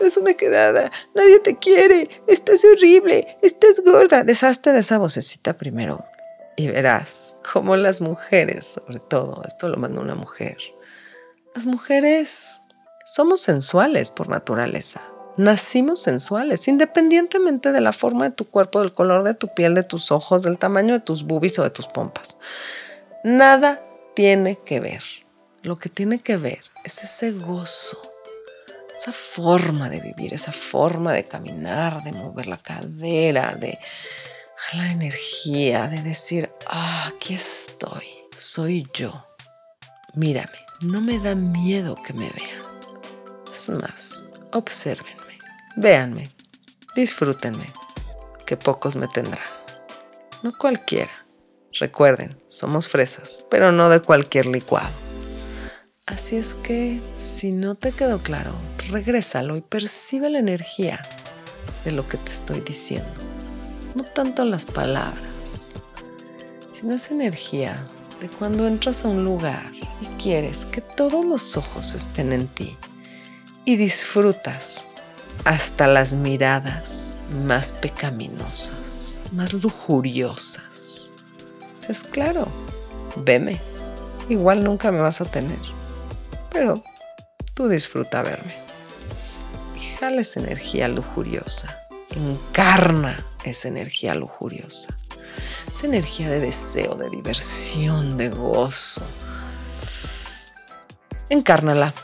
eres 0.00 0.16
una 0.16 0.34
quedada, 0.34 0.90
nadie 1.14 1.40
te 1.40 1.58
quiere, 1.58 2.08
estás 2.28 2.64
horrible, 2.64 3.36
estás 3.42 3.80
gorda. 3.84 4.22
Deshazte 4.22 4.72
de 4.72 4.78
esa 4.78 4.98
vocecita 4.98 5.58
primero 5.58 6.04
y 6.56 6.68
verás 6.68 7.34
cómo 7.52 7.76
las 7.76 8.00
mujeres, 8.00 8.64
sobre 8.64 9.00
todo, 9.00 9.42
esto 9.46 9.68
lo 9.68 9.76
manda 9.76 10.00
una 10.00 10.14
mujer, 10.14 10.56
las 11.54 11.66
mujeres 11.66 12.60
somos 13.04 13.40
sensuales 13.40 14.10
por 14.10 14.28
naturaleza. 14.28 15.02
Nacimos 15.36 16.00
sensuales, 16.00 16.68
independientemente 16.68 17.72
de 17.72 17.80
la 17.80 17.92
forma 17.92 18.24
de 18.24 18.34
tu 18.34 18.48
cuerpo, 18.50 18.80
del 18.80 18.92
color 18.92 19.24
de 19.24 19.34
tu 19.34 19.52
piel, 19.54 19.74
de 19.74 19.82
tus 19.82 20.12
ojos, 20.12 20.42
del 20.42 20.58
tamaño 20.58 20.94
de 20.94 21.00
tus 21.00 21.24
boobies 21.24 21.58
o 21.58 21.62
de 21.62 21.70
tus 21.70 21.86
pompas. 21.86 22.36
Nada 23.24 23.82
tiene 24.14 24.58
que 24.64 24.80
ver. 24.80 25.02
Lo 25.62 25.78
que 25.78 25.88
tiene 25.88 26.18
que 26.20 26.36
ver 26.36 26.60
es 26.84 27.02
ese 27.02 27.30
gozo, 27.30 28.00
esa 28.94 29.12
forma 29.12 29.88
de 29.88 30.00
vivir, 30.00 30.34
esa 30.34 30.52
forma 30.52 31.12
de 31.12 31.24
caminar, 31.24 32.02
de 32.02 32.12
mover 32.12 32.46
la 32.46 32.58
cadera, 32.58 33.54
de 33.54 33.78
la 34.74 34.90
energía 34.90 35.86
de 35.88 36.02
decir, 36.02 36.50
ah, 36.66 37.10
aquí 37.14 37.34
estoy, 37.34 38.06
soy 38.36 38.86
yo. 38.94 39.26
Mírame, 40.14 40.58
no 40.80 41.00
me 41.00 41.18
da 41.18 41.34
miedo 41.34 41.96
que 42.02 42.12
me 42.12 42.30
vean. 42.30 42.62
Es 43.50 43.68
más, 43.68 44.24
obsérvenme, 44.52 45.21
véanme, 45.76 46.30
disfrútenme, 46.94 47.66
que 48.46 48.56
pocos 48.56 48.96
me 48.96 49.08
tendrán. 49.08 49.44
No 50.42 50.52
cualquiera. 50.56 51.10
Recuerden, 51.78 52.38
somos 52.48 52.88
fresas, 52.88 53.44
pero 53.50 53.72
no 53.72 53.88
de 53.88 54.00
cualquier 54.00 54.46
licuado. 54.46 54.90
Así 56.04 56.36
es 56.36 56.54
que, 56.54 57.00
si 57.16 57.52
no 57.52 57.76
te 57.76 57.92
quedó 57.92 58.22
claro, 58.22 58.52
regrésalo 58.88 59.56
y 59.56 59.62
percibe 59.62 60.28
la 60.28 60.40
energía 60.40 61.00
de 61.84 61.92
lo 61.92 62.06
que 62.06 62.18
te 62.18 62.30
estoy 62.30 62.60
diciendo. 62.60 63.08
No 63.94 64.04
tanto 64.04 64.44
las 64.44 64.66
palabras, 64.66 65.80
sino 66.72 66.94
esa 66.94 67.14
energía 67.14 67.82
de 68.20 68.28
cuando 68.28 68.66
entras 68.66 69.04
a 69.04 69.08
un 69.08 69.24
lugar 69.24 69.72
y 70.00 70.06
quieres 70.22 70.66
que 70.66 70.80
todos 70.80 71.24
los 71.24 71.56
ojos 71.56 71.94
estén 71.94 72.32
en 72.32 72.48
ti 72.48 72.76
y 73.64 73.76
disfrutas 73.76 74.88
hasta 75.44 75.86
las 75.86 76.12
miradas 76.12 77.18
más 77.44 77.72
pecaminosas, 77.72 79.20
más 79.32 79.52
lujuriosas. 79.52 81.12
Es 81.88 82.02
claro, 82.02 82.46
veme, 83.16 83.60
igual 84.28 84.62
nunca 84.62 84.92
me 84.92 85.00
vas 85.00 85.20
a 85.20 85.24
tener, 85.24 85.58
pero 86.50 86.82
tú 87.54 87.68
disfruta 87.68 88.22
verme. 88.22 88.54
Y 89.76 89.96
jala 89.96 90.20
esa 90.20 90.40
energía 90.40 90.88
lujuriosa, 90.88 91.76
encarna 92.10 93.26
esa 93.44 93.68
energía 93.68 94.14
lujuriosa, 94.14 94.96
esa 95.74 95.86
energía 95.86 96.30
de 96.30 96.40
deseo, 96.40 96.94
de 96.94 97.10
diversión, 97.10 98.16
de 98.16 98.28
gozo. 98.28 99.02
Encárnala 101.30 101.94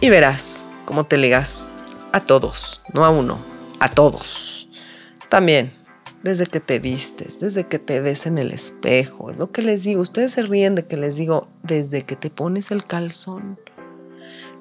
y 0.00 0.08
verás 0.08 0.64
cómo 0.84 1.04
te 1.04 1.16
ligas 1.18 1.68
a 2.16 2.20
todos, 2.20 2.80
no 2.94 3.04
a 3.04 3.10
uno, 3.10 3.38
a 3.78 3.90
todos. 3.90 4.70
También, 5.28 5.70
desde 6.22 6.46
que 6.46 6.60
te 6.60 6.78
vistes, 6.78 7.38
desde 7.38 7.66
que 7.66 7.78
te 7.78 8.00
ves 8.00 8.24
en 8.24 8.38
el 8.38 8.52
espejo, 8.52 9.30
es 9.30 9.36
lo 9.36 9.52
que 9.52 9.60
les 9.60 9.82
digo. 9.82 10.00
Ustedes 10.00 10.32
se 10.32 10.42
ríen 10.42 10.74
de 10.74 10.86
que 10.86 10.96
les 10.96 11.16
digo, 11.16 11.48
desde 11.62 12.06
que 12.06 12.16
te 12.16 12.30
pones 12.30 12.70
el 12.70 12.84
calzón. 12.84 13.60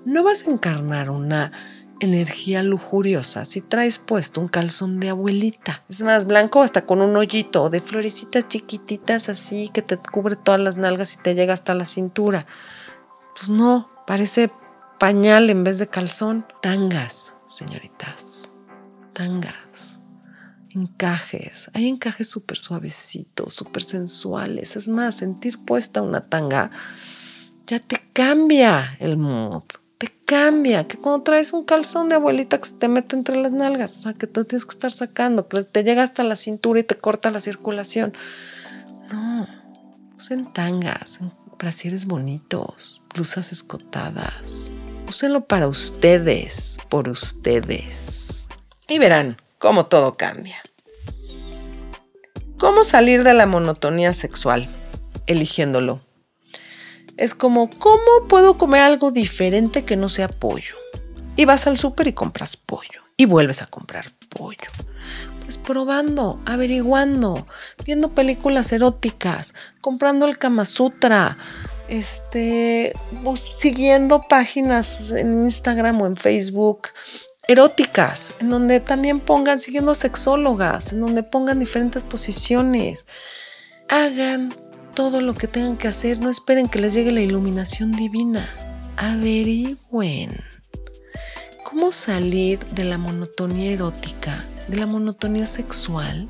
No 0.03 0.23
vas 0.23 0.45
a 0.45 0.51
encarnar 0.51 1.09
una 1.09 1.53
energía 2.01 2.61
lujuriosa 2.61 3.45
si 3.45 3.61
traes 3.61 3.99
puesto 3.99 4.41
un 4.41 4.49
calzón 4.49 4.99
de 4.99 5.09
abuelita. 5.09 5.81
Es 5.87 6.01
más 6.01 6.27
blanco 6.27 6.61
hasta 6.61 6.85
con 6.85 6.99
un 6.99 7.15
hoyito 7.15 7.69
de 7.69 7.79
florecitas 7.79 8.49
chiquititas 8.49 9.29
así 9.29 9.69
que 9.69 9.81
te 9.81 9.95
cubre 9.95 10.35
todas 10.35 10.59
las 10.59 10.75
nalgas 10.75 11.13
y 11.13 11.17
te 11.19 11.35
llega 11.35 11.53
hasta 11.53 11.73
la 11.73 11.85
cintura. 11.85 12.45
Pues 13.33 13.49
no, 13.49 13.89
parece 14.05 14.51
pañal 14.99 15.49
en 15.49 15.63
vez 15.63 15.79
de 15.79 15.87
calzón. 15.87 16.45
Tangas, 16.61 17.24
señoritas. 17.47 18.51
Tangas. 19.13 20.01
Encajes. 20.71 21.71
Hay 21.73 21.87
encajes 21.87 22.29
súper 22.29 22.57
suavecitos, 22.57 23.53
súper 23.53 23.83
sensuales. 23.83 24.75
Es 24.75 24.87
más, 24.87 25.15
sentir 25.15 25.63
puesta 25.63 26.01
una 26.01 26.21
tanga 26.21 26.71
ya 27.67 27.79
te 27.79 27.99
cambia 28.13 28.95
el 28.99 29.17
mood 29.17 29.63
te 29.97 30.11
cambia, 30.25 30.87
que 30.87 30.97
cuando 30.97 31.23
traes 31.23 31.53
un 31.53 31.63
calzón 31.63 32.09
de 32.09 32.15
abuelita 32.15 32.57
que 32.57 32.67
se 32.67 32.75
te 32.75 32.87
mete 32.87 33.15
entre 33.15 33.37
las 33.37 33.51
nalgas, 33.51 33.97
o 33.97 34.01
sea, 34.01 34.13
que 34.13 34.27
tú 34.27 34.43
tienes 34.43 34.65
que 34.65 34.73
estar 34.73 34.91
sacando, 34.91 35.47
que 35.47 35.63
te 35.63 35.83
llega 35.83 36.03
hasta 36.03 36.23
la 36.23 36.35
cintura 36.35 36.79
y 36.79 36.83
te 36.83 36.97
corta 36.97 37.31
la 37.31 37.39
circulación. 37.39 38.13
No, 39.11 39.47
usen 40.17 40.51
tangas, 40.51 41.19
brasieres 41.57 42.05
bonitos, 42.05 43.03
blusas 43.13 43.51
escotadas. 43.51 44.71
Úsenlo 45.07 45.45
para 45.45 45.67
ustedes, 45.67 46.77
por 46.89 47.09
ustedes. 47.09 48.47
Y 48.87 48.99
verán 48.99 49.41
cómo 49.59 49.85
todo 49.85 50.15
cambia. 50.15 50.61
¿Cómo 52.57 52.83
salir 52.83 53.23
de 53.23 53.33
la 53.33 53.45
monotonía 53.45 54.13
sexual? 54.13 54.67
Eligiéndolo 55.27 56.01
es 57.17 57.33
como, 57.33 57.69
¿cómo 57.69 58.27
puedo 58.27 58.57
comer 58.57 58.81
algo 58.81 59.11
diferente 59.11 59.85
que 59.85 59.95
no 59.95 60.09
sea 60.09 60.27
pollo? 60.27 60.75
Y 61.35 61.45
vas 61.45 61.67
al 61.67 61.77
súper 61.77 62.07
y 62.07 62.13
compras 62.13 62.57
pollo. 62.57 63.01
Y 63.17 63.25
vuelves 63.25 63.61
a 63.61 63.67
comprar 63.67 64.05
pollo. 64.29 64.69
Pues 65.41 65.57
probando, 65.57 66.41
averiguando, 66.45 67.47
viendo 67.85 68.13
películas 68.13 68.71
eróticas, 68.71 69.53
comprando 69.79 70.25
el 70.27 70.37
Kama 70.37 70.65
Sutra, 70.65 71.37
este, 71.87 72.93
siguiendo 73.51 74.23
páginas 74.27 75.11
en 75.11 75.43
Instagram 75.43 76.01
o 76.01 76.05
en 76.07 76.15
Facebook 76.15 76.89
eróticas, 77.47 78.33
en 78.39 78.49
donde 78.49 78.79
también 78.79 79.19
pongan, 79.19 79.59
siguiendo 79.59 79.93
sexólogas, 79.93 80.93
en 80.93 81.01
donde 81.01 81.23
pongan 81.23 81.59
diferentes 81.59 82.03
posiciones. 82.03 83.07
Hagan 83.89 84.53
todo 84.95 85.21
lo 85.21 85.33
que 85.33 85.47
tengan 85.47 85.77
que 85.77 85.87
hacer, 85.87 86.19
no 86.19 86.29
esperen 86.29 86.67
que 86.67 86.79
les 86.79 86.93
llegue 86.93 87.11
la 87.11 87.21
iluminación 87.21 87.91
divina. 87.91 88.49
Averigüen 88.97 90.39
cómo 91.63 91.91
salir 91.91 92.59
de 92.71 92.85
la 92.85 92.97
monotonía 92.97 93.71
erótica, 93.71 94.45
de 94.67 94.77
la 94.77 94.85
monotonía 94.85 95.45
sexual, 95.45 96.27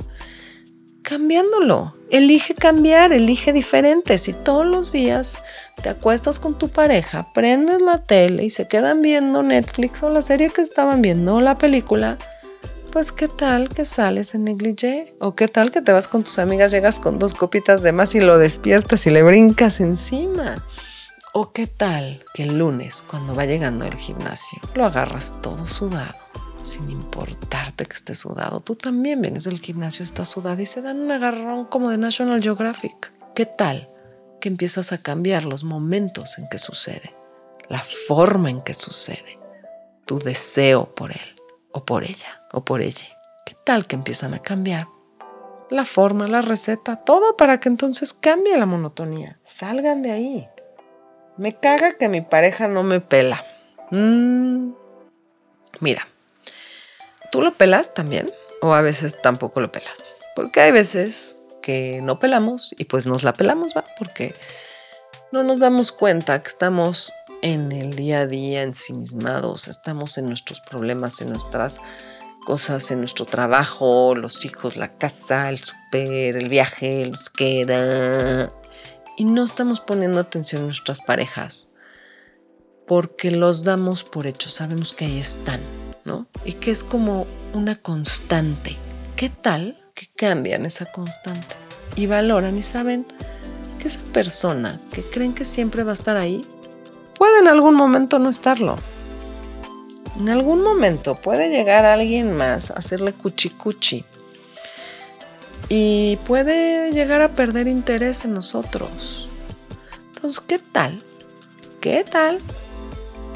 cambiándolo. 1.06 1.95
Elige 2.10 2.53
cambiar, 2.56 3.14
elige 3.14 3.53
diferente. 3.53 4.18
Si 4.18 4.34
todos 4.34 4.66
los 4.66 4.91
días 4.91 5.38
te 5.82 5.89
acuestas 5.89 6.39
con 6.39 6.58
tu 6.58 6.70
pareja, 6.70 7.32
prendes 7.34 7.82
la 7.82 7.99
tele 7.99 8.43
y 8.43 8.49
se 8.49 8.68
quedan 8.68 9.01
viendo 9.01 9.43
Netflix 9.43 10.03
o 10.03 10.10
la 10.10 10.22
serie 10.22 10.49
que 10.49 10.62
estaban 10.62 11.01
viendo 11.01 11.36
o 11.36 11.41
la 11.41 11.58
película, 11.58 12.18
pues 12.91 13.12
qué 13.12 13.28
tal 13.28 13.70
que 13.70 13.86
sales 13.86 14.36
en 14.36 14.45
negligé 14.45 15.16
o 15.20 15.36
qué 15.36 15.47
tal 15.47 15.72
que 15.72 15.82
te 15.82 15.91
vas 15.91 16.08
con 16.08 16.24
tus 16.24 16.39
amigas, 16.39 16.72
llegas 16.72 16.99
con 16.99 17.20
dos 17.20 17.34
copitas 17.34 17.82
de 17.82 17.91
más 17.91 18.16
y 18.16 18.20
lo 18.20 18.38
despiertas 18.38 19.06
y 19.06 19.10
le 19.10 19.22
brincas 19.22 19.80
encima. 19.80 20.64
O 21.34 21.51
qué 21.51 21.68
tal 21.68 22.24
que 22.34 22.43
el 22.43 22.58
lunes, 22.58 23.03
cuando 23.06 23.36
va 23.36 23.45
llegando 23.45 23.84
al 23.84 23.95
gimnasio, 23.95 24.60
lo 24.74 24.86
agarras 24.86 25.34
todo 25.41 25.68
sudado, 25.68 26.16
sin 26.66 26.89
importarte 26.89 27.86
que 27.86 27.93
esté 27.93 28.16
sudado. 28.16 28.59
Tú 28.59 28.76
también 28.76 29.22
vienes 29.22 29.45
del 29.45 29.59
gimnasio, 29.59 30.03
estás 30.03 30.28
sudado 30.28 30.61
y 30.61 30.66
se 30.66 30.82
dan 30.82 30.99
un 30.99 31.11
agarrón 31.11 31.66
como 31.66 31.89
de 31.89 31.97
National 31.97 32.41
Geographic. 32.41 33.13
¿Qué 33.36 33.45
tal 33.45 33.88
que 34.41 34.49
empiezas 34.49 34.91
a 34.91 34.97
cambiar 34.97 35.43
los 35.43 35.63
momentos 35.63 36.38
en 36.38 36.47
que 36.49 36.57
sucede, 36.57 37.16
la 37.70 37.84
forma 37.84 38.49
en 38.49 38.61
que 38.61 38.74
sucede, 38.74 39.39
tu 40.05 40.20
deseo 40.20 40.93
por 40.93 41.11
él? 41.11 41.36
o 41.76 41.84
por 41.84 42.05
ella 42.05 42.41
o 42.53 42.63
por 42.63 42.82
ella. 42.82 43.20
¿Qué 43.45 43.53
tal 43.66 43.86
que 43.86 43.97
empiezan 43.97 44.34
a 44.34 44.39
cambiar? 44.39 44.88
La 45.70 45.84
forma, 45.84 46.26
la 46.26 46.41
receta, 46.41 46.95
todo 46.95 47.36
para 47.36 47.59
que 47.59 47.68
entonces 47.68 48.13
cambie 48.13 48.57
la 48.57 48.66
monotonía. 48.66 49.39
Salgan 49.43 50.01
de 50.01 50.11
ahí. 50.11 50.49
Me 51.38 51.53
caga 51.53 51.97
que 51.97 52.07
mi 52.07 52.22
pareja 52.22 52.70
no 52.70 52.82
me 52.84 53.01
pela. 53.01 53.43
Mm. 53.91 54.72
Mira, 55.82 56.07
¿tú 57.36 57.42
lo 57.42 57.54
pelas 57.54 57.94
también? 57.94 58.32
O 58.62 58.74
a 58.74 58.82
veces 58.82 59.22
tampoco 59.22 59.60
lo 59.60 59.70
pelas. 59.70 60.24
Porque 60.38 60.62
hay 60.62 60.72
veces 60.72 61.44
que 61.62 62.00
no 62.02 62.18
pelamos 62.18 62.74
y 62.78 62.86
pues 62.86 63.08
nos 63.08 63.24
la 63.24 63.34
pelamos, 63.34 63.74
¿va? 63.76 63.84
Porque 64.00 64.34
no 65.34 65.44
nos 65.44 65.60
damos 65.60 65.92
cuenta 65.92 66.42
que 66.42 66.48
estamos 66.48 67.12
en 67.42 67.74
el 67.74 67.96
día 67.96 68.22
a 68.22 68.28
día 68.28 68.64
ensimismados, 68.64 69.68
estamos 69.68 70.18
en 70.18 70.28
nuestros 70.30 70.62
problemas, 70.62 71.20
en 71.20 71.30
nuestras 71.32 71.82
cosas, 72.46 72.90
en 72.92 73.00
nuestro 73.00 73.26
trabajo, 73.26 74.16
los 74.16 74.46
hijos, 74.46 74.78
la 74.78 74.98
casa, 74.98 75.50
el 75.50 75.60
súper, 75.60 76.38
el 76.38 76.48
viaje, 76.48 77.06
los 77.06 77.30
queda. 77.30 78.50
Y 79.18 79.26
no 79.26 79.44
estamos 79.44 79.82
poniendo 79.82 80.22
atención 80.22 80.62
a 80.62 80.66
nuestras 80.66 81.02
parejas 81.02 81.70
porque 82.88 83.32
los 83.32 83.64
damos 83.64 84.04
por 84.04 84.28
hecho, 84.28 84.50
sabemos 84.50 84.94
que 84.94 85.06
ahí 85.06 85.20
están, 85.20 85.60
Y 86.43 86.53
que 86.53 86.72
es 86.72 86.84
como 86.84 87.26
una 87.53 87.76
constante. 87.76 88.78
¿Qué 89.16 89.30
tal 89.30 89.78
que 89.93 90.08
cambian 90.16 90.66
esa 90.66 90.86
constante? 90.86 91.56
Y 91.95 92.06
valoran 92.06 92.58
y 92.58 92.64
saben 92.64 93.08
que 93.80 93.88
esa 93.88 93.99
persona 94.14 94.80
que 94.91 95.01
creen 95.03 95.34
que 95.34 95.45
siempre 95.45 95.84
va 95.84 95.91
a 95.91 95.95
estar 95.95 96.18
ahí, 96.18 96.45
puede 97.18 97.39
en 97.39 97.47
algún 97.47 97.76
momento 97.76 98.20
no 98.20 98.30
estarlo. 98.30 98.76
En 100.20 100.30
algún 100.30 100.62
momento 100.62 101.16
puede 101.16 101.49
llegar 101.49 101.86
alguien 101.86 102.36
más 102.36 102.72
a 102.72 102.76
hacerle 102.76 103.14
cuchi 103.14 103.49
cuchi. 103.49 104.06
Y 105.70 106.18
puede 106.28 106.91
llegar 106.91 107.22
a 107.22 107.34
perder 107.34 107.68
interés 107.68 108.24
en 108.26 108.34
nosotros. 108.34 109.28
Entonces, 110.14 110.39
¿qué 110.39 110.60
tal? 110.60 111.01
¿Qué 111.82 112.03
tal? 112.03 112.38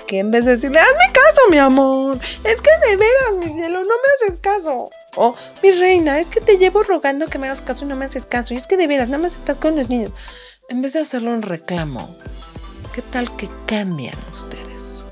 Que 0.10 0.18
en 0.18 0.32
vez 0.32 0.44
de 0.46 0.54
decirle, 0.54 0.80
hazme 0.80 1.14
caso, 1.14 1.40
mi 1.52 1.60
amor, 1.60 2.20
es 2.44 2.62
que 2.64 2.72
de 2.90 2.98
veras, 2.98 3.34
mi 3.38 3.48
cielo, 3.48 3.82
no 3.82 3.86
me 3.86 4.28
haces 4.28 4.40
caso. 4.40 4.90
O, 5.16 5.36
mi 5.62 5.70
reina, 5.70 6.20
es 6.20 6.32
que 6.32 6.42
te 6.42 6.58
llevo 6.58 6.82
rogando 6.82 7.28
que 7.28 7.38
me 7.38 7.46
hagas 7.46 7.62
caso 7.62 7.86
y 7.86 7.90
no 7.90 7.96
me 7.96 8.06
haces 8.06 8.26
caso. 8.26 8.56
Y 8.56 8.58
es 8.58 8.66
que 8.66 8.76
de 8.76 8.88
veras, 8.88 9.08
nada 9.08 9.22
más 9.22 9.36
estás 9.36 9.58
con 9.58 9.76
los 9.76 9.88
niños. 9.88 10.12
En 10.68 10.82
vez 10.82 10.94
de 10.94 11.02
hacerlo 11.02 11.36
en 11.36 11.44
reclamo, 11.44 12.18
¿qué 12.92 13.04
tal 13.04 13.38
que 13.38 13.52
cambian 13.68 14.18
ustedes? 14.32 15.10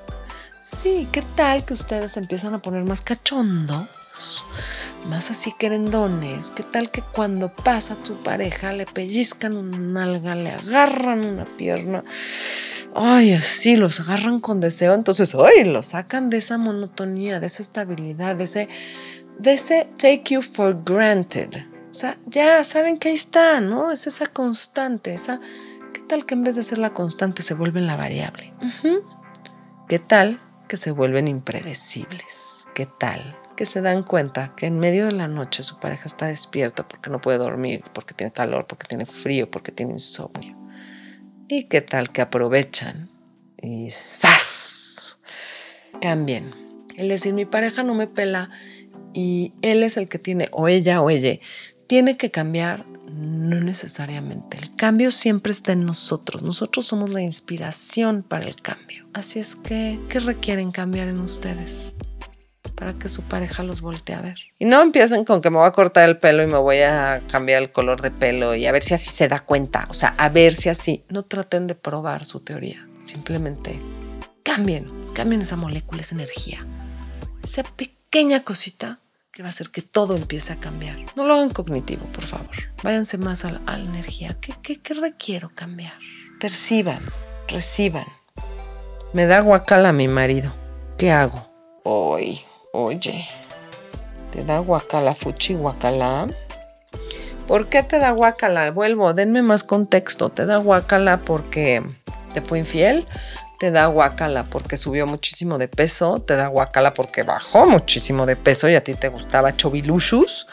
Sí, 0.64 1.08
¿qué 1.12 1.22
tal 1.36 1.64
que 1.64 1.76
ustedes 1.76 2.18
empiezan 2.18 2.56
a 2.56 2.60
poner 2.60 2.84
más 2.84 3.02
cachondos? 3.02 3.86
Más 5.12 5.30
así 5.30 5.54
querendones. 5.60 6.50
¿Qué 6.50 6.64
tal 6.64 6.90
que 6.90 7.04
cuando 7.04 7.54
pasa 7.54 7.98
su 8.02 8.16
pareja 8.16 8.74
le 8.74 8.88
pellizcan 8.88 9.58
una 9.58 9.78
nalga, 9.78 10.34
le 10.34 10.54
agarran 10.54 11.24
una 11.24 11.46
pierna? 11.56 12.04
Ay, 12.98 13.34
así 13.34 13.76
los 13.76 14.00
agarran 14.00 14.40
con 14.40 14.60
deseo, 14.60 14.94
entonces, 14.96 15.36
ay, 15.36 15.64
los 15.66 15.88
sacan 15.88 16.30
de 16.30 16.38
esa 16.38 16.58
monotonía, 16.58 17.40
de 17.40 17.46
esa 17.46 17.62
estabilidad, 17.62 18.36
de 18.36 18.46
ese, 18.46 18.70
de 19.38 19.54
ese 19.54 19.88
take 19.98 20.24
you 20.34 20.42
for 20.42 20.76
granted. 20.84 21.50
O 21.90 21.94
sea, 21.94 22.18
ya 22.26 22.64
saben 22.64 22.98
que 22.98 23.10
ahí 23.10 23.14
está, 23.14 23.60
¿no? 23.62 23.92
Es 23.92 24.08
esa 24.08 24.26
constante, 24.26 25.14
esa, 25.14 25.40
¿qué 25.94 26.02
tal 26.02 26.26
que 26.26 26.34
en 26.34 26.44
vez 26.44 26.56
de 26.56 26.64
ser 26.64 26.80
la 26.80 26.94
constante 26.94 27.44
se 27.44 27.54
vuelven 27.54 27.86
la 27.86 27.96
variable? 27.96 28.54
¿Qué 29.88 30.00
tal 30.00 30.42
que 30.68 30.78
se 30.78 30.92
vuelven 30.92 31.28
impredecibles? 31.28 32.66
¿Qué 32.74 32.88
tal 32.88 33.40
que 33.56 33.66
se 33.66 33.82
dan 33.82 34.04
cuenta 34.04 34.54
que 34.56 34.66
en 34.66 34.80
medio 34.80 35.06
de 35.06 35.12
la 35.12 35.28
noche 35.28 35.64
su 35.64 35.80
pareja 35.80 36.06
está 36.06 36.28
despierta 36.28 36.88
porque 36.88 37.10
no 37.10 37.22
puede 37.22 37.38
dormir, 37.38 37.84
porque 37.94 38.14
tiene 38.14 38.34
calor, 38.34 38.66
porque 38.68 38.88
tiene 38.88 39.06
frío, 39.06 39.50
porque 39.50 39.72
tiene 39.72 39.94
insomnio? 39.94 40.57
¿Y 41.50 41.64
qué 41.64 41.80
tal 41.80 42.12
que 42.12 42.22
aprovechan? 42.22 43.10
Y 43.62 43.90
¡zas! 43.90 45.20
Cambien. 46.02 46.52
Es 46.96 47.08
decir, 47.08 47.34
mi 47.34 47.46
pareja 47.46 47.84
no 47.84 47.96
me 47.96 48.08
pela 48.08 48.50
y 49.14 49.54
él 49.62 49.84
es 49.84 49.96
el 49.96 50.10
que 50.10 50.20
tiene, 50.20 50.50
o 50.52 50.68
ella 50.68 51.02
o 51.02 51.10
ella, 51.10 51.40
tiene 51.88 52.18
que 52.18 52.32
cambiar, 52.32 52.86
no 53.10 53.62
necesariamente. 53.62 54.58
El 54.58 54.76
cambio 54.76 55.10
siempre 55.10 55.54
está 55.54 55.72
en 55.72 55.86
nosotros. 55.86 56.44
Nosotros 56.44 56.86
somos 56.86 57.12
la 57.12 57.22
inspiración 57.22 58.24
para 58.24 58.46
el 58.46 58.62
cambio. 58.62 59.08
Así 59.14 59.40
es 59.40 59.56
que, 59.56 60.00
¿qué 60.10 60.20
requieren 60.20 60.72
cambiar 60.72 61.08
en 61.08 61.22
ustedes? 61.22 61.96
Para 62.78 62.94
que 62.94 63.10
su 63.10 63.24
pareja 63.24 63.64
los 63.64 63.82
voltee 63.82 64.16
a 64.16 64.22
ver. 64.22 64.38
Y 64.60 64.66
no 64.66 64.82
empiecen 64.84 65.26
con 65.26 65.42
que 65.42 65.50
me 65.50 65.58
voy 65.58 65.66
a 65.66 65.72
cortar 65.72 66.08
el 66.08 66.20
pelo 66.20 66.44
y 66.44 66.48
me 66.48 66.60
voy 66.60 66.82
a 66.82 67.22
cambiar 67.30 67.64
el 67.64 67.72
color 67.72 68.04
de 68.04 68.12
pelo 68.12 68.54
y 68.54 68.68
a 68.68 68.72
ver 68.72 68.84
si 68.84 68.94
así 68.94 69.10
se 69.10 69.28
da 69.28 69.40
cuenta. 69.40 69.88
O 69.90 69.94
sea, 69.94 70.14
a 70.18 70.30
ver 70.30 70.54
si 70.54 70.70
así. 70.70 71.04
No 71.10 71.24
traten 71.24 71.66
de 71.66 71.74
probar 71.74 72.24
su 72.24 72.40
teoría. 72.42 72.88
Simplemente 73.02 73.80
cambien, 74.44 74.86
cambien 75.14 75.42
esa 75.42 75.56
molécula, 75.56 76.02
esa 76.02 76.14
energía. 76.14 76.64
Esa 77.44 77.64
pequeña 77.64 78.44
cosita 78.44 79.00
que 79.32 79.42
va 79.42 79.50
a 79.50 79.52
hacer 79.52 79.72
que 79.72 79.82
todo 79.82 80.16
empiece 80.16 80.54
a 80.54 80.60
cambiar. 80.60 80.98
No 81.16 81.26
lo 81.26 81.34
hagan 81.34 81.50
cognitivo, 81.50 82.06
por 82.14 82.26
favor. 82.26 82.56
Váyanse 82.84 83.18
más 83.18 83.44
a 83.44 83.54
la, 83.54 83.80
energía. 83.80 84.38
¿Qué, 84.40 84.54
qué, 84.62 84.80
qué 84.80 84.94
requiero 84.94 85.50
cambiar? 85.50 85.94
Perciban, 86.40 87.00
reciban. 87.48 88.06
Me 89.14 89.26
da 89.26 89.40
guacala 89.40 89.94
mi 89.94 90.08
marido. 90.08 90.54
¿Qué 90.98 91.12
hago? 91.12 91.50
Hoy 91.84 92.42
Oye, 92.74 93.28
¿te 94.32 94.44
da 94.44 94.60
guacala, 94.60 95.14
fuchi 95.14 95.54
guacala? 95.54 96.28
¿Por 97.48 97.70
qué 97.70 97.82
te 97.82 97.98
da 97.98 98.12
guacala? 98.12 98.72
Vuelvo, 98.72 99.14
denme 99.14 99.42
más 99.42 99.64
contexto. 99.64 100.30
¿Te 100.30 100.46
da 100.46 100.58
guacala 100.58 101.18
porque 101.18 101.82
te 102.34 102.42
fue 102.42 102.60
infiel? 102.60 103.08
¿Te 103.58 103.72
da 103.72 103.88
guacala 103.88 104.44
porque 104.44 104.76
subió 104.76 105.08
muchísimo 105.08 105.58
de 105.58 105.68
peso? 105.70 106.20
¿Te 106.20 106.36
da 106.36 106.48
guacala 106.48 106.94
porque 106.94 107.24
bajó 107.24 107.66
muchísimo 107.66 108.26
de 108.26 108.36
peso 108.36 108.70
y 108.70 108.76
a 108.76 108.84
ti 108.84 108.96
te 108.96 109.08
gustaba 109.08 109.56
chovilushus? 109.56 110.46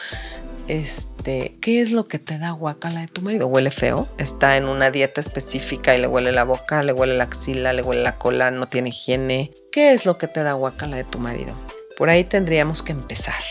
Este, 0.68 1.58
¿qué 1.60 1.82
es 1.82 1.90
lo 1.90 2.06
que 2.08 2.18
te 2.18 2.38
da 2.38 2.52
guacala 2.52 3.00
de 3.00 3.08
tu 3.08 3.20
marido? 3.20 3.48
¿Huele 3.48 3.70
feo? 3.70 4.08
¿Está 4.16 4.56
en 4.56 4.64
una 4.66 4.90
dieta 4.90 5.20
específica 5.20 5.94
y 5.94 6.00
le 6.00 6.06
huele 6.06 6.32
la 6.32 6.44
boca, 6.44 6.82
le 6.82 6.92
huele 6.92 7.16
la 7.16 7.24
axila, 7.24 7.72
le 7.72 7.82
huele 7.82 8.02
la 8.02 8.16
cola, 8.16 8.50
no 8.50 8.66
tiene 8.66 8.90
higiene? 8.90 9.52
¿Qué 9.72 9.92
es 9.92 10.06
lo 10.06 10.16
que 10.16 10.28
te 10.28 10.42
da 10.42 10.52
guacala 10.52 10.96
de 10.96 11.04
tu 11.04 11.18
marido? 11.18 11.54
Por 11.96 12.10
ahí 12.10 12.24
tendríamos 12.24 12.82
que 12.82 12.92
empezar. 12.92 13.42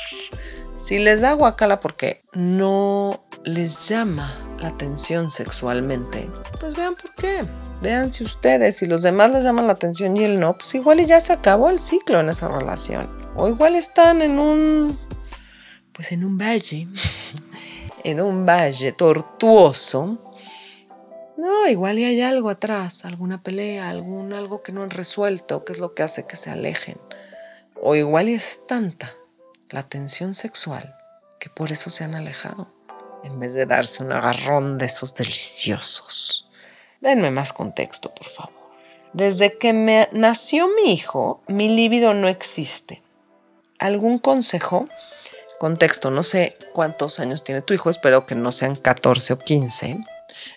Si 0.81 0.99
les 0.99 1.21
da 1.21 1.31
guacala 1.33 1.79
porque 1.79 2.25
no 2.33 3.25
les 3.45 3.87
llama 3.87 4.33
la 4.59 4.67
atención 4.67 5.31
sexualmente, 5.31 6.29
pues 6.59 6.75
vean 6.75 6.95
por 6.95 7.13
qué. 7.15 7.45
Vean 7.81 8.09
si 8.09 8.23
ustedes, 8.23 8.77
si 8.77 8.85
los 8.87 9.01
demás 9.01 9.31
les 9.31 9.45
llaman 9.45 9.67
la 9.67 9.73
atención 9.73 10.15
y 10.17 10.23
él 10.23 10.39
no, 10.39 10.57
pues 10.57 10.75
igual 10.75 11.05
ya 11.05 11.19
se 11.19 11.33
acabó 11.33 11.69
el 11.69 11.79
ciclo 11.79 12.19
en 12.19 12.29
esa 12.29 12.49
relación. 12.49 13.09
O 13.35 13.47
igual 13.47 13.75
están 13.75 14.21
en 14.21 14.39
un, 14.39 14.99
pues 15.93 16.11
en 16.11 16.25
un 16.25 16.37
valle, 16.37 16.87
en 18.03 18.19
un 18.19 18.45
valle 18.45 18.91
tortuoso. 18.91 20.17
No, 21.37 21.67
igual 21.67 21.97
y 21.99 22.05
hay 22.05 22.21
algo 22.21 22.49
atrás, 22.49 23.05
alguna 23.05 23.41
pelea, 23.41 23.89
algún 23.89 24.33
algo 24.33 24.63
que 24.63 24.71
no 24.71 24.83
han 24.83 24.89
resuelto, 24.89 25.65
que 25.65 25.73
es 25.73 25.79
lo 25.79 25.93
que 25.93 26.03
hace 26.03 26.25
que 26.25 26.35
se 26.35 26.49
alejen. 26.49 26.97
O 27.85 27.95
igual 27.95 28.29
es 28.29 28.65
tanta 28.65 29.13
la 29.69 29.83
tensión 29.83 30.35
sexual 30.35 30.95
que 31.37 31.49
por 31.49 31.69
eso 31.73 31.89
se 31.89 32.05
han 32.05 32.15
alejado, 32.15 32.73
en 33.25 33.37
vez 33.41 33.53
de 33.55 33.65
darse 33.65 34.01
un 34.01 34.13
agarrón 34.13 34.77
de 34.77 34.85
esos 34.85 35.13
deliciosos. 35.15 36.49
Denme 37.01 37.29
más 37.29 37.51
contexto, 37.51 38.15
por 38.15 38.27
favor. 38.27 38.53
Desde 39.11 39.57
que 39.57 39.73
me 39.73 40.07
nació 40.13 40.69
mi 40.69 40.93
hijo, 40.93 41.43
mi 41.49 41.75
líbido 41.75 42.13
no 42.13 42.29
existe. 42.29 43.03
¿Algún 43.79 44.17
consejo? 44.17 44.87
Contexto, 45.59 46.09
no 46.09 46.23
sé 46.23 46.57
cuántos 46.71 47.19
años 47.19 47.43
tiene 47.43 47.61
tu 47.61 47.73
hijo, 47.73 47.89
espero 47.89 48.25
que 48.25 48.35
no 48.35 48.53
sean 48.53 48.77
14 48.77 49.33
o 49.33 49.39
15. 49.39 50.05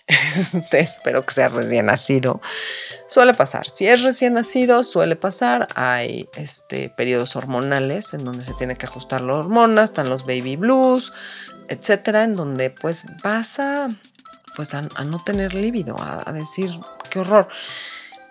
espero 0.71 1.25
que 1.25 1.33
sea 1.33 1.49
recién 1.49 1.87
nacido. 1.87 2.41
Suele 3.07 3.33
pasar. 3.33 3.67
Si 3.67 3.87
es 3.87 4.01
recién 4.03 4.33
nacido, 4.33 4.83
suele 4.83 5.15
pasar. 5.15 5.67
Hay 5.75 6.29
este, 6.35 6.89
periodos 6.89 7.35
hormonales 7.35 8.13
en 8.13 8.25
donde 8.25 8.43
se 8.43 8.53
tiene 8.53 8.75
que 8.75 8.85
ajustar 8.85 9.21
las 9.21 9.37
hormonas, 9.37 9.89
están 9.89 10.09
los 10.09 10.25
baby 10.25 10.55
blues, 10.55 11.13
etcétera, 11.69 12.23
en 12.23 12.35
donde 12.35 12.69
pues 12.69 13.05
vas 13.23 13.59
a, 13.59 13.89
pues 14.55 14.73
a, 14.73 14.81
no 14.81 15.23
tener 15.23 15.53
líbido, 15.53 15.95
a, 15.99 16.23
a 16.27 16.33
decir 16.33 16.71
qué 17.09 17.19
horror. 17.19 17.47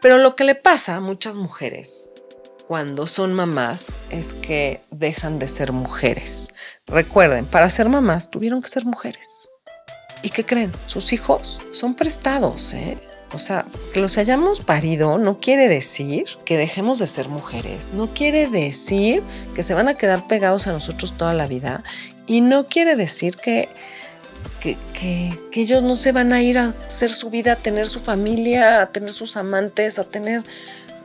Pero 0.02 0.18
lo 0.18 0.36
que 0.36 0.44
le 0.44 0.54
pasa 0.54 0.96
a 0.96 1.00
muchas 1.00 1.36
mujeres 1.36 2.12
cuando 2.66 3.06
son 3.06 3.32
mamás 3.32 3.94
es 4.10 4.34
que 4.34 4.82
dejan 4.90 5.38
de 5.38 5.48
ser 5.48 5.72
mujeres. 5.72 6.48
Recuerden, 6.86 7.46
para 7.46 7.68
ser 7.68 7.88
mamás 7.88 8.30
tuvieron 8.30 8.60
que 8.60 8.68
ser 8.68 8.84
mujeres. 8.84 9.50
¿Y 10.22 10.30
qué 10.30 10.44
creen? 10.44 10.72
Sus 10.86 11.12
hijos 11.12 11.60
son 11.72 11.94
prestados, 11.94 12.74
¿eh? 12.74 12.98
O 13.32 13.38
sea, 13.38 13.66
que 13.92 14.00
los 14.00 14.18
hayamos 14.18 14.60
parido 14.60 15.18
no 15.18 15.40
quiere 15.40 15.68
decir 15.68 16.24
que 16.44 16.56
dejemos 16.56 16.98
de 17.00 17.06
ser 17.06 17.28
mujeres, 17.28 17.90
no 17.92 18.14
quiere 18.14 18.46
decir 18.46 19.22
que 19.54 19.62
se 19.62 19.74
van 19.74 19.88
a 19.88 19.94
quedar 19.94 20.28
pegados 20.28 20.66
a 20.66 20.72
nosotros 20.72 21.16
toda 21.16 21.34
la 21.34 21.46
vida 21.46 21.82
y 22.26 22.40
no 22.40 22.66
quiere 22.68 22.94
decir 22.94 23.36
que, 23.36 23.68
que, 24.60 24.76
que, 24.92 25.60
ellos 25.60 25.82
no 25.82 25.96
se 25.96 26.12
van 26.12 26.32
a 26.32 26.40
ir 26.40 26.56
a 26.56 26.74
hacer 26.86 27.10
su 27.10 27.30
vida, 27.30 27.52
a 27.52 27.56
tener 27.56 27.88
su 27.88 27.98
familia, 27.98 28.80
a 28.80 28.86
tener 28.86 29.12
sus 29.12 29.36
amantes, 29.36 29.98
a 29.98 30.04
tener, 30.04 30.42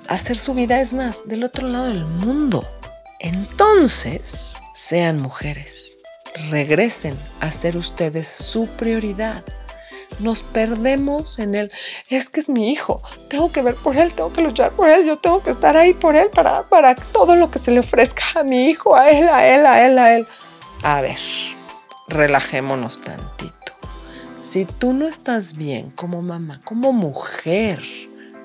a 0.08 0.14
hacer 0.14 0.38
su 0.38 0.54
vida, 0.54 0.80
es 0.80 0.94
más, 0.94 1.28
del 1.28 1.44
otro 1.44 1.68
lado 1.68 1.88
del 1.88 2.06
mundo. 2.06 2.68
Entonces, 3.20 4.58
sean 4.74 5.20
mujeres 5.20 5.91
regresen 6.50 7.18
a 7.40 7.52
ser 7.52 7.78
ustedes 7.78 8.28
su 8.28 8.68
prioridad. 8.68 9.44
Nos 10.20 10.44
perdemos 10.44 11.40
en 11.40 11.56
el, 11.56 11.72
es 12.10 12.30
que 12.30 12.42
es 12.42 12.50
mi 12.50 12.72
hijo, 12.72 13.02
tengo 13.30 13.52
que 13.52 13.62
ver 13.62 13.76
por 13.76 13.96
él, 13.96 14.14
tengo 14.14 14.32
que 14.32 14.42
luchar 14.42 14.72
por 14.72 14.90
él, 14.90 15.06
yo 15.06 15.18
tengo 15.18 15.42
que 15.42 15.50
estar 15.50 15.76
ahí 15.78 15.94
por 15.94 16.16
él 16.16 16.30
para, 16.30 16.64
para 16.64 16.96
todo 16.96 17.36
lo 17.36 17.50
que 17.50 17.60
se 17.60 17.72
le 17.72 17.80
ofrezca 17.80 18.24
a 18.36 18.44
mi 18.44 18.70
hijo, 18.70 18.96
a 18.96 19.10
él, 19.10 19.30
a 19.30 19.48
él, 19.48 19.66
a 19.66 19.86
él, 19.86 19.98
a 19.98 20.16
él. 20.16 20.28
A 20.84 21.02
ver, 21.02 21.18
relajémonos 22.08 23.02
tantito. 23.02 23.56
Si 24.38 24.66
tú 24.66 24.94
no 24.94 25.08
estás 25.08 25.56
bien 25.56 25.92
como 25.92 26.22
mamá, 26.22 26.62
como 26.66 26.92
mujer, 26.92 27.82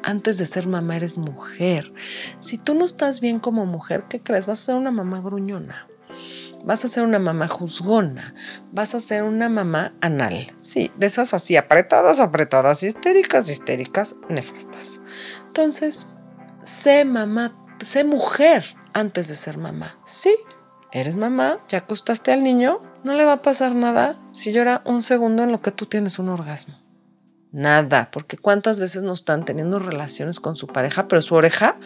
antes 0.02 0.38
de 0.38 0.46
ser 0.46 0.66
mamá 0.68 0.96
eres 0.96 1.18
mujer. 1.18 1.92
Si 2.38 2.58
tú 2.58 2.74
no 2.74 2.84
estás 2.84 3.20
bien 3.20 3.40
como 3.40 3.66
mujer, 3.66 4.04
¿qué 4.08 4.20
crees? 4.20 4.46
Vas 4.46 4.60
a 4.60 4.66
ser 4.66 4.74
una 4.76 4.92
mamá 4.92 5.20
gruñona 5.20 5.88
vas 6.66 6.84
a 6.84 6.88
ser 6.88 7.04
una 7.04 7.20
mamá 7.20 7.48
juzgona, 7.48 8.34
vas 8.72 8.94
a 8.94 9.00
ser 9.00 9.22
una 9.22 9.48
mamá 9.48 9.94
anal. 10.00 10.54
Sí, 10.60 10.90
de 10.96 11.06
esas 11.06 11.32
así, 11.32 11.56
apretadas, 11.56 12.20
apretadas, 12.20 12.82
histéricas, 12.82 13.48
histéricas, 13.48 14.16
nefastas. 14.28 15.00
Entonces, 15.46 16.08
sé 16.64 17.04
mamá, 17.04 17.56
sé 17.78 18.02
mujer 18.04 18.64
antes 18.92 19.28
de 19.28 19.36
ser 19.36 19.58
mamá. 19.58 19.96
Sí, 20.04 20.34
eres 20.90 21.14
mamá, 21.14 21.58
ya 21.68 21.78
acostaste 21.78 22.32
al 22.32 22.42
niño, 22.42 22.82
no 23.04 23.14
le 23.14 23.24
va 23.24 23.34
a 23.34 23.42
pasar 23.42 23.74
nada 23.74 24.18
si 24.32 24.52
llora 24.52 24.82
un 24.84 25.02
segundo 25.02 25.44
en 25.44 25.52
lo 25.52 25.60
que 25.60 25.70
tú 25.70 25.86
tienes 25.86 26.18
un 26.18 26.28
orgasmo. 26.28 26.74
Nada, 27.52 28.10
porque 28.10 28.36
cuántas 28.36 28.80
veces 28.80 29.04
no 29.04 29.12
están 29.12 29.44
teniendo 29.44 29.78
relaciones 29.78 30.40
con 30.40 30.56
su 30.56 30.66
pareja, 30.66 31.06
pero 31.06 31.22
su 31.22 31.36
oreja 31.36 31.76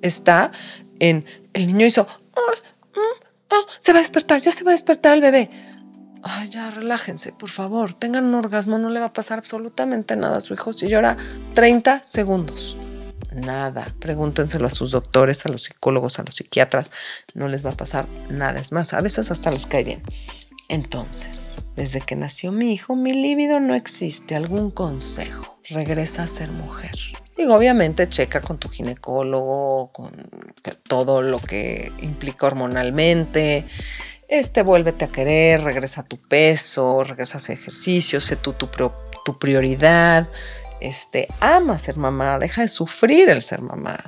está 0.00 0.50
en 0.98 1.26
el 1.52 1.66
niño 1.66 1.84
hizo 1.84 2.06
Oh, 3.50 3.66
se 3.78 3.92
va 3.92 3.98
a 3.98 4.02
despertar, 4.02 4.40
ya 4.40 4.52
se 4.52 4.64
va 4.64 4.70
a 4.70 4.74
despertar 4.74 5.14
el 5.14 5.20
bebé. 5.20 5.50
Ay, 6.22 6.50
ya 6.50 6.70
relájense, 6.70 7.32
por 7.32 7.48
favor, 7.48 7.94
tengan 7.94 8.24
un 8.24 8.34
orgasmo, 8.34 8.78
no 8.78 8.90
le 8.90 9.00
va 9.00 9.06
a 9.06 9.12
pasar 9.12 9.38
absolutamente 9.38 10.16
nada 10.16 10.36
a 10.36 10.40
su 10.40 10.52
hijo 10.52 10.72
si 10.72 10.88
llora 10.88 11.16
30 11.54 12.02
segundos. 12.04 12.76
Nada, 13.32 13.86
pregúntenselo 14.00 14.66
a 14.66 14.70
sus 14.70 14.90
doctores, 14.90 15.46
a 15.46 15.48
los 15.48 15.64
psicólogos, 15.64 16.18
a 16.18 16.22
los 16.22 16.34
psiquiatras, 16.34 16.90
no 17.34 17.48
les 17.48 17.64
va 17.64 17.70
a 17.70 17.76
pasar 17.76 18.06
nada, 18.28 18.60
es 18.60 18.72
más, 18.72 18.92
a 18.92 19.00
veces 19.00 19.30
hasta 19.30 19.50
les 19.50 19.66
cae 19.66 19.84
bien. 19.84 20.02
Entonces, 20.68 21.70
desde 21.74 22.00
que 22.00 22.16
nació 22.16 22.52
mi 22.52 22.72
hijo, 22.72 22.94
mi 22.96 23.12
líbido 23.12 23.58
no 23.58 23.74
existe. 23.74 24.36
¿Algún 24.36 24.70
consejo? 24.70 25.58
Regresa 25.68 26.24
a 26.24 26.26
ser 26.26 26.50
mujer. 26.50 26.96
Y 27.40 27.46
obviamente 27.46 28.06
checa 28.06 28.42
con 28.42 28.58
tu 28.58 28.68
ginecólogo, 28.68 29.90
con 29.92 30.12
todo 30.86 31.22
lo 31.22 31.38
que 31.38 31.90
implica 32.02 32.46
hormonalmente. 32.46 33.64
Este, 34.28 34.62
vuélvete 34.62 35.06
a 35.06 35.08
querer, 35.08 35.62
regresa 35.62 36.02
a 36.02 36.04
tu 36.04 36.18
peso, 36.18 37.02
regresa 37.02 37.38
a 37.38 37.52
ejercicio, 37.54 38.20
sé 38.20 38.36
tú 38.36 38.52
tu, 38.52 38.68
tu 39.24 39.38
prioridad. 39.38 40.28
Este, 40.80 41.28
ama 41.40 41.78
ser 41.78 41.96
mamá, 41.96 42.38
deja 42.38 42.60
de 42.60 42.68
sufrir 42.68 43.30
el 43.30 43.40
ser 43.40 43.62
mamá. 43.62 44.04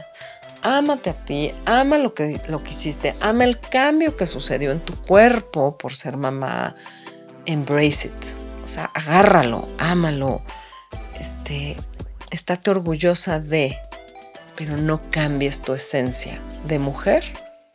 Ámate 0.61 1.09
a 1.09 1.14
ti, 1.14 1.55
ama 1.64 1.97
lo 1.97 2.12
que, 2.12 2.39
lo 2.49 2.62
que 2.62 2.70
hiciste, 2.70 3.14
ama 3.22 3.45
el 3.45 3.59
cambio 3.59 4.14
que 4.14 4.26
sucedió 4.26 4.72
en 4.72 4.80
tu 4.80 4.95
cuerpo 4.95 5.78
por 5.78 5.97
ser 5.97 6.18
mamá. 6.18 6.76
Embrace 7.47 8.09
it. 8.09 8.24
O 8.62 8.68
sea, 8.68 8.91
agárralo, 8.93 9.70
ámalo. 9.78 10.43
Este, 11.18 11.76
estate 12.33 12.70
orgullosa 12.70 13.39
de, 13.39 13.78
pero 14.57 14.76
no 14.76 15.01
cambies 15.11 15.61
tu 15.61 15.74
esencia 15.74 16.41
de 16.66 16.78
mujer 16.78 17.22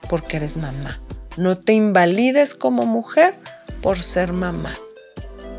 porque 0.09 0.37
eres 0.37 0.57
mamá. 0.57 0.99
No 1.37 1.57
te 1.57 1.73
invalides 1.73 2.55
como 2.55 2.85
mujer 2.85 3.35
por 3.81 4.01
ser 4.01 4.33
mamá. 4.33 4.75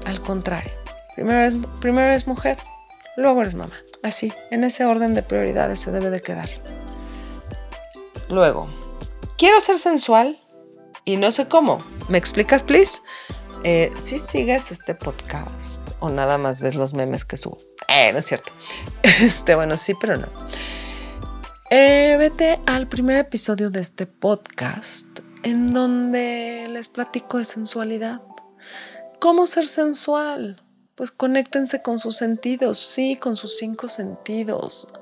Al 0.05 0.21
contrario, 0.21 0.73
primero 1.15 1.39
eres, 1.39 1.55
primero 1.81 2.09
eres 2.09 2.27
mujer, 2.27 2.59
luego 3.17 3.43
eres 3.43 3.55
mamá. 3.55 3.75
Así, 4.03 4.33
en 4.51 4.65
ese 4.65 4.85
orden 4.85 5.15
de 5.15 5.23
prioridades 5.23 5.81
se 5.81 5.93
debe 5.93 6.11
de 6.11 6.21
quedar. 6.21 6.49
Luego, 8.29 8.69
quiero 9.37 9.61
ser 9.61 9.79
sensual 9.79 10.41
y 11.05 11.17
no 11.17 11.31
sé 11.31 11.47
cómo. 11.47 11.79
¿Me 12.09 12.19
explicas, 12.19 12.63
please? 12.63 12.99
Eh, 13.65 13.91
si 13.99 14.19
sigues 14.19 14.71
este 14.71 14.95
podcast 14.95 15.83
o 16.01 16.11
nada 16.11 16.39
más 16.39 16.61
ves 16.61 16.75
los 16.75 16.95
memes 16.95 17.25
que 17.25 17.37
subo. 17.37 17.59
Eh, 17.89 18.13
no 18.13 18.19
es 18.19 18.27
cierto. 18.27 18.53
Este, 19.21 19.57
bueno, 19.57 19.77
sí, 19.77 19.95
pero 20.01 20.17
no. 20.17 20.29
Eh, 21.71 22.15
vete 22.19 22.61
al 22.67 22.87
primer 22.89 23.17
episodio 23.17 23.69
de 23.71 23.81
este 23.81 24.07
podcast 24.07 25.07
en 25.43 25.73
donde 25.73 26.69
les 26.71 26.89
platico 26.89 27.39
de 27.39 27.45
sensualidad. 27.45 28.21
¿Cómo 29.19 29.47
ser 29.47 29.67
sensual? 29.67 30.63
Pues 30.95 31.11
conéctense 31.11 31.83
con 31.83 31.99
sus 31.99 32.17
sentidos, 32.17 32.79
sí, 32.79 33.17
con 33.17 33.35
sus 33.35 33.57
cinco 33.57 33.89
sentidos. 33.89 34.93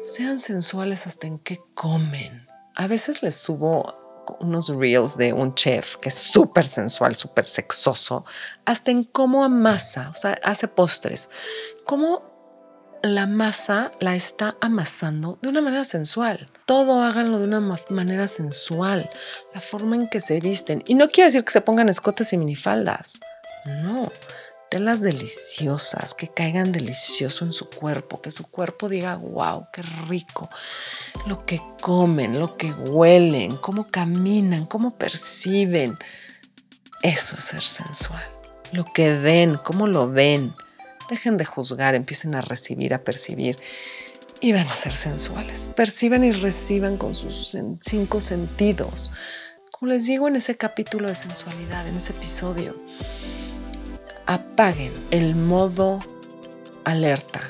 Sean 0.00 0.40
sensuales 0.40 1.06
hasta 1.06 1.26
en 1.26 1.38
qué 1.38 1.60
comen. 1.74 2.46
A 2.74 2.86
veces 2.86 3.22
les 3.22 3.36
subo 3.36 4.05
unos 4.40 4.68
reels 4.68 5.16
de 5.16 5.32
un 5.32 5.54
chef 5.54 5.96
que 5.96 6.08
es 6.08 6.14
súper 6.14 6.64
sensual, 6.64 7.16
súper 7.16 7.44
sexoso, 7.44 8.24
hasta 8.64 8.90
en 8.90 9.04
cómo 9.04 9.44
amasa, 9.44 10.08
o 10.10 10.14
sea, 10.14 10.36
hace 10.42 10.68
postres, 10.68 11.30
cómo 11.84 12.36
la 13.02 13.26
masa 13.26 13.92
la 14.00 14.14
está 14.14 14.56
amasando 14.60 15.38
de 15.42 15.48
una 15.48 15.60
manera 15.60 15.84
sensual. 15.84 16.50
Todo 16.64 17.02
háganlo 17.02 17.38
de 17.38 17.44
una 17.44 17.60
manera 17.90 18.26
sensual, 18.28 19.08
la 19.54 19.60
forma 19.60 19.96
en 19.96 20.08
que 20.08 20.20
se 20.20 20.40
visten. 20.40 20.82
Y 20.86 20.94
no 20.94 21.08
quiere 21.08 21.28
decir 21.28 21.44
que 21.44 21.52
se 21.52 21.60
pongan 21.60 21.88
escotes 21.88 22.32
y 22.32 22.36
minifaldas, 22.36 23.20
no, 23.66 24.12
telas 24.70 25.00
deliciosas, 25.00 26.14
que 26.14 26.28
caigan 26.28 26.72
delicioso 26.72 27.44
en 27.44 27.52
su 27.52 27.70
cuerpo, 27.70 28.20
que 28.20 28.30
su 28.30 28.46
cuerpo 28.48 28.88
diga, 28.88 29.16
wow, 29.16 29.66
qué 29.72 29.82
rico. 30.08 30.48
Lo 31.26 31.44
que 31.46 31.60
comen, 31.80 32.38
lo 32.38 32.56
que 32.56 32.72
huelen, 32.72 33.56
cómo 33.56 33.86
caminan, 33.86 34.66
cómo 34.66 34.96
perciben. 34.96 35.96
Eso 37.02 37.36
es 37.36 37.44
ser 37.44 37.62
sensual. 37.62 38.24
Lo 38.72 38.84
que 38.84 39.16
ven, 39.18 39.56
cómo 39.56 39.86
lo 39.86 40.10
ven. 40.10 40.54
Dejen 41.08 41.36
de 41.36 41.44
juzgar, 41.44 41.94
empiecen 41.94 42.34
a 42.34 42.40
recibir, 42.40 42.92
a 42.92 43.04
percibir 43.04 43.56
y 44.40 44.52
van 44.52 44.66
a 44.68 44.76
ser 44.76 44.92
sensuales. 44.92 45.70
Perciban 45.74 46.24
y 46.24 46.32
reciban 46.32 46.96
con 46.96 47.14
sus 47.14 47.56
cinco 47.82 48.20
sentidos. 48.20 49.12
Como 49.70 49.92
les 49.92 50.06
digo 50.06 50.26
en 50.28 50.36
ese 50.36 50.56
capítulo 50.56 51.08
de 51.08 51.14
sensualidad, 51.14 51.86
en 51.86 51.96
ese 51.96 52.12
episodio, 52.12 52.74
apaguen 54.26 54.92
el 55.10 55.34
modo 55.34 56.00
alerta 56.84 57.40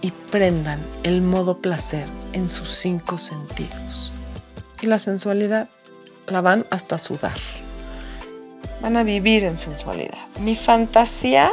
y 0.00 0.10
prendan 0.10 0.80
el 1.02 1.22
modo 1.22 1.58
placer 1.58 2.06
en 2.32 2.48
sus 2.48 2.68
cinco 2.68 3.18
sentidos. 3.18 4.12
Y 4.80 4.86
la 4.86 4.98
sensualidad 4.98 5.68
la 6.28 6.40
van 6.40 6.66
hasta 6.70 6.98
sudar. 6.98 7.36
Van 8.80 8.96
a 8.96 9.02
vivir 9.02 9.44
en 9.44 9.58
sensualidad. 9.58 10.18
Mi 10.40 10.54
fantasía, 10.54 11.52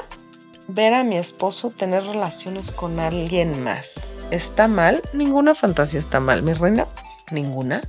ver 0.68 0.94
a 0.94 1.04
mi 1.04 1.18
esposo 1.18 1.72
tener 1.72 2.04
relaciones 2.04 2.72
con 2.72 3.00
alguien 3.00 3.64
más. 3.64 4.14
¿Está 4.30 4.68
mal? 4.68 5.02
Ninguna 5.14 5.56
fantasía 5.56 6.00
está 6.00 6.20
mal, 6.20 6.44
mi 6.44 6.54
reina. 6.54 6.88
Ninguna. 7.32 7.82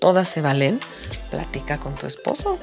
Todas 0.00 0.26
se 0.26 0.40
valen. 0.40 0.80
Platica 1.30 1.78
con 1.78 1.94
tu 1.94 2.06
esposo. 2.06 2.58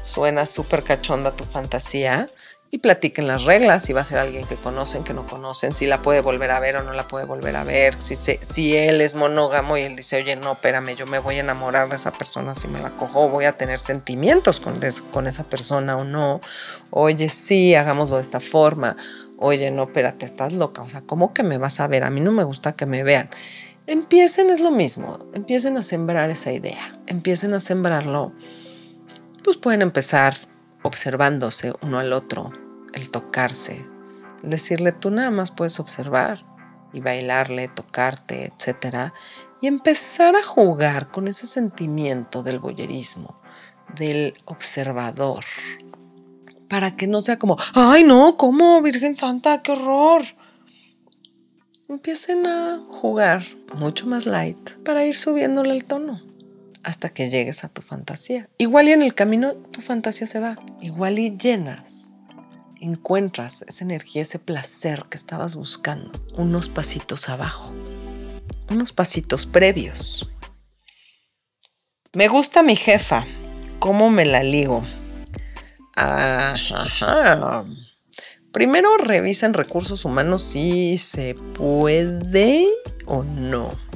Suena 0.00 0.46
súper 0.46 0.82
cachonda 0.82 1.36
tu 1.36 1.44
fantasía 1.44 2.26
y 2.70 2.78
platiquen 2.78 3.26
las 3.26 3.44
reglas, 3.44 3.82
si 3.82 3.94
va 3.94 4.02
a 4.02 4.04
ser 4.04 4.18
alguien 4.18 4.46
que 4.46 4.56
conocen, 4.56 5.02
que 5.02 5.14
no 5.14 5.26
conocen, 5.26 5.72
si 5.72 5.86
la 5.86 6.02
puede 6.02 6.20
volver 6.20 6.50
a 6.50 6.60
ver 6.60 6.76
o 6.76 6.82
no 6.82 6.92
la 6.92 7.08
puede 7.08 7.24
volver 7.24 7.56
a 7.56 7.64
ver, 7.64 8.00
si, 8.02 8.14
si 8.14 8.76
él 8.76 9.00
es 9.00 9.14
monógamo 9.14 9.78
y 9.78 9.82
él 9.82 9.96
dice, 9.96 10.16
oye, 10.16 10.36
no, 10.36 10.52
espérame, 10.52 10.94
yo 10.94 11.06
me 11.06 11.18
voy 11.18 11.36
a 11.36 11.40
enamorar 11.40 11.88
de 11.88 11.96
esa 11.96 12.12
persona 12.12 12.54
si 12.54 12.68
me 12.68 12.80
la 12.80 12.90
cojo, 12.90 13.30
voy 13.30 13.46
a 13.46 13.56
tener 13.56 13.80
sentimientos 13.80 14.60
con, 14.60 14.78
con 15.12 15.26
esa 15.26 15.44
persona 15.44 15.96
o 15.96 16.04
no, 16.04 16.42
oye, 16.90 17.30
sí, 17.30 17.74
hagámoslo 17.74 18.16
de 18.16 18.22
esta 18.22 18.40
forma, 18.40 18.96
oye, 19.38 19.70
no, 19.70 19.84
espérate, 19.84 20.26
estás 20.26 20.52
loca, 20.52 20.82
o 20.82 20.88
sea, 20.90 21.00
¿cómo 21.00 21.32
que 21.32 21.42
me 21.42 21.56
vas 21.56 21.80
a 21.80 21.86
ver? 21.86 22.04
A 22.04 22.10
mí 22.10 22.20
no 22.20 22.32
me 22.32 22.44
gusta 22.44 22.72
que 22.72 22.84
me 22.84 23.02
vean. 23.02 23.30
Empiecen, 23.86 24.50
es 24.50 24.60
lo 24.60 24.70
mismo, 24.70 25.18
empiecen 25.32 25.78
a 25.78 25.82
sembrar 25.82 26.28
esa 26.28 26.52
idea, 26.52 26.98
empiecen 27.06 27.54
a 27.54 27.60
sembrarlo, 27.60 28.34
pues 29.42 29.56
pueden 29.56 29.80
empezar 29.80 30.47
observándose 30.88 31.72
uno 31.82 31.98
al 31.98 32.12
otro, 32.12 32.50
el 32.94 33.10
tocarse, 33.10 33.86
el 34.42 34.50
decirle 34.50 34.92
tú 34.92 35.10
nada 35.10 35.30
más 35.30 35.50
puedes 35.50 35.78
observar 35.78 36.44
y 36.92 37.00
bailarle, 37.00 37.68
tocarte, 37.68 38.52
etcétera, 38.52 39.12
y 39.60 39.66
empezar 39.66 40.34
a 40.34 40.42
jugar 40.42 41.10
con 41.10 41.28
ese 41.28 41.46
sentimiento 41.46 42.42
del 42.42 42.58
boyerismo, 42.58 43.40
del 43.94 44.34
observador, 44.46 45.44
para 46.68 46.90
que 46.92 47.06
no 47.06 47.20
sea 47.20 47.38
como, 47.38 47.56
ay 47.74 48.04
no, 48.04 48.36
¿cómo, 48.36 48.80
Virgen 48.82 49.16
Santa? 49.16 49.62
¡Qué 49.62 49.72
horror! 49.72 50.22
Empiecen 51.88 52.46
a 52.46 52.82
jugar 52.86 53.44
mucho 53.74 54.06
más 54.06 54.26
light 54.26 54.70
para 54.84 55.04
ir 55.04 55.14
subiéndole 55.14 55.70
el 55.70 55.84
tono 55.84 56.20
hasta 56.84 57.10
que 57.10 57.30
llegues 57.30 57.64
a 57.64 57.68
tu 57.68 57.82
fantasía. 57.82 58.48
Igual 58.58 58.88
y 58.88 58.92
en 58.92 59.02
el 59.02 59.14
camino 59.14 59.54
tu 59.54 59.80
fantasía 59.80 60.26
se 60.26 60.40
va. 60.40 60.56
Igual 60.80 61.18
y 61.18 61.36
llenas, 61.36 62.12
encuentras 62.80 63.62
esa 63.68 63.84
energía, 63.84 64.22
ese 64.22 64.38
placer 64.38 65.06
que 65.10 65.16
estabas 65.16 65.54
buscando 65.54 66.12
unos 66.36 66.68
pasitos 66.68 67.28
abajo, 67.28 67.72
unos 68.70 68.92
pasitos 68.92 69.46
previos. 69.46 70.28
Me 72.14 72.28
gusta 72.28 72.62
mi 72.62 72.76
jefa, 72.76 73.26
¿cómo 73.78 74.10
me 74.10 74.24
la 74.24 74.42
ligo? 74.42 74.82
Ajá. 75.96 77.64
Primero 78.52 78.96
revisen 78.96 79.52
recursos 79.52 80.04
humanos 80.04 80.42
si 80.42 80.96
se 80.96 81.34
puede 81.34 82.66
o 83.04 83.22
no. 83.22 83.87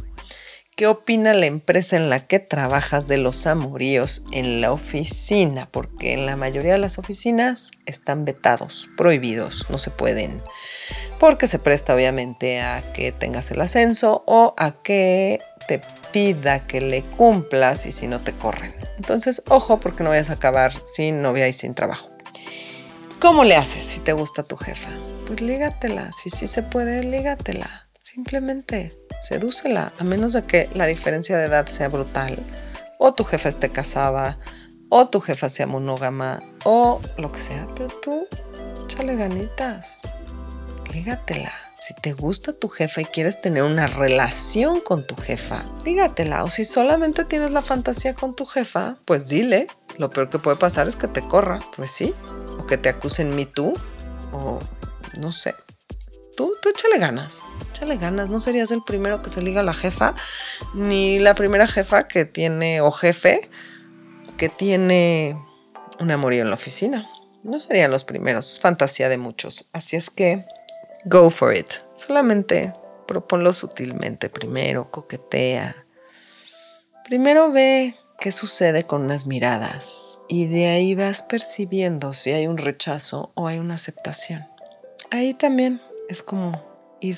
¿Qué 0.83 0.89
opina 0.89 1.33
la 1.33 1.47
empresa 1.47 1.95
en 1.95 2.11
la 2.11 2.27
que 2.27 2.41
trabajas 2.41 3.07
de 3.07 3.17
los 3.17 3.47
amoríos 3.47 4.25
en 4.33 4.61
la 4.61 4.73
oficina? 4.73 5.69
Porque 5.71 6.13
en 6.13 6.27
la 6.27 6.35
mayoría 6.35 6.73
de 6.73 6.79
las 6.79 6.99
oficinas 6.99 7.71
están 7.87 8.25
vetados, 8.25 8.89
prohibidos, 8.97 9.71
no 9.71 9.79
se 9.79 9.93
pueden. 9.93 10.43
Porque 11.21 11.47
se 11.47 11.61
presta 11.61 11.95
obviamente 11.95 12.61
a 12.61 12.83
que 12.95 13.13
tengas 13.13 13.53
el 13.53 13.61
ascenso 13.61 14.25
o 14.27 14.57
a 14.59 14.73
que 14.83 15.39
te 15.69 15.81
pida 16.11 16.67
que 16.67 16.81
le 16.81 17.03
cumplas 17.03 17.87
y 17.87 17.93
si 17.93 18.09
no 18.09 18.21
te 18.21 18.33
corren. 18.33 18.75
Entonces, 18.97 19.45
ojo 19.47 19.79
porque 19.79 20.03
no 20.03 20.11
vayas 20.11 20.31
a 20.31 20.33
acabar 20.33 20.73
sin 20.85 21.23
novia 21.23 21.47
y 21.47 21.53
sin 21.53 21.77
trabajo. 21.77 22.11
¿Cómo 23.21 23.45
le 23.45 23.55
haces 23.55 23.85
si 23.85 24.01
te 24.01 24.15
gusta 24.15 24.43
tu 24.43 24.57
jefa? 24.57 24.91
Pues 25.29 25.43
lígatela, 25.43 26.11
si 26.11 26.29
sí 26.29 26.49
se 26.49 26.65
puede, 26.65 27.05
lígatela. 27.05 27.87
Simplemente 28.03 28.93
sedúcela, 29.21 29.93
a 29.99 30.05
menos 30.05 30.33
de 30.33 30.45
que 30.45 30.69
la 30.75 30.87
diferencia 30.87 31.39
de 31.39 31.47
edad 31.47 31.67
sea 31.67 31.89
brutal, 31.89 32.39
o 32.99 33.15
tu 33.15 33.25
jefa 33.25 33.49
esté 33.49 33.71
casada, 33.71 34.39
o 34.89 35.09
tu 35.09 35.21
jefa 35.21 35.49
sea 35.49 35.67
monógama 35.67 36.43
o 36.65 37.01
lo 37.17 37.33
que 37.33 37.41
sea, 37.41 37.67
pero 37.75 37.89
tú 37.89 38.27
échale 38.85 39.17
ganitas, 39.17 40.03
lígatela. 40.93 41.53
Si 41.79 41.95
te 41.95 42.13
gusta 42.13 42.53
tu 42.53 42.69
jefa 42.69 43.01
y 43.01 43.05
quieres 43.07 43.41
tener 43.41 43.65
una 43.65 43.87
relación 43.89 44.81
con 44.81 45.05
tu 45.05 45.17
jefa, 45.17 45.65
dígatela. 45.85 46.45
O 46.45 46.51
si 46.51 46.65
solamente 46.65 47.25
tienes 47.25 47.51
la 47.51 47.63
fantasía 47.63 48.15
con 48.15 48.37
tu 48.37 48.47
jefa, 48.47 48.99
pues 49.05 49.27
dile. 49.27 49.67
Lo 49.99 50.11
peor 50.11 50.31
que 50.31 50.39
puede 50.39 50.57
pasar 50.57 50.87
es 50.87 50.95
que 50.95 51.09
te 51.09 51.27
corra, 51.27 51.59
pues 51.77 51.91
sí. 51.91 52.15
O 52.61 52.67
que 52.67 52.79
te 52.79 52.89
acusen 52.89 53.35
me 53.35 53.47
tú, 53.47 53.75
o 54.33 54.61
no 55.19 55.33
sé. 55.33 55.55
Tú, 56.37 56.55
tú 56.63 56.69
échale 56.71 56.99
ganas, 56.99 57.43
échale 57.71 57.97
ganas. 57.97 58.29
No 58.29 58.41
serías 58.41 58.71
el 58.71 58.83
primero 58.83 59.23
que 59.23 59.29
se 59.29 59.43
liga 59.43 59.61
a 59.61 59.65
la 59.65 59.75
jefa, 59.75 60.15
ni 60.75 61.19
la 61.19 61.35
primera 61.35 61.67
jefa 61.67 62.09
que 62.09 62.25
tiene, 62.25 62.81
o 62.81 62.91
jefe, 62.91 63.51
que 64.37 64.49
tiene 64.49 65.37
un 66.01 66.11
amorío 66.11 66.43
en 66.43 66.49
la 66.49 66.55
oficina. 66.55 67.07
No 67.43 67.61
serían 67.61 67.91
los 67.91 68.05
primeros, 68.05 68.53
es 68.53 68.61
fantasía 68.61 69.09
de 69.09 69.19
muchos. 69.19 69.69
Así 69.73 69.97
es 69.97 70.11
que 70.11 70.47
go 71.05 71.29
for 71.31 71.55
it. 71.55 71.73
Solamente 71.95 72.73
proponlo 73.07 73.53
sutilmente 73.53 74.31
primero, 74.31 74.91
coquetea. 74.91 75.85
Primero 77.05 77.51
ve 77.51 77.97
qué 78.21 78.33
sucede 78.33 78.85
con 78.85 79.03
unas 79.03 79.27
miradas 79.27 80.21
y 80.29 80.47
de 80.47 80.69
ahí 80.69 80.95
vas 80.95 81.23
percibiendo 81.23 82.13
si 82.13 82.31
hay 82.31 82.47
un 82.47 82.59
rechazo 82.59 83.33
o 83.35 83.49
hay 83.49 83.59
una 83.59 83.75
aceptación. 83.75 84.47
Ahí 85.11 85.35
también 85.35 85.81
es 86.13 86.23
como 86.23 86.63
ir 87.01 87.17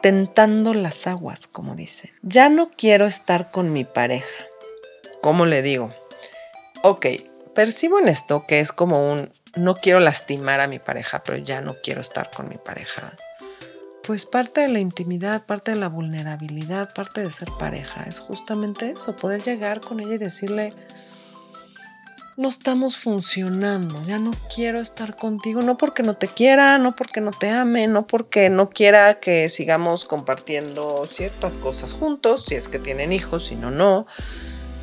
tentando 0.00 0.72
las 0.72 1.06
aguas, 1.06 1.46
como 1.46 1.74
dice. 1.74 2.12
Ya 2.22 2.48
no 2.48 2.70
quiero 2.70 3.06
estar 3.06 3.50
con 3.50 3.72
mi 3.72 3.84
pareja. 3.84 4.44
¿Cómo 5.20 5.44
le 5.44 5.60
digo? 5.62 5.92
Ok, 6.82 7.06
percibo 7.54 7.98
en 7.98 8.08
esto 8.08 8.44
que 8.46 8.60
es 8.60 8.72
como 8.72 9.12
un 9.12 9.28
no 9.56 9.74
quiero 9.76 10.00
lastimar 10.00 10.60
a 10.60 10.68
mi 10.68 10.78
pareja, 10.78 11.22
pero 11.24 11.38
ya 11.38 11.60
no 11.60 11.76
quiero 11.82 12.00
estar 12.00 12.30
con 12.30 12.48
mi 12.48 12.56
pareja. 12.56 13.12
Pues 14.04 14.24
parte 14.24 14.62
de 14.62 14.68
la 14.68 14.78
intimidad, 14.78 15.44
parte 15.44 15.72
de 15.72 15.76
la 15.78 15.88
vulnerabilidad, 15.88 16.94
parte 16.94 17.22
de 17.22 17.30
ser 17.30 17.48
pareja 17.58 18.04
es 18.04 18.20
justamente 18.20 18.90
eso, 18.90 19.16
poder 19.16 19.42
llegar 19.42 19.80
con 19.80 20.00
ella 20.00 20.14
y 20.14 20.18
decirle, 20.18 20.72
no 22.38 22.48
estamos 22.48 22.96
funcionando, 22.96 24.00
ya 24.06 24.20
no 24.20 24.30
quiero 24.54 24.78
estar 24.78 25.16
contigo, 25.16 25.60
no 25.60 25.76
porque 25.76 26.04
no 26.04 26.14
te 26.14 26.28
quiera, 26.28 26.78
no 26.78 26.94
porque 26.94 27.20
no 27.20 27.32
te 27.32 27.50
ame, 27.50 27.88
no 27.88 28.06
porque 28.06 28.48
no 28.48 28.70
quiera 28.70 29.18
que 29.18 29.48
sigamos 29.48 30.04
compartiendo 30.04 31.04
ciertas 31.10 31.56
cosas 31.56 31.94
juntos, 31.94 32.44
si 32.46 32.54
es 32.54 32.68
que 32.68 32.78
tienen 32.78 33.12
hijos, 33.12 33.46
si 33.46 33.56
no, 33.56 33.72
no 33.72 34.06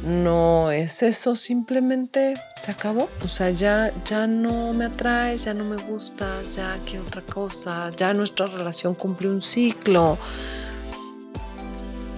no 0.03 0.69
es 0.71 1.01
eso, 1.01 1.33
simplemente 1.33 2.35
se 2.55 2.71
acabó. 2.71 3.09
O 3.23 3.27
sea, 3.29 3.49
ya, 3.49 3.91
ya 4.03 4.27
no 4.27 4.73
me 4.73 4.85
atraes, 4.85 5.45
ya 5.45 5.53
no 5.53 5.63
me 5.63 5.77
gustas, 5.77 6.55
ya 6.55 6.77
quiero 6.85 7.05
otra 7.05 7.21
cosa, 7.21 7.89
ya 7.95 8.13
nuestra 8.13 8.47
relación 8.47 8.95
cumple 8.95 9.29
un 9.29 9.41
ciclo. 9.41 10.17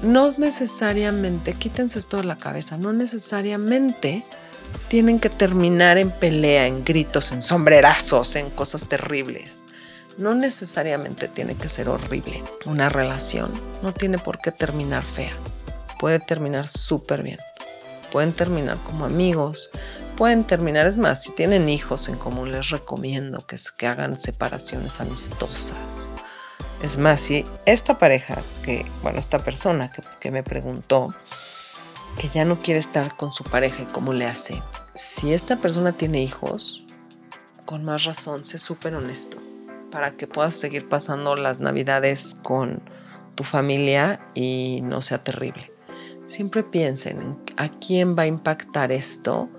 No 0.01 0.33
necesariamente, 0.37 1.53
quítense 1.53 1.99
esto 1.99 2.17
de 2.17 2.23
la 2.23 2.37
cabeza, 2.37 2.77
no 2.77 2.91
necesariamente 2.91 4.25
tienen 4.87 5.19
que 5.19 5.29
terminar 5.29 5.97
en 5.97 6.11
pelea, 6.11 6.67
en 6.67 6.83
gritos, 6.83 7.31
en 7.31 7.41
sombrerazos, 7.41 8.35
en 8.35 8.49
cosas 8.49 8.87
terribles. 8.87 9.65
No 10.17 10.33
necesariamente 10.33 11.27
tiene 11.27 11.55
que 11.55 11.69
ser 11.69 11.89
horrible. 11.89 12.43
Una 12.65 12.89
relación 12.89 13.51
no 13.83 13.93
tiene 13.93 14.17
por 14.17 14.39
qué 14.39 14.51
terminar 14.51 15.03
fea. 15.03 15.33
Puede 15.99 16.19
terminar 16.19 16.67
súper 16.67 17.23
bien 17.23 17.39
pueden 18.11 18.33
terminar 18.33 18.77
como 18.85 19.05
amigos, 19.05 19.69
pueden 20.15 20.43
terminar, 20.43 20.87
es 20.87 20.97
más, 20.97 21.23
si 21.23 21.31
tienen 21.33 21.69
hijos 21.69 22.09
en 22.09 22.17
común, 22.17 22.51
les 22.51 22.69
recomiendo 22.69 23.45
que, 23.45 23.57
que 23.77 23.87
hagan 23.87 24.19
separaciones 24.19 24.99
amistosas. 24.99 26.09
Es 26.81 26.97
más, 26.97 27.21
si 27.21 27.43
esta 27.65 27.97
pareja, 27.97 28.41
que, 28.63 28.85
bueno, 29.01 29.19
esta 29.19 29.39
persona 29.39 29.91
que, 29.91 30.01
que 30.19 30.31
me 30.31 30.43
preguntó, 30.43 31.13
que 32.17 32.29
ya 32.29 32.45
no 32.45 32.59
quiere 32.59 32.79
estar 32.79 33.15
con 33.15 33.31
su 33.31 33.43
pareja 33.43 33.83
y 33.83 33.85
cómo 33.85 34.13
le 34.13 34.25
hace, 34.25 34.61
si 34.95 35.33
esta 35.33 35.57
persona 35.57 35.91
tiene 35.91 36.21
hijos, 36.21 36.85
con 37.65 37.83
más 37.83 38.05
razón, 38.05 38.45
sé 38.45 38.57
súper 38.57 38.95
honesto, 38.95 39.37
para 39.91 40.11
que 40.11 40.27
puedas 40.27 40.53
seguir 40.53 40.89
pasando 40.89 41.35
las 41.35 41.59
navidades 41.59 42.37
con 42.43 42.81
tu 43.35 43.43
familia 43.43 44.19
y 44.33 44.81
no 44.83 45.01
sea 45.01 45.23
terrible 45.23 45.71
siempre 46.27 46.63
piensen 46.63 47.21
en 47.21 47.37
a 47.57 47.69
quién 47.69 48.15
va 48.15 48.23
a 48.23 48.27
impactar 48.27 48.91
esto 48.91 49.49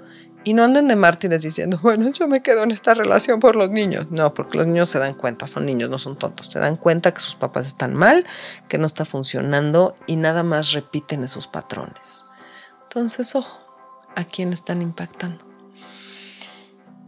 y 0.45 0.55
no 0.55 0.63
anden 0.63 0.87
de 0.87 0.97
mártires 0.97 1.43
diciendo, 1.43 1.79
bueno, 1.83 2.11
yo 2.13 2.29
me 2.29 2.43
quedo 2.43 2.63
en 2.63 2.71
esta 2.71 2.95
relación 2.95 3.41
por 3.41 3.57
los 3.57 3.71
niños. 3.71 4.11
No, 4.11 4.33
porque 4.33 4.57
los 4.57 4.67
niños 4.67 4.89
se 4.89 4.99
dan 4.99 5.15
cuenta, 5.15 5.47
son 5.47 5.67
niños, 5.67 5.91
no 5.91 5.99
son 5.99 6.17
tontos. 6.17 6.47
Se 6.47 6.61
dan 6.61 6.77
cuenta 6.77 7.13
que 7.13 7.21
sus 7.21 7.35
papás 7.35 7.67
están 7.67 7.95
mal, 7.95 8.25
que 8.69 8.79
no 8.79 8.87
está 8.87 9.05
funcionando 9.05 9.97
y 10.07 10.17
nada 10.17 10.45
más 10.45 10.73
repiten 10.73 11.25
esos 11.25 11.49
patrones. 11.49 12.25
Entonces, 12.89 13.35
ojo, 13.35 13.59
a 14.17 14.25
quién 14.25 14.53
están 14.53 14.83
impactando. 14.83 15.45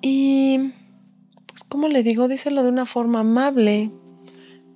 Y, 0.03 0.73
pues, 1.47 1.65
como 1.65 1.89
le 1.89 2.03
digo, 2.03 2.29
díselo 2.29 2.63
de 2.63 2.69
una 2.69 2.87
forma 2.87 3.21
amable, 3.21 3.91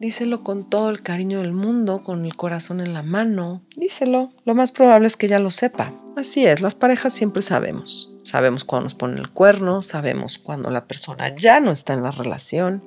Díselo 0.05 0.43
con 0.43 0.69
todo 0.69 0.91
el 0.91 1.03
cariño 1.03 1.39
del 1.39 1.53
mundo, 1.53 2.03
con 2.03 2.27
el 2.27 2.37
corazón 2.37 2.81
en 2.81 2.93
la 2.93 3.03
mano. 3.03 3.63
Díselo. 3.77 4.31
Lo 4.45 4.55
más 4.55 4.73
probable 4.73 5.07
es 5.07 5.17
que 5.17 5.29
ya 5.29 5.39
lo 5.39 5.51
sepa. 5.51 5.93
Así 6.17 6.45
es, 6.45 6.61
las 6.61 6.75
parejas 6.75 7.13
siempre 7.13 7.43
sabemos. 7.43 8.13
Sabemos 8.23 8.65
cuando 8.65 8.85
nos 8.85 8.95
ponen 8.95 9.17
el 9.17 9.31
cuerno, 9.31 9.83
sabemos 9.83 10.37
cuando 10.39 10.69
la 10.69 10.87
persona 10.87 11.35
ya 11.35 11.61
no 11.61 11.71
está 11.71 11.93
en 11.93 12.03
la 12.03 12.11
relación 12.11 12.83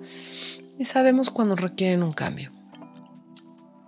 y 0.78 0.86
sabemos 0.86 1.30
cuando 1.30 1.56
requieren 1.56 2.04
un 2.04 2.14
cambio. 2.14 2.52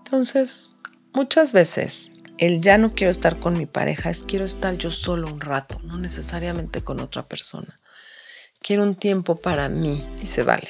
Entonces, 0.06 0.72
muchas 1.14 1.54
veces 1.54 2.12
el 2.40 2.62
ya 2.62 2.78
no 2.78 2.94
quiero 2.94 3.12
estar 3.12 3.38
con 3.38 3.58
mi 3.58 3.66
pareja 3.66 4.10
es 4.10 4.24
quiero 4.24 4.46
estar 4.46 4.78
yo 4.78 4.92
solo 4.92 5.28
un 5.28 5.42
rato, 5.42 5.80
no 5.84 5.98
necesariamente 5.98 6.82
con 6.82 7.02
otra 7.02 7.24
persona. 7.24 7.76
Quiero 8.62 8.84
un 8.84 8.96
tiempo 8.96 9.36
para 9.36 9.68
mí 9.68 10.04
y 10.22 10.28
se 10.28 10.44
vale. 10.44 10.70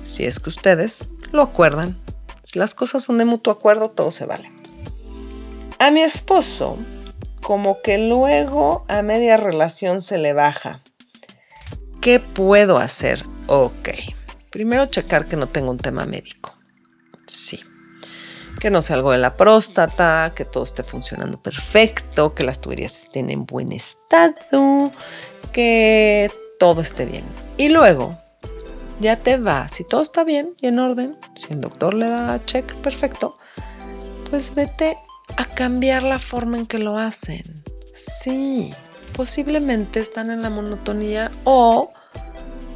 Si 0.00 0.24
es 0.24 0.38
que 0.38 0.50
ustedes 0.50 1.08
lo 1.32 1.42
acuerdan. 1.42 1.98
Si 2.42 2.58
las 2.58 2.74
cosas 2.74 3.02
son 3.02 3.16
de 3.16 3.24
mutuo 3.24 3.52
acuerdo, 3.52 3.90
todo 3.90 4.10
se 4.10 4.26
vale. 4.26 4.52
A 5.78 5.90
mi 5.90 6.02
esposo, 6.02 6.76
como 7.40 7.80
que 7.80 7.96
luego 7.96 8.84
a 8.88 9.00
media 9.00 9.38
relación 9.38 10.02
se 10.02 10.18
le 10.18 10.34
baja. 10.34 10.82
¿Qué 12.02 12.20
puedo 12.20 12.76
hacer? 12.76 13.24
Ok. 13.46 13.88
Primero 14.50 14.84
checar 14.86 15.26
que 15.26 15.36
no 15.36 15.48
tengo 15.48 15.70
un 15.70 15.78
tema 15.78 16.04
médico. 16.04 16.54
Sí. 17.26 17.60
Que 18.64 18.70
no 18.70 18.80
sea 18.80 18.96
algo 18.96 19.12
de 19.12 19.18
la 19.18 19.36
próstata, 19.36 20.32
que 20.34 20.46
todo 20.46 20.64
esté 20.64 20.82
funcionando 20.82 21.38
perfecto, 21.38 22.32
que 22.32 22.44
las 22.44 22.62
tuberías 22.62 22.98
estén 22.98 23.28
en 23.28 23.44
buen 23.44 23.72
estado, 23.72 24.90
que 25.52 26.32
todo 26.58 26.80
esté 26.80 27.04
bien. 27.04 27.24
Y 27.58 27.68
luego 27.68 28.18
ya 29.00 29.16
te 29.16 29.36
va. 29.36 29.68
Si 29.68 29.84
todo 29.84 30.00
está 30.00 30.24
bien 30.24 30.54
y 30.62 30.68
en 30.68 30.78
orden, 30.78 31.18
si 31.36 31.52
el 31.52 31.60
doctor 31.60 31.92
le 31.92 32.08
da 32.08 32.42
check 32.46 32.74
perfecto, 32.76 33.36
pues 34.30 34.54
vete 34.54 34.96
a 35.36 35.44
cambiar 35.44 36.02
la 36.02 36.18
forma 36.18 36.56
en 36.56 36.64
que 36.64 36.78
lo 36.78 36.96
hacen. 36.96 37.64
Sí, 37.92 38.72
posiblemente 39.12 40.00
están 40.00 40.30
en 40.30 40.40
la 40.40 40.48
monotonía 40.48 41.30
o 41.44 41.92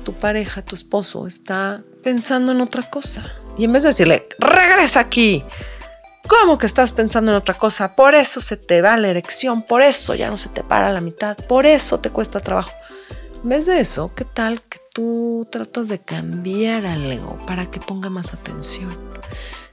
tu 0.04 0.12
pareja, 0.12 0.60
tu 0.60 0.74
esposo, 0.74 1.26
está 1.26 1.82
pensando 2.02 2.52
en 2.52 2.60
otra 2.60 2.82
cosa. 2.82 3.24
Y 3.56 3.64
en 3.64 3.72
vez 3.72 3.84
de 3.84 3.88
decirle, 3.88 4.28
regresa 4.38 5.00
aquí, 5.00 5.42
¿cómo 6.28 6.58
que 6.58 6.66
estás 6.66 6.92
pensando 6.92 7.32
en 7.32 7.36
otra 7.38 7.54
cosa? 7.54 7.96
Por 7.96 8.14
eso 8.14 8.40
se 8.40 8.56
te 8.56 8.82
va 8.82 8.96
la 8.96 9.08
erección, 9.08 9.62
por 9.62 9.82
eso 9.82 10.14
ya 10.14 10.30
no 10.30 10.36
se 10.36 10.48
te 10.48 10.62
para 10.62 10.92
la 10.92 11.00
mitad, 11.00 11.36
por 11.36 11.66
eso 11.66 11.98
te 11.98 12.10
cuesta 12.10 12.40
trabajo. 12.40 12.72
En 13.42 13.48
vez 13.48 13.66
de 13.66 13.80
eso, 13.80 14.12
¿qué 14.14 14.24
tal 14.24 14.62
que 14.62 14.78
tú 14.98 15.46
tratas 15.48 15.86
de 15.86 16.00
cambiar 16.00 16.84
algo 16.84 17.38
para 17.46 17.70
que 17.70 17.78
ponga 17.78 18.10
más 18.10 18.34
atención. 18.34 18.90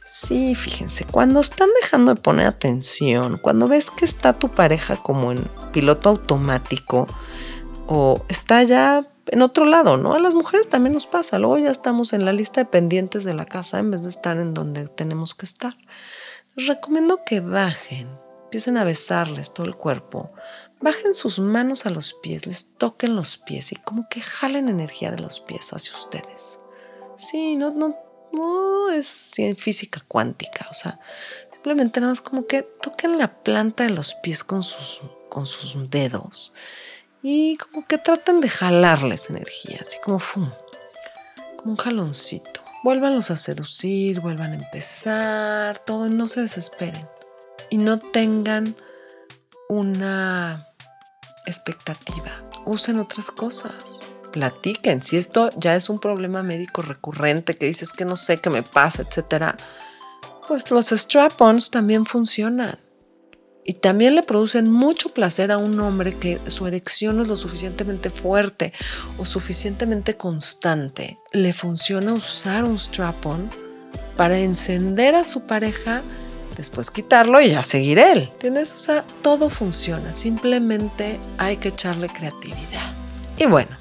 Sí, 0.06 0.54
fíjense, 0.54 1.04
cuando 1.04 1.40
están 1.40 1.70
dejando 1.82 2.14
de 2.14 2.22
poner 2.22 2.46
atención, 2.46 3.40
cuando 3.40 3.68
ves 3.68 3.90
que 3.90 4.06
está 4.06 4.34
tu 4.34 4.50
pareja 4.50 4.98
como 4.98 5.32
en 5.32 5.44
piloto 5.74 6.10
automático 6.10 7.08
o 7.88 8.24
está 8.30 8.62
ya 8.62 9.08
en 9.26 9.42
otro 9.42 9.66
lado, 9.66 9.98
¿no? 9.98 10.14
A 10.14 10.20
las 10.20 10.36
mujeres 10.36 10.70
también 10.70 10.94
nos 10.94 11.08
pasa, 11.08 11.40
luego 11.40 11.58
ya 11.58 11.72
estamos 11.72 12.14
en 12.14 12.24
la 12.24 12.34
lista 12.34 12.62
de 12.62 12.66
pendientes 12.66 13.24
de 13.24 13.34
la 13.34 13.46
casa 13.46 13.80
en 13.80 13.90
vez 13.90 14.04
de 14.04 14.10
estar 14.10 14.38
en 14.38 14.54
donde 14.54 14.88
tenemos 14.90 15.34
que 15.34 15.48
estar. 15.48 15.76
Les 16.56 16.68
recomiendo 16.68 17.24
que 17.26 17.42
bajen, 17.42 18.08
empiecen 18.46 18.78
a 18.78 18.86
besarles 18.86 19.54
todo 19.54 19.66
el 19.66 19.76
cuerpo, 19.76 20.34
bajen 20.80 21.14
sus 21.14 21.40
manos 21.40 21.86
a 21.86 21.90
los 21.90 22.14
pies, 22.14 22.48
les 22.48 22.74
toquen 22.78 23.16
los 23.16 23.38
pies 23.38 23.74
y 23.74 23.76
como 23.76 24.08
que 24.10 24.22
jalen 24.22 24.70
energía 24.70 25.12
de 25.12 25.20
los 25.20 25.42
pies 25.42 25.74
hacia 25.74 25.94
ustedes. 25.94 26.62
Sí, 27.18 27.56
no, 27.56 27.72
no, 27.72 27.98
no 28.32 28.90
es 28.90 29.34
física 29.58 30.02
cuántica, 30.08 30.68
o 30.70 30.74
sea, 30.74 31.00
simplemente 31.52 32.00
nada 32.00 32.12
más 32.12 32.22
como 32.22 32.48
que 32.48 32.62
toquen 32.62 33.18
la 33.18 33.44
planta 33.44 33.84
de 33.84 33.90
los 33.90 34.16
pies 34.16 34.44
con 34.44 34.64
sus, 34.64 35.02
con 35.30 35.46
sus 35.46 35.90
dedos 35.90 36.54
y 37.22 37.58
como 37.58 37.86
que 37.88 37.98
traten 37.98 38.40
de 38.40 38.50
jalarles 38.50 39.30
energía, 39.30 39.80
así 39.82 39.98
como 40.04 40.20
fum, 40.20 40.50
como 41.58 41.72
un 41.72 41.78
jaloncito. 41.78 42.65
Vuélvanlos 42.86 43.32
a 43.32 43.36
seducir, 43.36 44.20
vuelvan 44.20 44.52
a 44.52 44.56
empezar, 44.64 45.80
todo, 45.80 46.08
no 46.08 46.28
se 46.28 46.42
desesperen 46.42 47.10
y 47.72 47.78
no 47.78 47.98
tengan 47.98 48.76
una 49.70 50.68
expectativa. 51.48 52.44
Usen 52.64 53.00
otras 53.00 53.32
cosas. 53.32 54.08
Platiquen. 54.32 55.02
Si 55.02 55.18
esto 55.18 55.50
ya 55.58 55.76
es 55.76 55.90
un 55.90 56.00
problema 56.00 56.44
médico 56.44 56.84
recurrente, 56.84 57.56
que 57.56 57.66
dices 57.66 57.92
que 57.92 58.06
no 58.06 58.16
sé 58.16 58.38
qué 58.38 58.52
me 58.52 58.62
pasa, 58.62 59.02
etcétera, 59.02 59.58
pues 60.48 60.70
los 60.70 60.92
strap-ons 60.92 61.72
también 61.72 62.06
funcionan. 62.06 62.78
Y 63.68 63.74
también 63.74 64.14
le 64.14 64.22
producen 64.22 64.72
mucho 64.72 65.10
placer 65.10 65.52
a 65.52 65.58
un 65.58 65.80
hombre 65.80 66.14
que 66.14 66.40
su 66.48 66.68
erección 66.68 67.20
es 67.20 67.28
lo 67.28 67.36
suficientemente 67.36 68.12
fuerte 68.12 68.72
o 69.18 69.26
suficientemente 69.26 70.16
constante. 70.16 71.18
Le 71.34 71.52
funciona 71.52 72.14
usar 72.14 72.64
un 72.64 72.78
strap-on 72.78 73.50
para 74.16 74.38
encender 74.38 75.16
a 75.16 75.26
su 75.26 75.42
pareja, 75.42 76.04
después 76.56 76.92
quitarlo 76.92 77.42
y 77.42 77.52
ya 77.52 77.64
seguir 77.64 77.98
él. 77.98 78.30
¿Tienes? 78.40 78.72
O 78.76 78.78
sea, 78.78 79.04
todo 79.24 79.50
funciona. 79.50 80.14
Simplemente 80.14 81.20
hay 81.40 81.58
que 81.58 81.70
echarle 81.70 82.08
creatividad. 82.08 82.94
Y 83.40 83.46
bueno, 83.48 83.76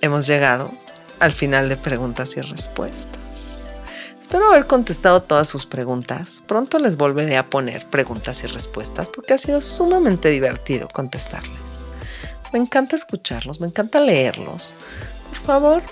hemos 0.00 0.26
llegado 0.26 0.72
al 1.20 1.32
final 1.32 1.68
de 1.68 1.76
preguntas 1.76 2.36
y 2.36 2.40
respuestas. 2.40 3.17
Espero 4.28 4.50
haber 4.50 4.66
contestado 4.66 5.22
todas 5.22 5.48
sus 5.48 5.64
preguntas. 5.64 6.42
Pronto 6.46 6.78
les 6.78 6.98
volveré 6.98 7.38
a 7.38 7.46
poner 7.46 7.86
preguntas 7.86 8.44
y 8.44 8.46
respuestas 8.46 9.08
porque 9.08 9.32
ha 9.32 9.38
sido 9.38 9.62
sumamente 9.62 10.28
divertido 10.28 10.86
contestarles. 10.86 11.86
Me 12.52 12.58
encanta 12.58 12.94
escucharlos, 12.94 13.58
me 13.58 13.68
encanta 13.68 14.00
leerlos. 14.00 14.74
Por 15.30 15.38
favor, 15.38 15.82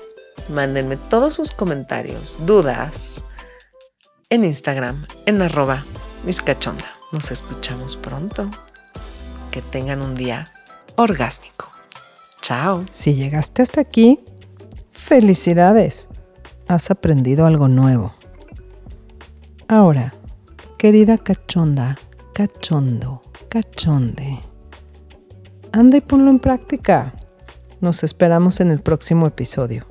mándenme 0.50 0.98
todos 0.98 1.32
sus 1.32 1.52
comentarios, 1.52 2.36
dudas 2.44 3.24
en 4.28 4.44
Instagram, 4.44 5.06
en 5.24 5.40
arroba 5.40 5.86
miscachonda. 6.26 6.92
Nos 7.12 7.30
escuchamos 7.30 7.96
pronto. 7.96 8.50
Que 9.50 9.62
tengan 9.62 10.02
un 10.02 10.14
día 10.14 10.52
orgásmico. 10.96 11.72
Chao. 12.42 12.84
Si 12.90 13.14
llegaste 13.14 13.62
hasta 13.62 13.80
aquí, 13.80 14.22
felicidades. 14.92 16.10
Has 16.68 16.90
aprendido 16.90 17.46
algo 17.46 17.68
nuevo. 17.68 18.12
Ahora, 19.68 20.12
querida 20.78 21.18
cachonda, 21.18 21.98
cachondo, 22.32 23.20
cachonde, 23.48 24.38
anda 25.72 25.96
y 25.96 26.00
ponlo 26.00 26.30
en 26.30 26.38
práctica. 26.38 27.12
Nos 27.80 28.04
esperamos 28.04 28.60
en 28.60 28.70
el 28.70 28.80
próximo 28.80 29.26
episodio. 29.26 29.84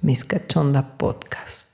Mis 0.00 0.24
Cachonda 0.24 0.98
Podcast. 0.98 1.73